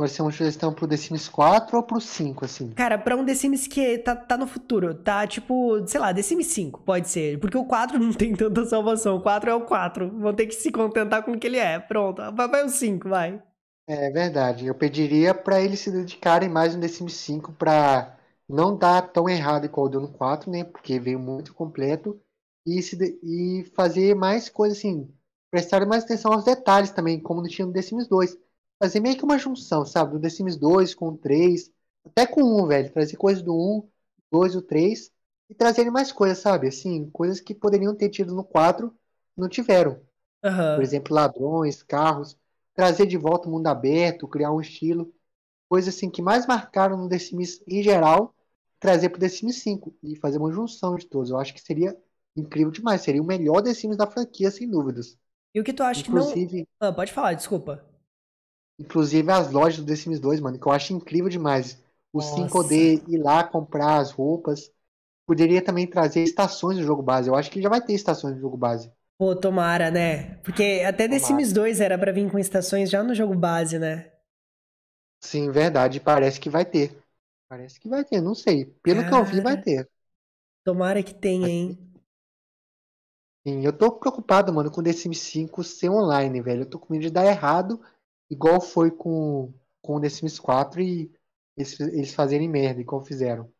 [0.00, 2.70] Pode ser uma sugestão pro The Sims 4 ou pro 5, assim.
[2.70, 6.22] Cara, pra um The Sims que tá, tá no futuro, tá tipo, sei lá, The
[6.22, 7.38] Sims 5, pode ser.
[7.38, 9.16] Porque o 4 não tem tanta salvação.
[9.16, 10.08] O 4 é o 4.
[10.18, 11.78] Vão ter que se contentar com o que ele é.
[11.78, 12.22] Pronto.
[12.32, 13.42] Vai, vai o 5, vai.
[13.86, 14.64] É verdade.
[14.64, 18.18] Eu pediria pra eles se dedicarem mais no The Sims 5 pra
[18.48, 20.64] não dar tão errado igual deu no 4, né?
[20.64, 22.18] Porque veio muito completo.
[22.66, 25.12] E, se e fazer mais coisas assim.
[25.50, 28.34] Prestar mais atenção aos detalhes também, como não tinha no The Sims 2.
[28.82, 30.12] Fazer meio que uma junção, sabe?
[30.12, 31.70] Do The Sims 2 com o 3.
[32.04, 32.92] Até com o 1, velho.
[32.92, 33.88] Trazer coisas do 1,
[34.30, 35.12] 2 e o 3.
[35.48, 36.68] E trazerem mais coisas, sabe?
[36.68, 38.94] Assim, coisas que poderiam ter tido no 4
[39.36, 40.00] e não tiveram.
[40.42, 40.76] Aham.
[40.76, 42.36] Por exemplo, ladrões, carros,
[42.74, 45.12] trazer de volta o mundo aberto, criar um estilo,
[45.68, 48.34] coisas assim que mais marcaram no The Sims em geral,
[48.78, 51.30] trazer pro The Sims 5 e fazer uma junção de todos.
[51.30, 51.94] Eu acho que seria
[52.34, 55.18] incrível demais, seria o melhor The Sims da franquia, sem dúvidas.
[55.54, 56.20] E o que tu acha que não.
[56.20, 57.84] Inclusive, Ah, pode falar, desculpa.
[58.80, 61.82] Inclusive as lojas do The Sims 2, mano, que eu acho incrível demais.
[62.12, 62.20] O Nossa.
[62.20, 64.72] 5D, ir lá comprar as roupas.
[65.26, 67.28] Poderia também trazer estações do jogo base.
[67.28, 68.92] Eu acho que já vai ter estações do jogo base.
[69.18, 70.34] Pô, tomara, né?
[70.42, 71.20] Porque até The Tomara.
[71.20, 74.10] Sims 2 era pra vir com estações já no jogo base, né?
[75.20, 77.02] Sim, verdade, parece que vai ter.
[77.48, 78.66] Parece que vai ter, não sei.
[78.82, 79.60] Pelo que eu vi, vai Cara.
[79.60, 79.88] ter.
[80.64, 81.78] Tomara que tenha, hein?
[83.46, 86.62] Sim, eu tô preocupado, mano, com o The Sims 5 ser online, velho.
[86.62, 87.80] Eu tô com medo de dar errado,
[88.30, 89.52] igual foi com,
[89.82, 91.12] com o The Sims 4 e
[91.56, 93.52] eles, eles fazerem merda, igual fizeram.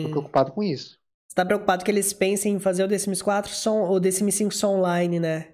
[0.00, 0.08] Tô Sim.
[0.08, 1.00] preocupado com isso.
[1.28, 4.10] Você tá preocupado que eles pensem em fazer o The Sims 4 só, ou The
[4.10, 5.52] Sims 5 só online, né?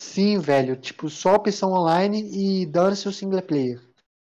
[0.00, 3.80] Sim, velho, tipo, só opção online e dane-se o single player.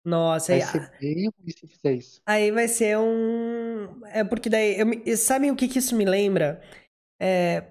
[0.05, 2.23] Nossa, Vai aí, ser bem ruim se fizer isso.
[2.27, 4.05] aí vai ser um.
[4.07, 4.77] É porque daí.
[5.07, 6.61] Eu, sabe o que, que isso me lembra?
[7.21, 7.65] É,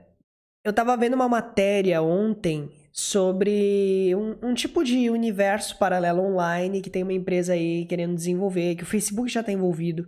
[0.64, 6.89] eu tava vendo uma matéria ontem sobre um, um tipo de universo paralelo online que
[6.89, 10.07] tem uma empresa aí querendo desenvolver, que o Facebook já tá envolvido.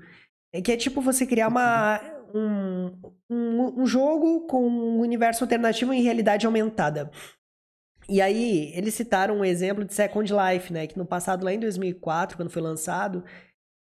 [0.51, 1.99] É que é tipo você criar uma,
[2.34, 2.91] um,
[3.30, 7.10] um, um jogo com um universo alternativo em realidade aumentada.
[8.10, 10.88] E aí, eles citaram um exemplo de Second Life, né?
[10.88, 13.23] Que no passado, lá em 2004, quando foi lançado,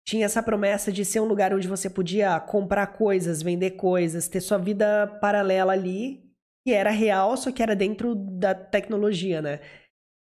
[0.07, 4.41] tinha essa promessa de ser um lugar onde você podia comprar coisas, vender coisas, ter
[4.41, 6.23] sua vida paralela ali,
[6.65, 9.61] que era real, só que era dentro da tecnologia, né?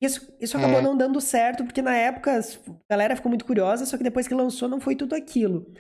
[0.02, 0.82] Isso, isso acabou É.
[0.82, 4.34] não dando certo, porque na época a galera ficou muito curiosa, só que depois que
[4.34, 5.72] lançou não foi tudo aquilo.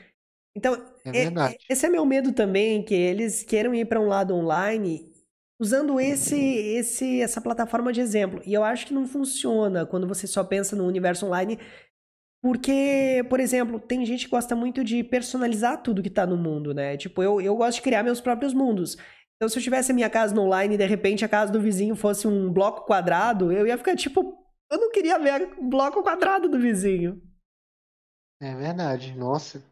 [0.55, 0.75] Então,
[1.05, 1.57] É verdade.
[1.69, 5.11] esse é meu medo também, que eles queiram ir para um lado online
[5.59, 8.41] usando esse, esse, essa plataforma de exemplo.
[8.45, 11.59] E eu acho que não funciona quando você só pensa no universo online,
[12.41, 16.73] porque, por exemplo, tem gente que gosta muito de personalizar tudo que tá no mundo,
[16.73, 16.97] né?
[16.97, 18.97] Tipo, eu, eu gosto de criar meus próprios mundos.
[19.41, 21.59] Então, se eu tivesse a minha casa no online e de repente a casa do
[21.59, 24.37] vizinho fosse um bloco quadrado, eu ia ficar tipo,
[24.71, 27.19] eu não queria ver o bloco quadrado do vizinho.
[28.39, 29.63] É verdade, nossa.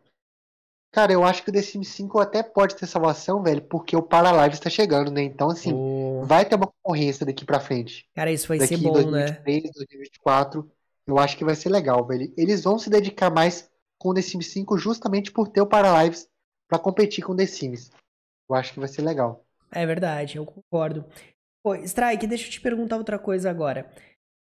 [0.92, 4.02] Cara, eu acho que o The Sims 5 até pode ter salvação, velho, porque o
[4.02, 5.22] Paralive está chegando, né?
[5.22, 8.10] Então, assim, Oh, vai ter uma concorrência daqui pra frente.
[8.16, 9.28] Cara, isso vai daqui ser bom, né?
[9.28, 10.72] 2023, 2024,
[11.06, 12.34] eu acho que vai ser legal, velho.
[12.36, 13.70] Eles vão se dedicar mais
[14.00, 16.28] com o The Sims 5 justamente por ter o Paralives
[16.68, 17.92] pra competir com o The Sims.
[18.50, 19.46] Eu acho que vai ser legal.
[19.72, 21.06] É verdade, eu concordo.
[21.64, 23.92] Pô, Strike, deixa eu te perguntar outra coisa agora.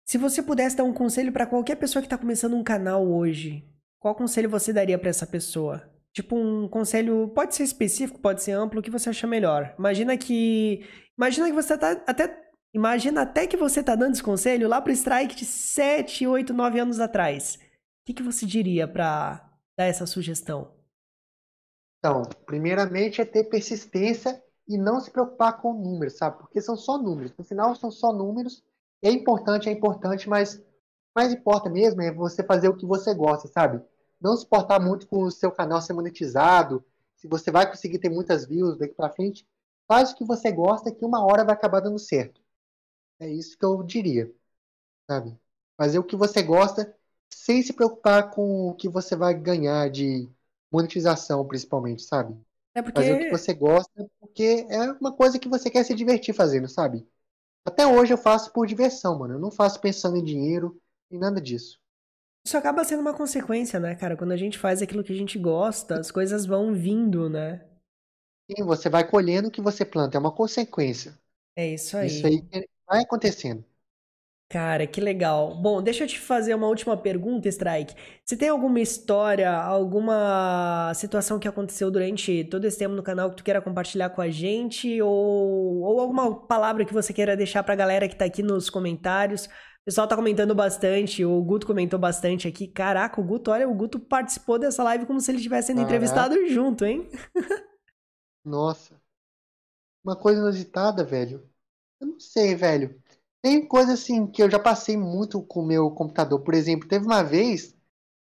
[0.06, 3.68] Se você pudesse dar um conselho pra qualquer pessoa que tá começando um canal hoje,
[4.00, 5.90] qual conselho você daria pra essa pessoa?
[6.14, 9.76] Tipo um conselho, pode ser específico, pode ser amplo, o que você acha melhor.
[9.78, 10.86] Imagina que,
[11.18, 12.42] imagina que você tá até,
[12.74, 16.80] imagina até que você tá dando esse conselho lá pro Strike de 7, 8, 9
[16.80, 17.56] anos atrás.
[17.56, 17.60] O
[18.06, 20.74] que que você diria pra dar essa sugestão?
[22.00, 26.38] Então, primeiramente é ter persistência e não se preocupar com números, sabe?
[26.40, 27.34] Porque são só números.
[27.38, 28.64] No final são só números.
[29.02, 30.62] É importante, é importante, mas
[31.16, 33.82] mais importa mesmo é você fazer o que você gosta, sabe?
[34.20, 36.84] Não se importar muito com o seu canal ser monetizado,
[37.16, 39.48] se você vai conseguir ter muitas views daqui pra frente.
[39.88, 42.42] Faz o que você gosta que uma hora vai acabar dando certo.
[43.20, 44.32] É isso que eu diria,
[45.10, 45.38] sabe?
[45.78, 46.96] Fazer o que você gosta
[47.34, 50.30] sem se preocupar com o que você vai ganhar de
[50.72, 52.38] monetização, principalmente, sabe?
[52.78, 55.84] É Fazer o que porque você gosta, porque porque é uma coisa que você quer
[55.86, 57.08] se divertir fazendo, sabe?
[57.66, 59.36] Até hoje eu faço por diversão, mano.
[59.36, 60.82] Eu não faço pensando em dinheiro
[61.12, 61.80] e nada disso.
[62.44, 64.18] Isso acaba sendo uma consequência, né, cara?
[64.18, 67.64] Quando a gente faz aquilo que a gente gosta, as coisas vão vindo, né?
[68.50, 71.18] Sim, você vai colhendo o que você planta, é uma consequência.
[71.56, 72.18] É isso aí.
[72.18, 72.48] Isso aí
[72.88, 73.66] vai acontecendo.
[74.50, 75.62] Cara, que legal.
[75.62, 77.94] Bom, deixa eu te fazer uma última pergunta, Strike.
[78.24, 83.36] Você tem alguma história, alguma situação que aconteceu durante todo esse tempo no canal que
[83.36, 85.02] tu queira compartilhar com a gente?
[85.02, 89.48] Ou, ou alguma palavra que você queira deixar pra galera que tá aqui nos comentários?
[89.48, 92.68] O pessoal tá comentando bastante, o Guto comentou bastante aqui.
[92.68, 96.36] Caraca, o Guto, olha, o Guto participou dessa live como se ele estivesse sendo entrevistado
[96.48, 97.10] junto, hein?
[98.44, 99.00] Nossa.
[100.04, 101.50] Uma coisa inusitada, velho.
[102.00, 103.02] Eu não sei, velho.
[103.48, 106.42] Tem coisa assim que eu já passei muito com o meu computador.
[106.42, 107.74] Por exemplo, teve uma vez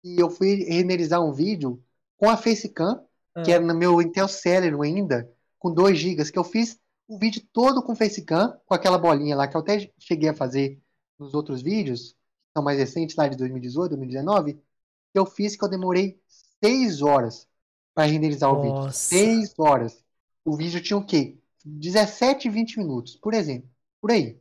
[0.01, 1.83] que eu fui renderizar um vídeo
[2.15, 3.05] com a Facecam,
[3.35, 3.41] ah.
[3.41, 7.41] que era no meu Intel Celeron ainda, com 2 GB, que eu fiz o vídeo
[7.51, 10.79] todo com Facecam, com aquela bolinha lá que eu até cheguei a fazer
[11.19, 14.61] nos outros vídeos, que são mais recentes, lá de 2018, 2019, que
[15.15, 16.17] eu fiz que eu demorei
[16.63, 17.45] 6 horas
[17.93, 18.61] para renderizar Nossa.
[18.61, 18.93] o vídeo.
[18.93, 20.01] 6 horas.
[20.45, 21.37] O vídeo tinha o quê?
[21.65, 23.69] 17, 20 minutos, por exemplo.
[23.99, 24.39] Por aí.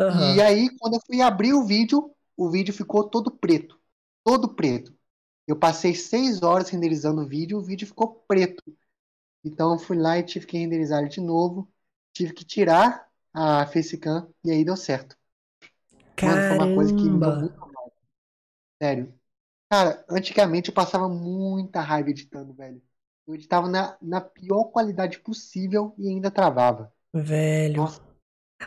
[0.00, 0.34] Uhum.
[0.34, 3.78] E aí, quando eu fui abrir o vídeo, o vídeo ficou todo preto.
[4.24, 4.94] Todo preto.
[5.46, 8.62] Eu passei seis horas renderizando o vídeo e o vídeo ficou preto.
[9.44, 11.70] Então eu fui lá e tive que renderizar ele de novo.
[12.12, 15.16] Tive que tirar a facecam e aí deu certo.
[16.16, 16.40] Caramba.
[16.40, 17.92] Mano, foi uma coisa que me deu muito mal.
[18.82, 19.14] Sério.
[19.70, 22.82] Cara, antigamente eu passava muita raiva editando, velho.
[23.26, 26.92] Eu editava na, na pior qualidade possível e ainda travava.
[27.12, 27.76] Velho.
[27.76, 28.00] Nossa,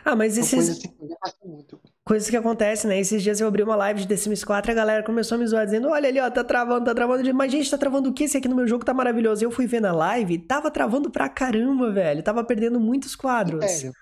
[0.04, 0.78] ah, mas esses.
[0.78, 1.64] Coisa assim,
[2.04, 2.98] Coisas que acontecem, né?
[2.98, 5.46] Esses dias eu abri uma live de The Sims 4 a galera começou a me
[5.46, 7.34] zoar dizendo: Olha ali, ó, tá travando, tá travando.
[7.34, 8.24] Mas, gente, tá travando o que?
[8.24, 9.44] Esse aqui no meu jogo tá maravilhoso.
[9.44, 12.22] Eu fui ver na live, tava travando pra caramba, velho.
[12.22, 13.64] Tava perdendo muitos quadros.
[13.64, 13.92] Velho.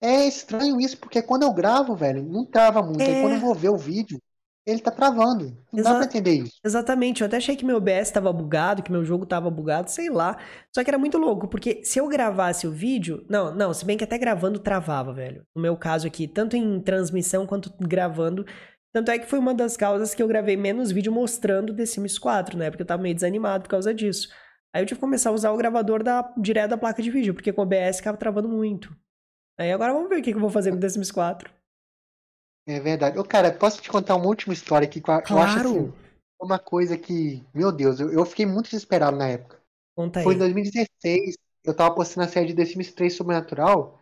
[0.00, 3.00] É estranho isso, porque quando eu gravo, velho, não trava muito.
[3.00, 3.06] É...
[3.06, 4.20] Aí quando eu vou ver o vídeo,
[4.68, 5.56] ele tá travando.
[5.72, 6.60] Não Exa dá pra entender isso.
[6.62, 7.22] Exatamente.
[7.22, 10.36] Eu até achei que meu OBS tava bugado, que meu jogo tava bugado, sei lá.
[10.74, 13.24] Só que era muito louco, porque se eu gravasse o vídeo.
[13.30, 15.42] Não, não, se bem que até gravando travava, velho.
[15.56, 18.44] No meu caso aqui, tanto em transmissão quanto gravando.
[18.92, 22.18] Tanto é que foi uma das causas que eu gravei menos vídeo mostrando The Sims
[22.18, 22.70] 4, né?
[22.70, 24.28] Porque eu tava meio desanimado por causa disso.
[24.74, 27.32] Aí eu tive que começar a usar o gravador da, direto da placa de vídeo,
[27.32, 28.94] porque com o OBS ficava travando muito.
[29.58, 31.57] Aí agora vamos ver o que, que eu vou fazer com The Sims 4.
[32.68, 33.18] É verdade.
[33.18, 35.00] Ô, cara, posso te contar uma última história aqui?
[35.00, 35.42] Que eu claro.
[35.42, 35.92] acho assim,
[36.38, 39.58] uma coisa que, meu Deus, eu, eu fiquei muito desesperado na época.
[39.96, 40.24] Conta aí.
[40.24, 43.98] Foi em 2016, eu tava postando a série de The Sims 3 Sobrenatural,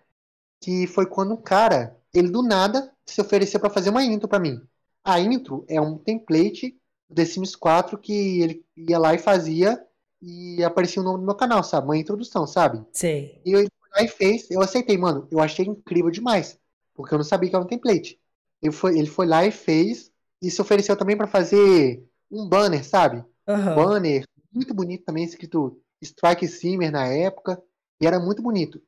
[0.61, 4.41] que foi quando um cara, ele do nada se ofereceu para fazer uma intro para
[4.41, 4.61] mim.
[5.05, 6.77] A intro é um template
[7.09, 9.81] do The Sims 4 que ele ia lá e fazia
[10.21, 11.87] e aparecia o nome do meu canal, sabe?
[11.87, 12.85] Uma introdução, sabe?
[12.93, 13.41] Sei.
[13.45, 13.65] E eu
[13.95, 15.29] aí fez, eu aceitei, mano.
[15.31, 16.59] Eu achei incrível demais,
[16.95, 18.21] porque eu não sabia que era um template.
[18.67, 20.11] Ele foi, ele foi lá e fez.
[20.43, 23.25] E se ofereceu também para fazer um banner, sabe?
[23.47, 23.73] Uhum.
[23.73, 27.63] Um banner muito bonito também, escrito Strike Simmer na época.
[28.01, 28.81] E era muito bonito.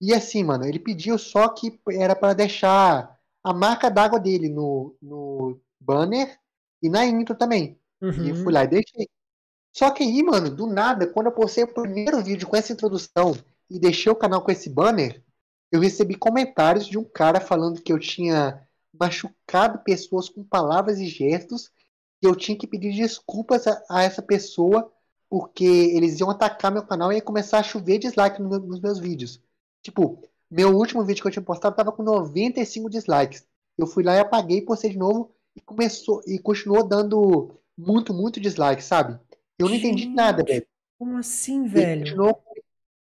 [0.00, 4.96] E assim, mano, ele pediu só que era para deixar a marca d'água dele no,
[5.00, 6.38] no banner
[6.82, 7.78] e na intro também.
[8.00, 8.24] Uhum.
[8.24, 9.08] E fui lá e deixei.
[9.74, 13.36] Só que aí, mano, do nada, quando eu postei o primeiro vídeo com essa introdução
[13.68, 15.22] e deixei o canal com esse banner,
[15.70, 18.65] eu recebi comentários de um cara falando que eu tinha
[18.98, 21.70] machucado pessoas com palavras e gestos
[22.22, 24.90] e eu tinha que pedir desculpas a, a, essa pessoa
[25.28, 28.98] porque eles iam atacar meu canal e ia começar a chover dislike no, nos meus
[28.98, 29.42] vídeos.
[29.82, 33.46] Tipo, meu último vídeo que eu tinha postado tava com 95 dislikes.
[33.76, 38.40] Eu fui lá e apaguei, postei de novo e começou e continuou dando muito, muito
[38.40, 39.18] dislike, sabe?
[39.58, 40.66] Eu não Gente, entendi nada, velho.
[40.98, 41.90] Como assim, velho?
[41.90, 42.42] Ele continuou,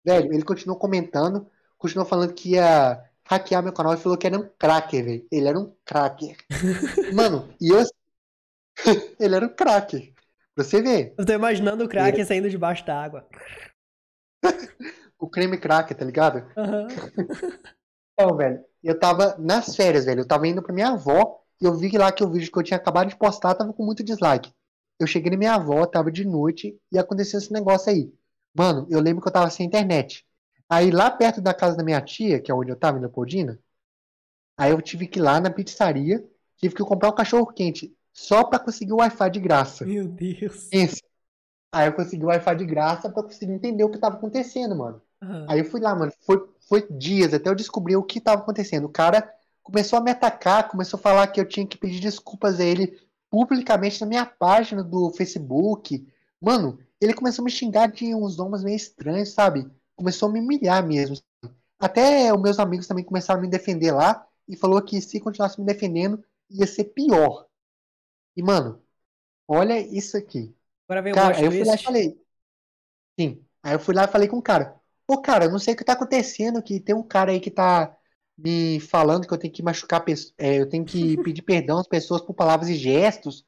[0.05, 1.47] velho, ele continuou comentando,
[1.77, 5.27] continuou falando que ia hackear meu canal e falou que era um cracker, velho.
[5.31, 6.37] Ele era um cracker.
[7.15, 7.85] Mano, e eu.
[9.21, 10.13] ele era um cracker.
[10.55, 11.15] Pra você ver.
[11.17, 12.25] Eu tô imaginando o cracker ele...
[12.25, 13.29] saindo debaixo da água.
[15.19, 16.39] o creme cracker, tá ligado?
[16.57, 16.89] Uhum.
[18.13, 20.23] então, velho, eu tava nas férias, velho.
[20.23, 22.63] Eu tava indo pra minha avó e eu vi lá que o vídeo que eu
[22.63, 24.53] tinha acabado de postar tava com muito dislike.
[24.99, 28.13] Eu cheguei na minha avó, tava de noite e aconteceu esse negócio aí.
[28.57, 30.27] Mano, eu lembro que eu tava sem internet.
[30.69, 33.59] Aí lá perto da casa da minha tia, que é onde eu tava, em Leopoldina,
[34.57, 36.25] aí eu tive que ir lá na pizzaria,
[36.57, 39.85] tive que comprar um cachorro quente só para conseguir o Wi-Fi de graça.
[39.87, 40.69] Meu Deus.
[40.73, 41.03] Isso.
[41.73, 45.01] Aí eu consegui o Wi-Fi de graça para conseguir entender o que tava acontecendo, mano.
[45.23, 45.47] Uhum.
[45.49, 46.13] Aí eu fui lá, mano.
[46.21, 48.85] Foi, foi dias até eu descobrir o que tava acontecendo.
[48.85, 49.33] O cara
[49.63, 52.99] começou a me atacar, começou a falar que eu tinha que pedir desculpas a ele
[53.31, 56.07] publicamente na minha página do Facebook.
[56.41, 59.71] Mano, ele começou a me xingar de uns nomes meio estranhos, sabe?
[59.99, 61.17] Começou a me humilhar mesmo.
[61.81, 65.61] Até os meus amigos também começaram a me defender lá e falou que se continuasse
[65.61, 67.47] me defendendo ia ser pior.
[68.37, 68.83] E, mano,
[69.49, 70.57] olha isso aqui.
[70.89, 72.21] Agora vem o Cara, aí eu fui lá e falei.
[73.19, 73.45] Sim.
[73.63, 74.75] Aí eu fui lá e falei com o cara.
[75.07, 77.51] Ô, cara, eu não sei o que tá acontecendo, que tem um cara aí que
[77.51, 77.97] tá
[78.37, 81.89] me falando que eu tenho que machucar, pes- é, eu tenho que pedir perdão às
[81.89, 83.45] pessoas por palavras e gestos,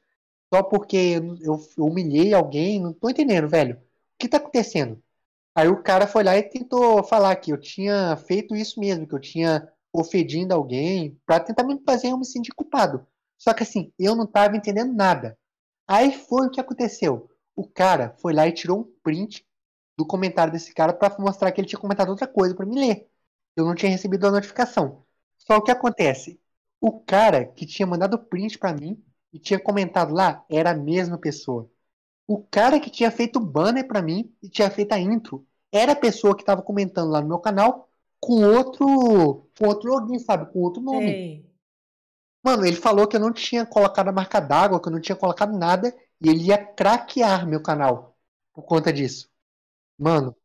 [0.53, 1.37] só porque eu,
[1.77, 2.81] eu humilhei alguém.
[2.81, 3.77] Não tô entendendo, velho.
[3.77, 3.81] O
[4.19, 5.01] que tá acontecendo?
[5.55, 9.13] Aí o cara foi lá e tentou falar que eu tinha feito isso mesmo, que
[9.15, 13.05] eu tinha ofendido alguém, pra tentar me fazer eu me sentir culpado.
[13.37, 15.37] Só que assim, eu não tava entendendo nada.
[15.87, 17.29] Aí foi o que aconteceu.
[17.55, 19.45] O cara foi lá e tirou um print
[19.97, 23.09] do comentário desse cara pra mostrar que ele tinha comentado outra coisa pra me ler.
[23.55, 25.03] Eu não tinha recebido a notificação.
[25.37, 26.39] Só o que acontece?
[26.79, 29.03] O cara que tinha mandado o print pra mim
[29.33, 31.69] e tinha comentado lá era a mesma pessoa.
[32.31, 35.93] O cara que tinha feito o banner pra mim e tinha feito a intro era
[35.93, 37.89] a pessoa que tava comentando lá no meu canal
[38.19, 38.85] com outro,
[39.57, 40.51] com outro login, sabe?
[40.51, 41.21] Com outro nome.
[41.21, 41.43] Ei,
[42.43, 45.15] Mano, ele falou que eu não tinha colocado a marca d'água, que eu não tinha
[45.15, 48.17] colocado nada, e ele ia craquear meu canal
[48.53, 49.29] por conta disso.
[49.97, 50.35] Mano,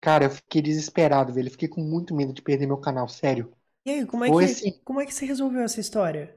[0.00, 1.48] cara, eu fiquei desesperado, velho.
[1.48, 3.52] Eu fiquei com muito medo de perder meu canal, sério.
[3.86, 4.80] E aí, como é Foi que, assim.
[4.84, 6.36] como é que você resolveu essa história?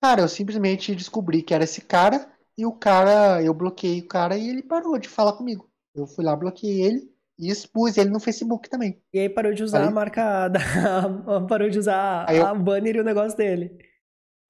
[0.00, 4.36] Cara, eu simplesmente descobri que era esse cara, e o cara, eu bloqueei o cara
[4.38, 5.70] e ele parou de falar comigo.
[5.94, 9.02] Eu fui lá, bloqueei ele e expus ele no Facebook também.
[9.12, 10.60] E aí parou de usar a Aí, marca da...
[11.48, 13.78] parou de usar aí, eu, a banner e o negócio dele.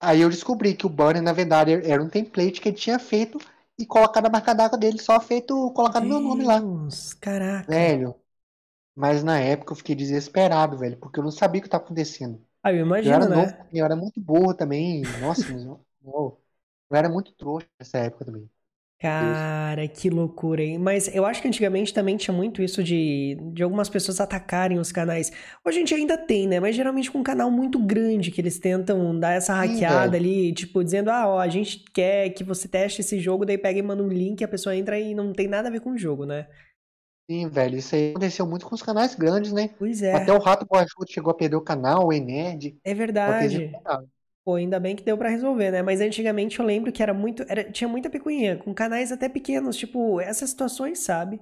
[0.01, 3.39] aí eu descobri que o banner, na verdade, era um template que ele tinha feito
[3.79, 6.69] e colocado a marca d'água dele, só feito, colocado meu nome lá.
[6.87, 7.69] Deus, caraca.
[7.69, 8.15] Velho,
[8.97, 12.45] mas na época eu fiquei desesperado, velho, porque eu não sabia o que estava acontecendo.
[12.63, 13.69] Ah, eu Eu imagino, era novo, né?
[13.73, 15.17] eu era muito burro também.
[15.17, 15.85] Nossa, mas eu,
[16.91, 18.51] eu era muito trouxa nessa época também.
[19.01, 20.77] Cara, que loucura, hein?
[20.77, 24.91] Mas eu acho que antigamente também tinha muito isso de, de algumas pessoas atacarem os
[24.91, 25.31] canais.
[25.65, 26.59] Hoje a gente ainda tem, né?
[26.59, 30.53] Mas geralmente com um canal muito grande que eles tentam dar essa Sim, hackeada ali,
[30.53, 33.83] tipo, dizendo, ah, ó, a gente quer que você teste esse jogo, daí pega e
[33.83, 36.27] manda um link, a pessoa entra e não tem nada a ver com o jogo,
[36.27, 36.49] né?
[37.31, 39.71] Sim, velho, isso aí aconteceu muito com os canais grandes, né?
[39.79, 42.95] Pois Até é, o Rato Borrachudo chegou a perder o canal, o Enerd, é
[43.35, 43.79] que eles verdade.
[44.49, 45.83] Pô, ainda bem que deu pra resolver, né?
[45.83, 49.77] Mas antigamente eu lembro que era muito, era, tinha muita picuinha, com canais até pequenos,
[49.77, 51.39] tipo, essas situações, sabe?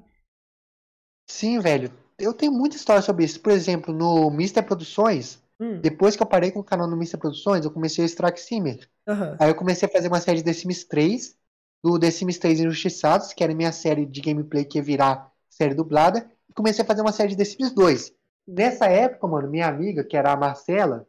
[1.26, 3.40] Sim, velho, eu tenho muita história sobre isso.
[3.40, 7.18] Por exemplo, no Mister Produções, Hum, depois que eu parei com o canal no Mister
[7.18, 8.88] Produções, eu comecei a Strike Simmer.
[9.06, 9.38] aham.
[9.38, 11.36] Aí eu comecei a fazer uma série de The Sims 3,
[11.82, 15.74] do The Sims 3 Injustiçados, que era minha série de gameplay que ia virar série
[15.74, 18.12] dublada, e comecei a fazer uma série de The Sims 2.
[18.46, 21.06] Nessa época, mano, minha amiga, que era a Marcela,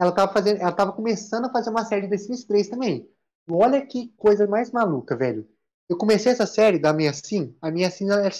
[0.00, 3.08] ela tava fazendo, ela tava começando a fazer uma série de The Sims 3 também.
[3.50, 5.48] Olha que coisa mais maluca, velho.
[5.88, 8.30] Eu comecei essa série da minha Sim, a minha Sim, ela,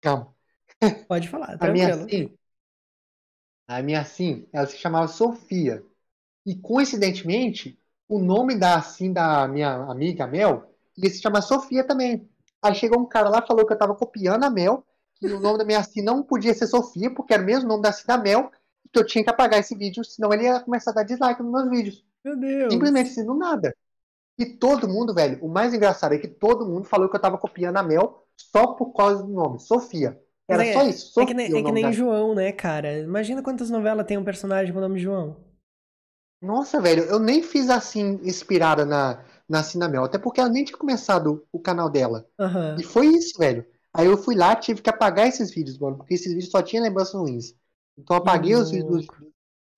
[0.00, 0.34] calma.
[1.08, 2.08] Pode falar, A minha tranquilo.
[2.08, 2.38] Sim,
[3.68, 5.84] a minha Sim, ela se chamava Sofia.
[6.46, 7.78] E coincidentemente,
[8.08, 12.28] o nome da assim da minha amiga Mel ia se chamar Sofia também.
[12.62, 14.84] Aí chegou um cara lá falou que eu tava copiando a Mel,
[15.16, 17.82] que o nome da minha assim não podia ser Sofia, porque era o mesmo nome
[17.82, 18.50] da assim da Mel,
[18.96, 21.52] que eu tinha que apagar esse vídeo, senão ele ia começar a dar dislike nos
[21.52, 22.04] meus vídeos.
[22.24, 22.72] Meu Deus.
[22.72, 23.76] Simplesmente assim, do nada.
[24.38, 27.38] E todo mundo, velho, o mais engraçado é que todo mundo falou que eu tava
[27.38, 30.20] copiando a Mel só por causa do nome, Sofia.
[30.48, 32.52] Era é, só isso, é Sofia que nem, o é que nem da João, né,
[32.52, 32.98] cara?
[33.00, 35.36] Imagina quantas novelas tem um personagem com o nome João.
[36.40, 40.78] Nossa, velho, eu nem fiz assim, inspirada na, na Cinamel, até porque ela nem tinha
[40.78, 42.26] começado o canal dela.
[42.38, 42.76] Aham.
[42.78, 43.66] E foi isso, velho.
[43.92, 46.84] Aí eu fui lá, tive que apagar esses vídeos, mano, porque esses vídeos só tinham
[46.84, 47.54] lembranças ruins.
[47.96, 49.06] Então eu apaguei os vídeos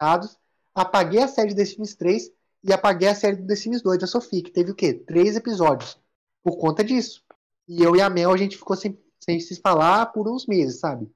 [0.01, 0.39] dados,
[0.75, 2.31] apaguei a série de The Sims 3
[2.63, 4.95] e apaguei a série do The Sims 2 da Sofia, que teve o quê?
[4.95, 5.99] Três episódios.
[6.43, 7.23] Por conta disso.
[7.67, 10.81] E eu e a Mel, a gente ficou sem, sem se falar por uns meses,
[10.81, 11.11] sabe?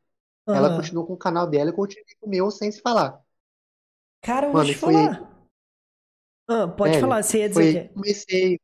[0.46, 0.76] Ela Aham.
[0.76, 3.20] continuou com o canal dela e eu continuei com o meu sem se falar.
[4.20, 5.32] Cara, eu Mano, te e foi aí, falar.
[6.48, 8.60] Ah, pode velho, falar, você ia foi dizer aí o que eu comecei.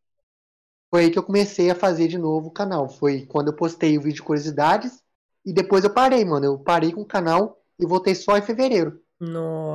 [0.91, 2.89] Foi aí que eu comecei a fazer de novo o canal.
[2.89, 5.03] Foi quando eu postei o vídeo de curiosidades
[5.45, 6.47] e depois eu parei, mano.
[6.47, 9.03] Eu parei com o canal e voltei só em fevereiro.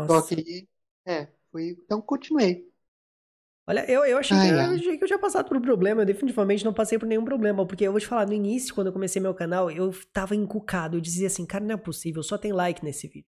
[0.10, 0.28] Só Nossa.
[0.28, 0.68] que,
[1.06, 1.70] é, foi.
[1.86, 2.72] Então continuei.
[3.66, 6.02] Olha, eu, eu achei que, Ai, eu achei que eu tinha passado por um problema.
[6.02, 7.66] Eu definitivamente não passei por nenhum problema.
[7.66, 10.98] Porque eu vou te falar, no início, quando eu comecei meu canal, eu tava encucado.
[10.98, 13.26] Eu dizia assim, cara, não é possível, só tem like nesse vídeo.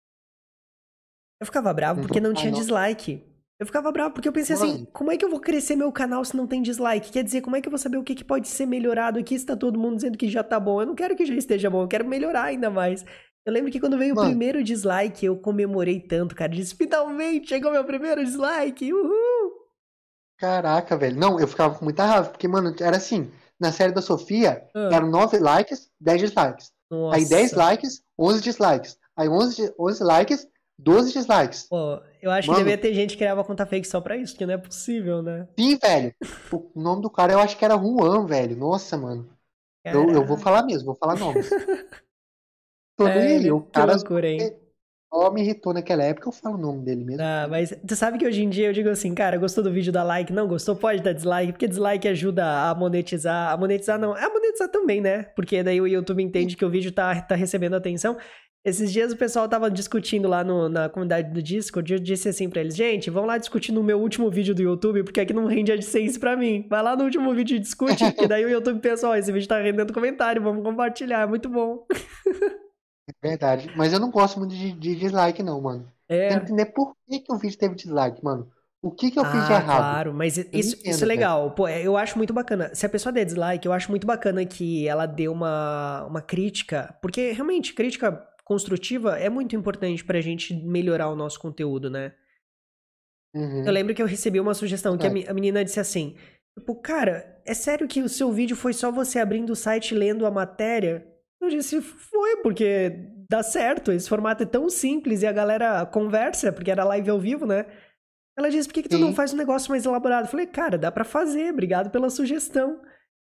[1.39, 2.23] Eu ficava bravo porque Uhum.
[2.23, 3.21] não Ah, tinha dislike.
[3.59, 6.23] Eu ficava bravo porque eu pensei assim, como é que eu vou crescer meu canal
[6.25, 7.11] se não tem dislike?
[7.11, 9.37] Quer dizer, como é que eu vou saber o que, que pode ser melhorado aqui
[9.37, 10.81] se tá todo mundo dizendo que já tá bom?
[10.81, 13.05] Eu não quero que já esteja bom, eu quero melhorar ainda mais.
[13.45, 16.51] Eu lembro que quando veio o mano, primeiro dislike, eu comemorei tanto, cara.
[16.51, 19.63] Disse, finalmente chegou meu primeiro dislike, uhul!
[20.37, 21.17] caraca, velho.
[21.17, 23.31] Não, eu ficava com muita raiva, porque, mano, era assim.
[23.59, 26.71] Na série da Sofia, Ah, eram 9 likes, 10 dislikes.
[26.91, 27.17] Nossa.
[27.17, 28.97] Aí 10 likes, 11 dislikes.
[29.15, 30.47] Aí 11, 11 likes,
[30.77, 31.63] 12 dislikes.
[31.69, 32.59] Pô, eu acho Mano.
[32.59, 35.21] que devia ter gente que criava conta fake só pra isso, que não é possível,
[35.21, 35.47] né?
[35.57, 36.13] Sim, velho.
[36.51, 38.57] O nome do cara eu acho que era Juan, velho.
[38.57, 39.29] Nossa, mano.
[39.85, 41.49] Eu, eu vou falar mesmo, vou falar nomes.
[43.05, 43.47] Tô nem aí.
[43.47, 44.53] É, O que cara loucura, hein?
[45.13, 47.21] só me irritou naquela época, eu falo o nome dele mesmo.
[47.21, 49.93] Ah, mas tu sabe que hoje em dia eu digo assim, cara, gostou do vídeo,
[49.93, 54.17] dá like, não gostou, pode dar dislike, porque dislike ajuda a monetizar, a monetizar não,
[54.17, 55.23] é a monetizar também, né?
[55.35, 58.17] Porque daí o YouTube entende que o vídeo tá, tá recebendo atenção.
[58.65, 62.49] Esses dias o pessoal tava discutindo lá no- na comunidade do Discord, eu disse assim
[62.49, 65.45] pra eles, gente, vamos lá discutir no meu último vídeo do YouTube, porque aqui não
[65.45, 66.65] rende AdSense pra mim.
[66.69, 69.47] Vai lá no último vídeo e discute, que daí o YouTube pensa, ó, esse vídeo
[69.47, 71.85] tá rendendo comentário, vamos compartilhar, é muito bom.
[73.09, 73.71] É verdade.
[73.75, 75.91] Mas eu não gosto muito de, de dislike, não, mano.
[76.17, 78.51] Tem que É, entender por que, que o vídeo teve dislike, mano.
[78.81, 79.77] O que que eu fiz de Ah, errado?
[79.77, 81.51] claro, mas isso, isso entendo, é legal.
[81.51, 82.73] Pô, é, eu acho muito bacana.
[82.75, 86.97] Se a pessoa der dislike, eu acho muito bacana que ela dê uma, uma crítica,
[87.01, 88.11] porque realmente, crítica
[88.43, 92.13] construtiva é muito importante pra gente melhorar o nosso conteúdo, né?
[93.35, 93.65] Uhum.
[93.65, 96.15] Eu lembro que eu recebi uma sugestão que a, a menina disse assim:
[96.57, 99.97] Tipo, cara, é sério que o seu vídeo foi só você abrindo o site e
[99.97, 101.07] lendo a matéria?
[101.43, 102.91] Eu disse, foi, porque
[103.29, 103.91] dá certo.
[103.91, 107.65] Esse formato é tão simples e a galera conversa, porque era live ao vivo, né?
[108.37, 109.15] Ela disse, por que, que tu não Sim.
[109.15, 110.25] faz um negócio mais elaborado?
[110.25, 112.81] Eu falei, cara, dá pra fazer, obrigado pela sugestão.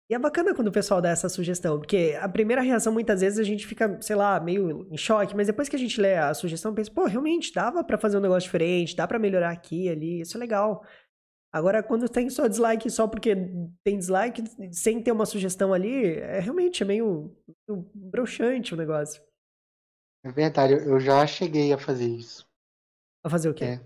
[0.10, 3.40] E é bacana quando o pessoal dá essa sugestão, porque a primeira reação, muitas vezes,
[3.40, 6.34] a gente fica, sei lá, meio em choque, mas depois que a gente lê a
[6.34, 10.20] sugestão, pensa, pô, realmente, dava pra fazer um negócio diferente, dá pra melhorar aqui, ali,
[10.20, 10.84] isso é legal.
[11.54, 13.36] Agora, quando tem só dislike só porque
[13.84, 17.36] tem dislike, sem ter uma sugestão ali, é realmente é meio,
[17.68, 19.22] meio broxante o negócio.
[20.24, 22.48] É verdade, eu, já cheguei a fazer isso.
[23.22, 23.66] Pra fazer o quê?
[23.66, 23.80] É.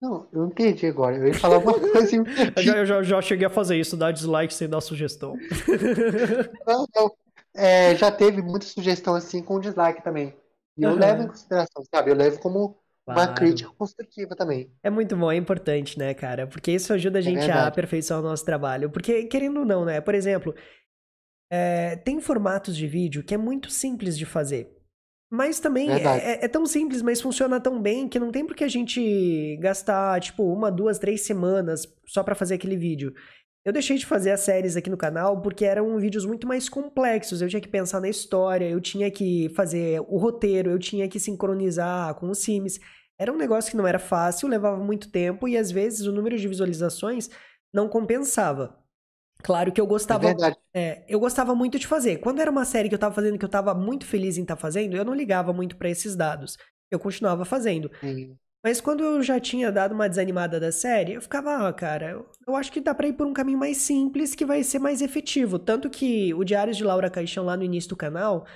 [0.00, 1.16] Não, eu perdi agora.
[1.16, 2.18] Eu ia falar uma coisa e
[2.56, 5.34] Eu já, eu já, já cheguei a fazer isso, dar dislike sem dar sugestão.
[6.66, 7.16] Não, não.
[7.54, 10.34] É, já teve muita sugestão assim com dislike também.
[10.76, 10.98] E eu Aham.
[10.98, 12.10] levo em consideração, sabe?
[12.10, 13.34] Eu levo como uma Claro.
[13.34, 14.70] crítica construtiva também.
[14.82, 16.46] É muito bom, é importante, né, cara?
[16.46, 17.68] Porque isso ajuda a gente a verdade.
[17.68, 18.90] aperfeiçoar o nosso trabalho.
[18.90, 20.00] Porque, querendo ou não, né?
[20.00, 20.54] Por exemplo,
[21.50, 24.70] é, tem formatos de vídeo que é muito simples de fazer.
[25.30, 26.22] Mas também Verdade.
[26.24, 29.56] é, é tão simples, mas funciona tão bem que não tem por que a gente
[29.60, 33.12] gastar, tipo, uma, duas, três semanas só pra fazer aquele vídeo.
[33.64, 37.40] Eu deixei de fazer as séries aqui no canal porque eram vídeos muito mais complexos.
[37.40, 41.18] Eu tinha que pensar na história, eu tinha que fazer o roteiro, eu tinha que
[41.18, 42.78] sincronizar com os Sims.
[43.18, 46.36] Era um negócio que não era fácil, levava muito tempo e às vezes o número
[46.38, 47.30] de visualizações
[47.72, 48.78] não compensava.
[49.42, 50.56] Claro que eu É gostava verdade.
[50.74, 52.18] é, eu gostava muito de fazer.
[52.18, 54.56] Quando era uma série que eu tava fazendo que eu tava muito feliz em estar
[54.56, 56.56] fazendo, eu não ligava muito pra esses dados.
[56.90, 57.90] Eu continuava fazendo.
[58.00, 58.38] Sim.
[58.64, 62.26] Mas quando eu já tinha dado uma desanimada da série, eu ficava, ah, cara, eu,
[62.46, 65.02] eu acho que dá pra ir por um caminho mais simples que vai ser mais
[65.02, 65.58] efetivo.
[65.58, 68.46] Tanto que o Diários de Laura Caixão lá no início do canal,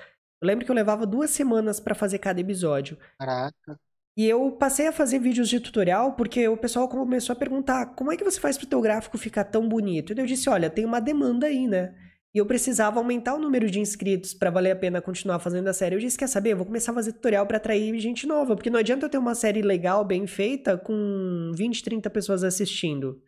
[0.40, 2.97] eu lembro que eu levava duas semanas pra fazer cada episódio.
[3.19, 3.78] Caraca.
[4.16, 8.10] E eu passei a fazer vídeos de tutorial porque o pessoal começou a perguntar como
[8.10, 10.12] é que você faz pro teu gráfico ficar tão bonito?
[10.12, 11.94] E eu disse, olha, tem uma demanda aí, né?
[12.35, 15.73] E eu precisava aumentar o número de inscritos pra valer a pena continuar fazendo a
[15.73, 15.94] série.
[15.94, 16.52] Eu disse, quer saber?
[16.52, 19.19] Eu vou começar a fazer tutorial pra atrair gente nova, porque não adianta eu ter
[19.19, 23.23] uma série legal, bem feita, com 20, 30 pessoas assistindo.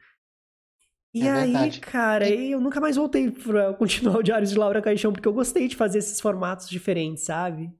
[1.15, 1.81] E É aí, verdade.
[1.81, 5.33] cara, E- eu nunca mais voltei pra continuar o Diários de Laura Caixão, porque eu
[5.33, 7.73] gostei de fazer esses formatos diferentes, sabe?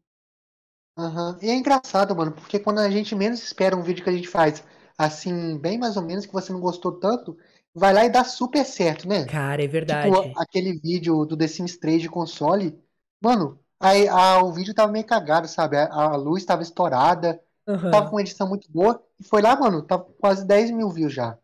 [0.97, 1.39] Aham.
[1.43, 4.29] E é engraçado, mano, porque quando a gente menos espera um vídeo que a gente
[4.29, 4.63] faz
[4.99, 7.37] assim, bem mais ou menos, que você não gostou tanto,
[7.75, 9.33] vai lá e dá super certo, né?
[9.33, 10.37] Cara, é Tipo, verdade.
[10.37, 12.79] aquele vídeo do The Sims 3 de console,
[13.21, 15.77] mano, aí a- o vídeo tava meio cagado, sabe?
[15.79, 17.91] A, a luz tava estourada, Aham.
[17.91, 20.91] tava com uma edição muito boa, e foi lá, mano, tava com quase 10 mil
[20.91, 21.39] views já.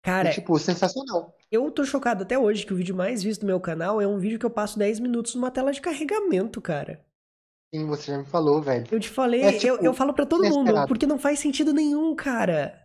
[0.00, 1.36] E, Cara, tipo, sensacional.
[1.50, 4.18] Eu tô chocado até hoje que o vídeo mais visto do meu canal é um
[4.18, 7.04] vídeo que eu passo 10 minutos numa tela de carregamento, cara.
[7.74, 8.86] Sim, você já me falou, velho.
[8.90, 10.88] Eu te falei, É, tipo, eu, eu falo pra todo mundo, inesperado.
[10.88, 12.76] porque não faz sentido nenhum, cara.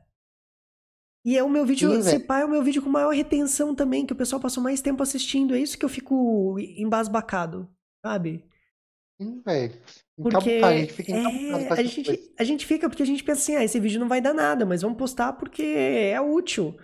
[1.26, 3.74] E é o meu vídeo, Sim, se pá, é o meu vídeo com maior retenção
[3.74, 5.56] também, que o pessoal passou mais tempo assistindo.
[5.56, 7.68] É isso que eu fico embasbacado,
[8.06, 8.46] sabe?
[9.20, 9.74] Sim, velho.
[10.18, 13.42] Porque Encabucado, a gente fica é, a gente, a gente fica porque a gente pensa
[13.42, 16.78] assim, ah, esse vídeo não vai dar nada, mas vamos postar porque é útil.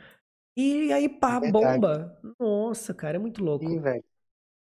[0.55, 2.17] E aí, pá, É bomba.
[2.39, 3.65] Nossa, cara, é muito louco.
[3.65, 4.03] Sim, velho.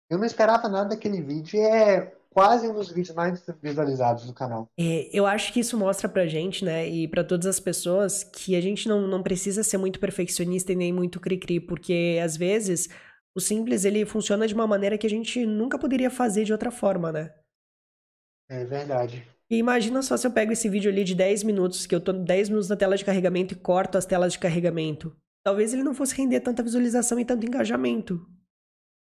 [0.09, 4.33] Eu não esperava nada daquele vídeo e é quase um dos vídeos mais visualizados do
[4.33, 4.69] canal.
[4.77, 8.55] É, eu acho que isso mostra pra gente, né, e pra todas as pessoas, que
[8.55, 12.87] a gente não, não precisa ser muito perfeccionista e nem muito cri-cri, porque às vezes
[13.35, 16.71] o simples ele funciona de uma maneira que a gente nunca poderia fazer de outra
[16.71, 17.33] forma, né?
[18.47, 19.25] É verdade.
[19.49, 22.13] E imagina só se eu pego esse vídeo ali de 10 minutos, que eu tô
[22.13, 25.15] 10 minutos na tela de carregamento e corto as telas de carregamento.
[25.49, 28.23] Talvez ele não fosse render tanta visualização e tanto engajamento.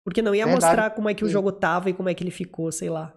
[0.04, 0.66] Porque não ia Verdade.
[0.66, 1.32] mostrar como é que o Sim.
[1.34, 3.14] jogo tava e como é que ele ficou, sei lá.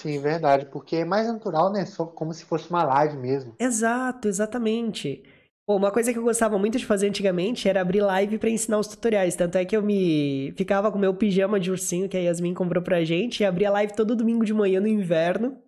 [0.00, 1.84] Sim, verdade, porque é mais natural, né?
[1.84, 3.56] Só como se fosse uma live mesmo.
[3.58, 5.24] Exato, exatamente.
[5.66, 8.78] Pô, uma coisa que eu gostava muito de fazer antigamente era abrir live pra ensinar
[8.78, 9.34] os tutoriais.
[9.34, 12.80] Tanto é que eu me ficava com meu pijama de ursinho que a Yasmin comprou
[12.80, 15.60] pra gente e abria live todo domingo de manhã no inverno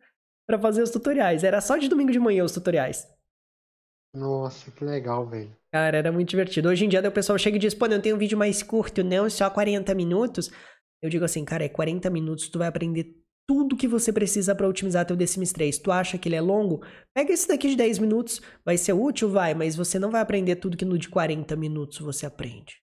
[0.47, 1.43] pra fazer os tutoriais.
[1.43, 3.05] Era só de domingo de manhã os tutoriais.
[4.13, 5.57] Nossa, que legal, velho.
[5.77, 6.71] Cara, era muito divertido.
[6.71, 9.05] Hoje em dia, o pessoal chega e diz, pô, não tem um vídeo mais curto,
[9.05, 10.51] não, só 40 minutos.
[11.03, 13.15] Eu digo assim, cara, é 40 minutos, tu vai aprender
[13.47, 15.77] tudo que você precisa pra otimizar teu The Sims 3.
[15.77, 16.83] Tu acha que ele é longo?
[17.15, 19.29] Pega esse daqui de 10 minutos, vai ser útil?
[19.29, 22.81] Vai, mas você não vai aprender tudo que no de 40 minutos você aprende.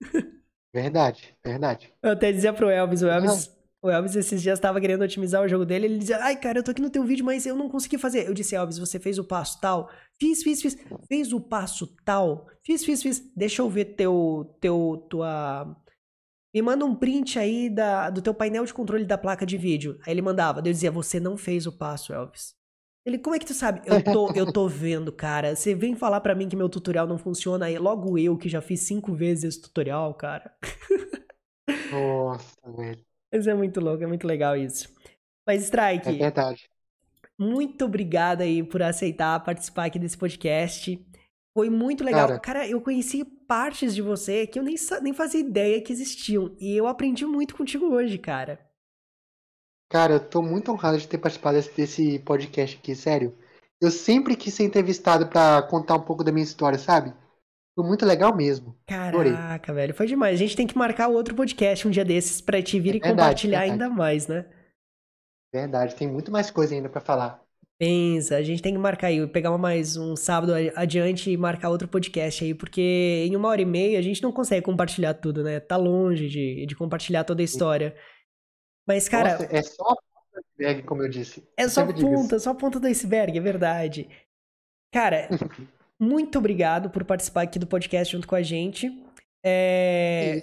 [0.72, 1.92] Verdade, verdade.
[2.00, 3.50] Eu até dizia pro Elvis, o Elvis,
[3.82, 6.62] o Elvis esses dias estava querendo otimizar o jogo dele, ele dizia, ai cara, eu
[6.62, 8.26] tô aqui no teu vídeo, mas eu não consegui fazer.
[8.26, 9.90] Eu disse, Elvis, você fez o passo tal?
[10.18, 10.76] Fiz, fiz, fiz.
[11.08, 12.46] Fez o passo tal?
[12.64, 13.32] Fiz, fiz, fiz.
[13.34, 15.76] Deixa eu ver teu, teu, tua...
[16.52, 19.98] Me manda um print aí da, do teu painel de controle da placa de vídeo.
[20.04, 22.54] Aí ele mandava, eu dizia, você não fez o passo, Elvis.
[23.06, 23.80] Ele, como é que tu sabe?
[23.86, 25.56] Eu tô, eu tô vendo, cara.
[25.56, 27.78] Você vem falar pra mim que meu tutorial não funciona aí.
[27.78, 30.54] Logo eu, que já fiz cinco vezes esse tutorial, cara.
[31.90, 33.09] Nossa, velho.
[33.32, 34.88] Mas é muito louco, é muito legal isso.
[35.46, 36.68] Mas, Strike, É verdade.
[37.38, 41.04] muito obrigada aí por aceitar participar aqui desse podcast.
[41.56, 42.28] Foi muito legal.
[42.28, 42.68] Cara, Cara.
[42.68, 46.54] eu conheci partes de você que eu nem, nem fazia ideia que existiam.
[46.60, 48.58] E eu aprendi muito contigo hoje, cara.
[49.90, 53.36] Cara, eu tô muito honrado de ter participado desse, desse podcast aqui, sério.
[53.80, 57.12] Eu sempre quis ser entrevistado pra contar um pouco da minha história, sabe?
[57.74, 58.78] Foi muito legal mesmo.
[59.06, 59.32] Adorei.
[59.32, 60.34] Caraca, velho, foi demais.
[60.34, 63.00] A gente tem que marcar outro podcast um dia desses pra te vir É e
[63.00, 63.70] verdade, compartilhar verdade.
[63.82, 64.44] ainda mais, né?
[65.52, 67.40] Verdade, tem muito mais coisa ainda pra falar.
[67.78, 71.88] Pensa, a gente tem que marcar aí, pegar mais um sábado adiante e marcar outro
[71.88, 75.58] podcast aí, porque em uma hora e meia a gente não consegue compartilhar tudo, né?
[75.60, 77.96] Tá longe de, de compartilhar toda a história.
[78.86, 80.02] Mas, cara, Nossa, é só a ponta
[80.34, 81.48] do iceberg, como eu disse.
[81.56, 82.00] é Eu só isso.
[82.00, 84.08] ponta, só ponta do iceberg, é verdade.
[84.92, 85.28] Cara,
[86.00, 88.90] muito obrigado por participar aqui do podcast junto com a gente.
[89.44, 90.42] É.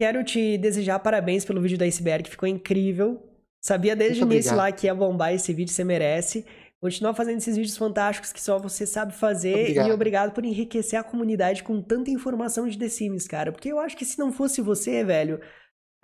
[0.00, 3.22] Quero te desejar parabéns pelo vídeo do iceberg, ficou incrível.
[3.62, 6.46] Sabia desde o início lá que ia bombar esse vídeo, você merece.
[6.80, 9.54] Continua fazendo esses vídeos fantásticos que só você sabe fazer.
[9.54, 9.88] Obrigado.
[9.88, 13.50] E obrigado por enriquecer a comunidade com tanta informação de The Sims, cara.
[13.50, 15.40] Porque eu acho que se não fosse você, velho,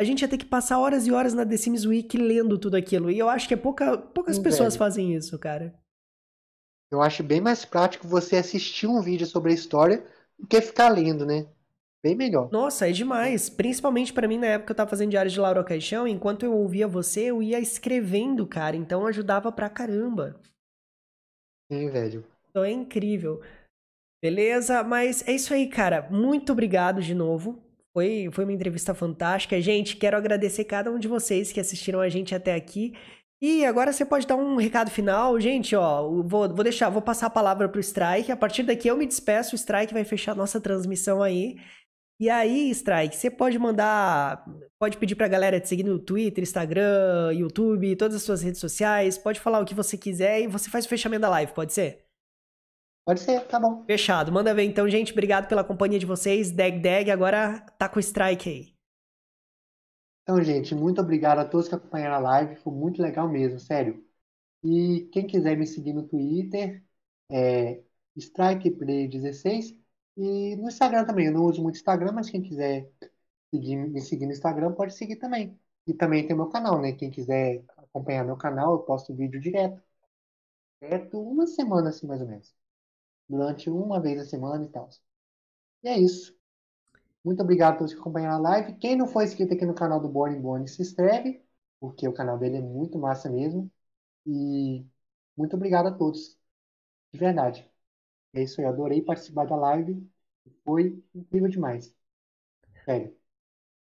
[0.00, 2.76] a gente ia ter que passar horas e horas na The Sims Week lendo tudo
[2.76, 3.10] aquilo.
[3.10, 4.78] E eu acho que é pouca, poucas pessoas velho.
[4.78, 5.74] fazem isso, cara.
[6.92, 10.04] Eu acho bem mais prático você assistir um vídeo sobre a história
[10.38, 11.46] do que ficar lendo, né?
[12.04, 12.50] Bem melhor.
[12.52, 13.48] Nossa, é demais.
[13.48, 16.52] Principalmente pra mim, na época que eu tava fazendo Diário de Laura Caixão, enquanto eu
[16.52, 18.76] ouvia você, eu ia escrevendo, cara.
[18.76, 20.38] Então ajudava pra caramba.
[21.72, 22.26] Sim, velho.
[22.50, 23.40] Então é incrível.
[24.22, 24.84] Beleza?
[24.84, 26.06] Mas é isso aí, cara.
[26.10, 27.58] Muito obrigado de novo.
[27.94, 29.58] Foi, foi uma entrevista fantástica.
[29.62, 32.94] Gente, quero agradecer cada um de vocês que assistiram a gente até aqui.
[33.42, 35.38] E agora você pode dar um recado final.
[35.40, 38.30] Gente, ó, vou, vou deixar, vou passar a palavra pro Strike.
[38.30, 41.56] A partir daqui eu me despeço, o Strike vai fechar a nossa transmissão aí.
[42.20, 44.44] E aí, Strike, você pode mandar,
[44.78, 49.18] pode pedir pra galera te seguir no Twitter, Instagram, YouTube, todas as suas redes sociais,
[49.18, 52.04] pode falar o que você quiser e você faz o fechamento da live, pode ser?
[53.04, 53.84] Pode ser, tá bom.
[53.84, 54.30] Fechado.
[54.30, 55.10] Manda ver então, gente.
[55.10, 56.52] Obrigado pela companhia de vocês.
[56.52, 58.71] Dag Dag, agora tá com o strike aí.
[60.22, 62.56] Então, gente, muito obrigado a todos que acompanharam a live.
[62.56, 64.04] Foi muito legal mesmo, sério.
[64.64, 66.84] E quem quiser me seguir no Twitter
[67.30, 67.82] é
[68.16, 69.76] StrikePlay16
[70.16, 71.26] e no Instagram também.
[71.28, 72.90] Eu não uso muito Instagram, mas quem quiser
[73.54, 75.58] seguir, me seguir no Instagram pode seguir também.
[75.86, 76.92] E também tem meu canal, né?
[76.92, 79.82] Quem quiser acompanhar meu canal, eu posto vídeo direto.
[80.82, 82.54] Direto uma semana, assim, mais ou menos.
[83.28, 84.88] Durante uma vez a semana e tal.
[85.84, 86.36] E é isso.
[87.24, 88.74] Muito obrigado a todos que acompanharam a live.
[88.78, 91.42] Quem não for inscrito aqui no canal do Boring Bone, se inscreve,
[91.80, 93.70] porque o canal dele é muito massa mesmo.
[94.26, 94.84] E
[95.36, 96.38] muito obrigado a todos.
[97.12, 97.68] De verdade.
[98.34, 100.08] É isso aí, eu adorei participar da live.
[100.64, 101.94] Foi incrível demais.
[102.84, 103.16] Sério.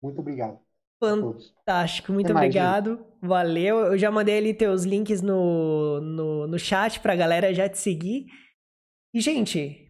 [0.03, 0.61] Muito obrigado.
[1.01, 3.07] Fantástico, muito mais, obrigado.
[3.23, 3.79] Valeu.
[3.79, 8.27] Eu já mandei ali teus links no, no, no chat pra galera já te seguir.
[9.13, 9.90] E, gente,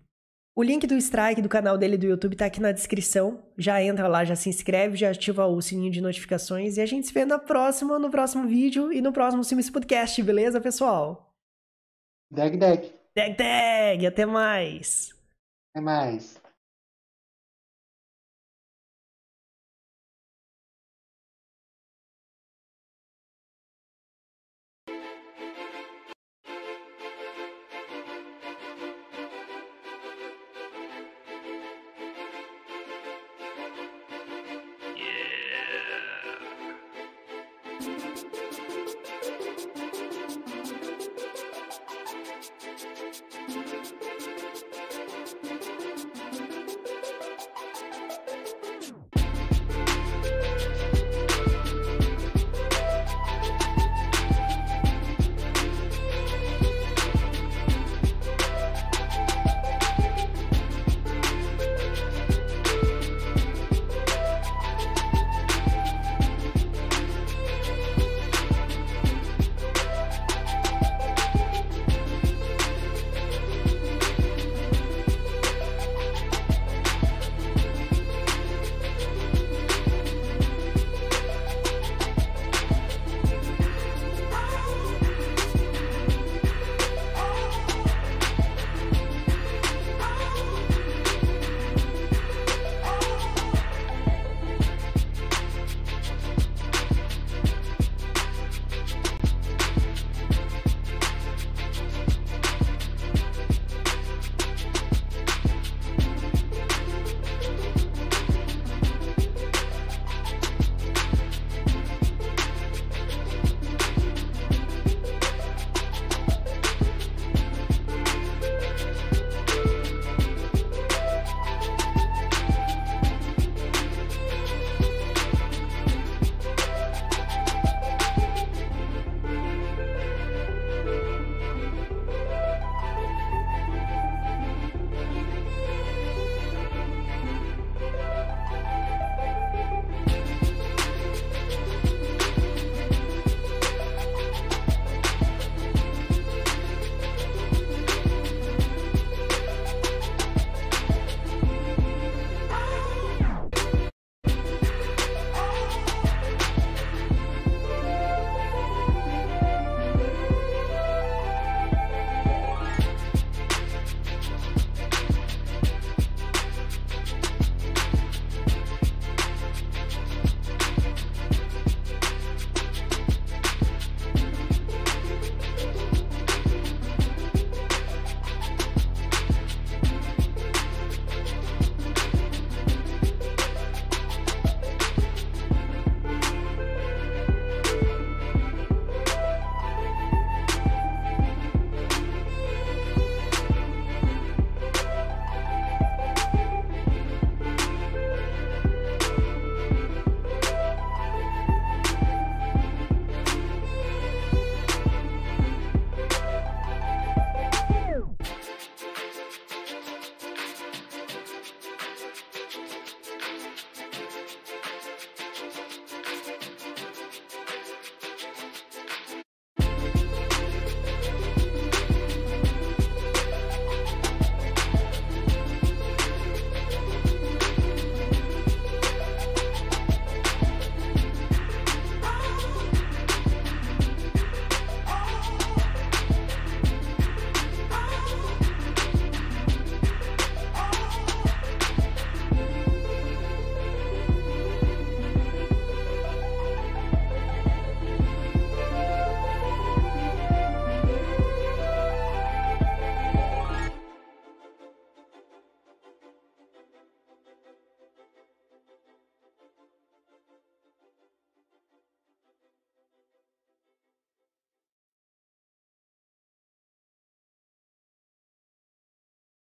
[0.54, 3.42] o link do Strike, do canal dele do YouTube, tá aqui na descrição.
[3.56, 6.76] Já entra lá, já se inscreve, já ativa o sininho de notificações.
[6.76, 10.22] E a gente se vê na próxima, no próximo vídeo e no próximo Sims Podcast,
[10.22, 11.34] beleza, pessoal?
[12.30, 12.92] Dag Dag.
[13.14, 15.12] Tag, tag, até mais.
[15.72, 16.39] Até mais.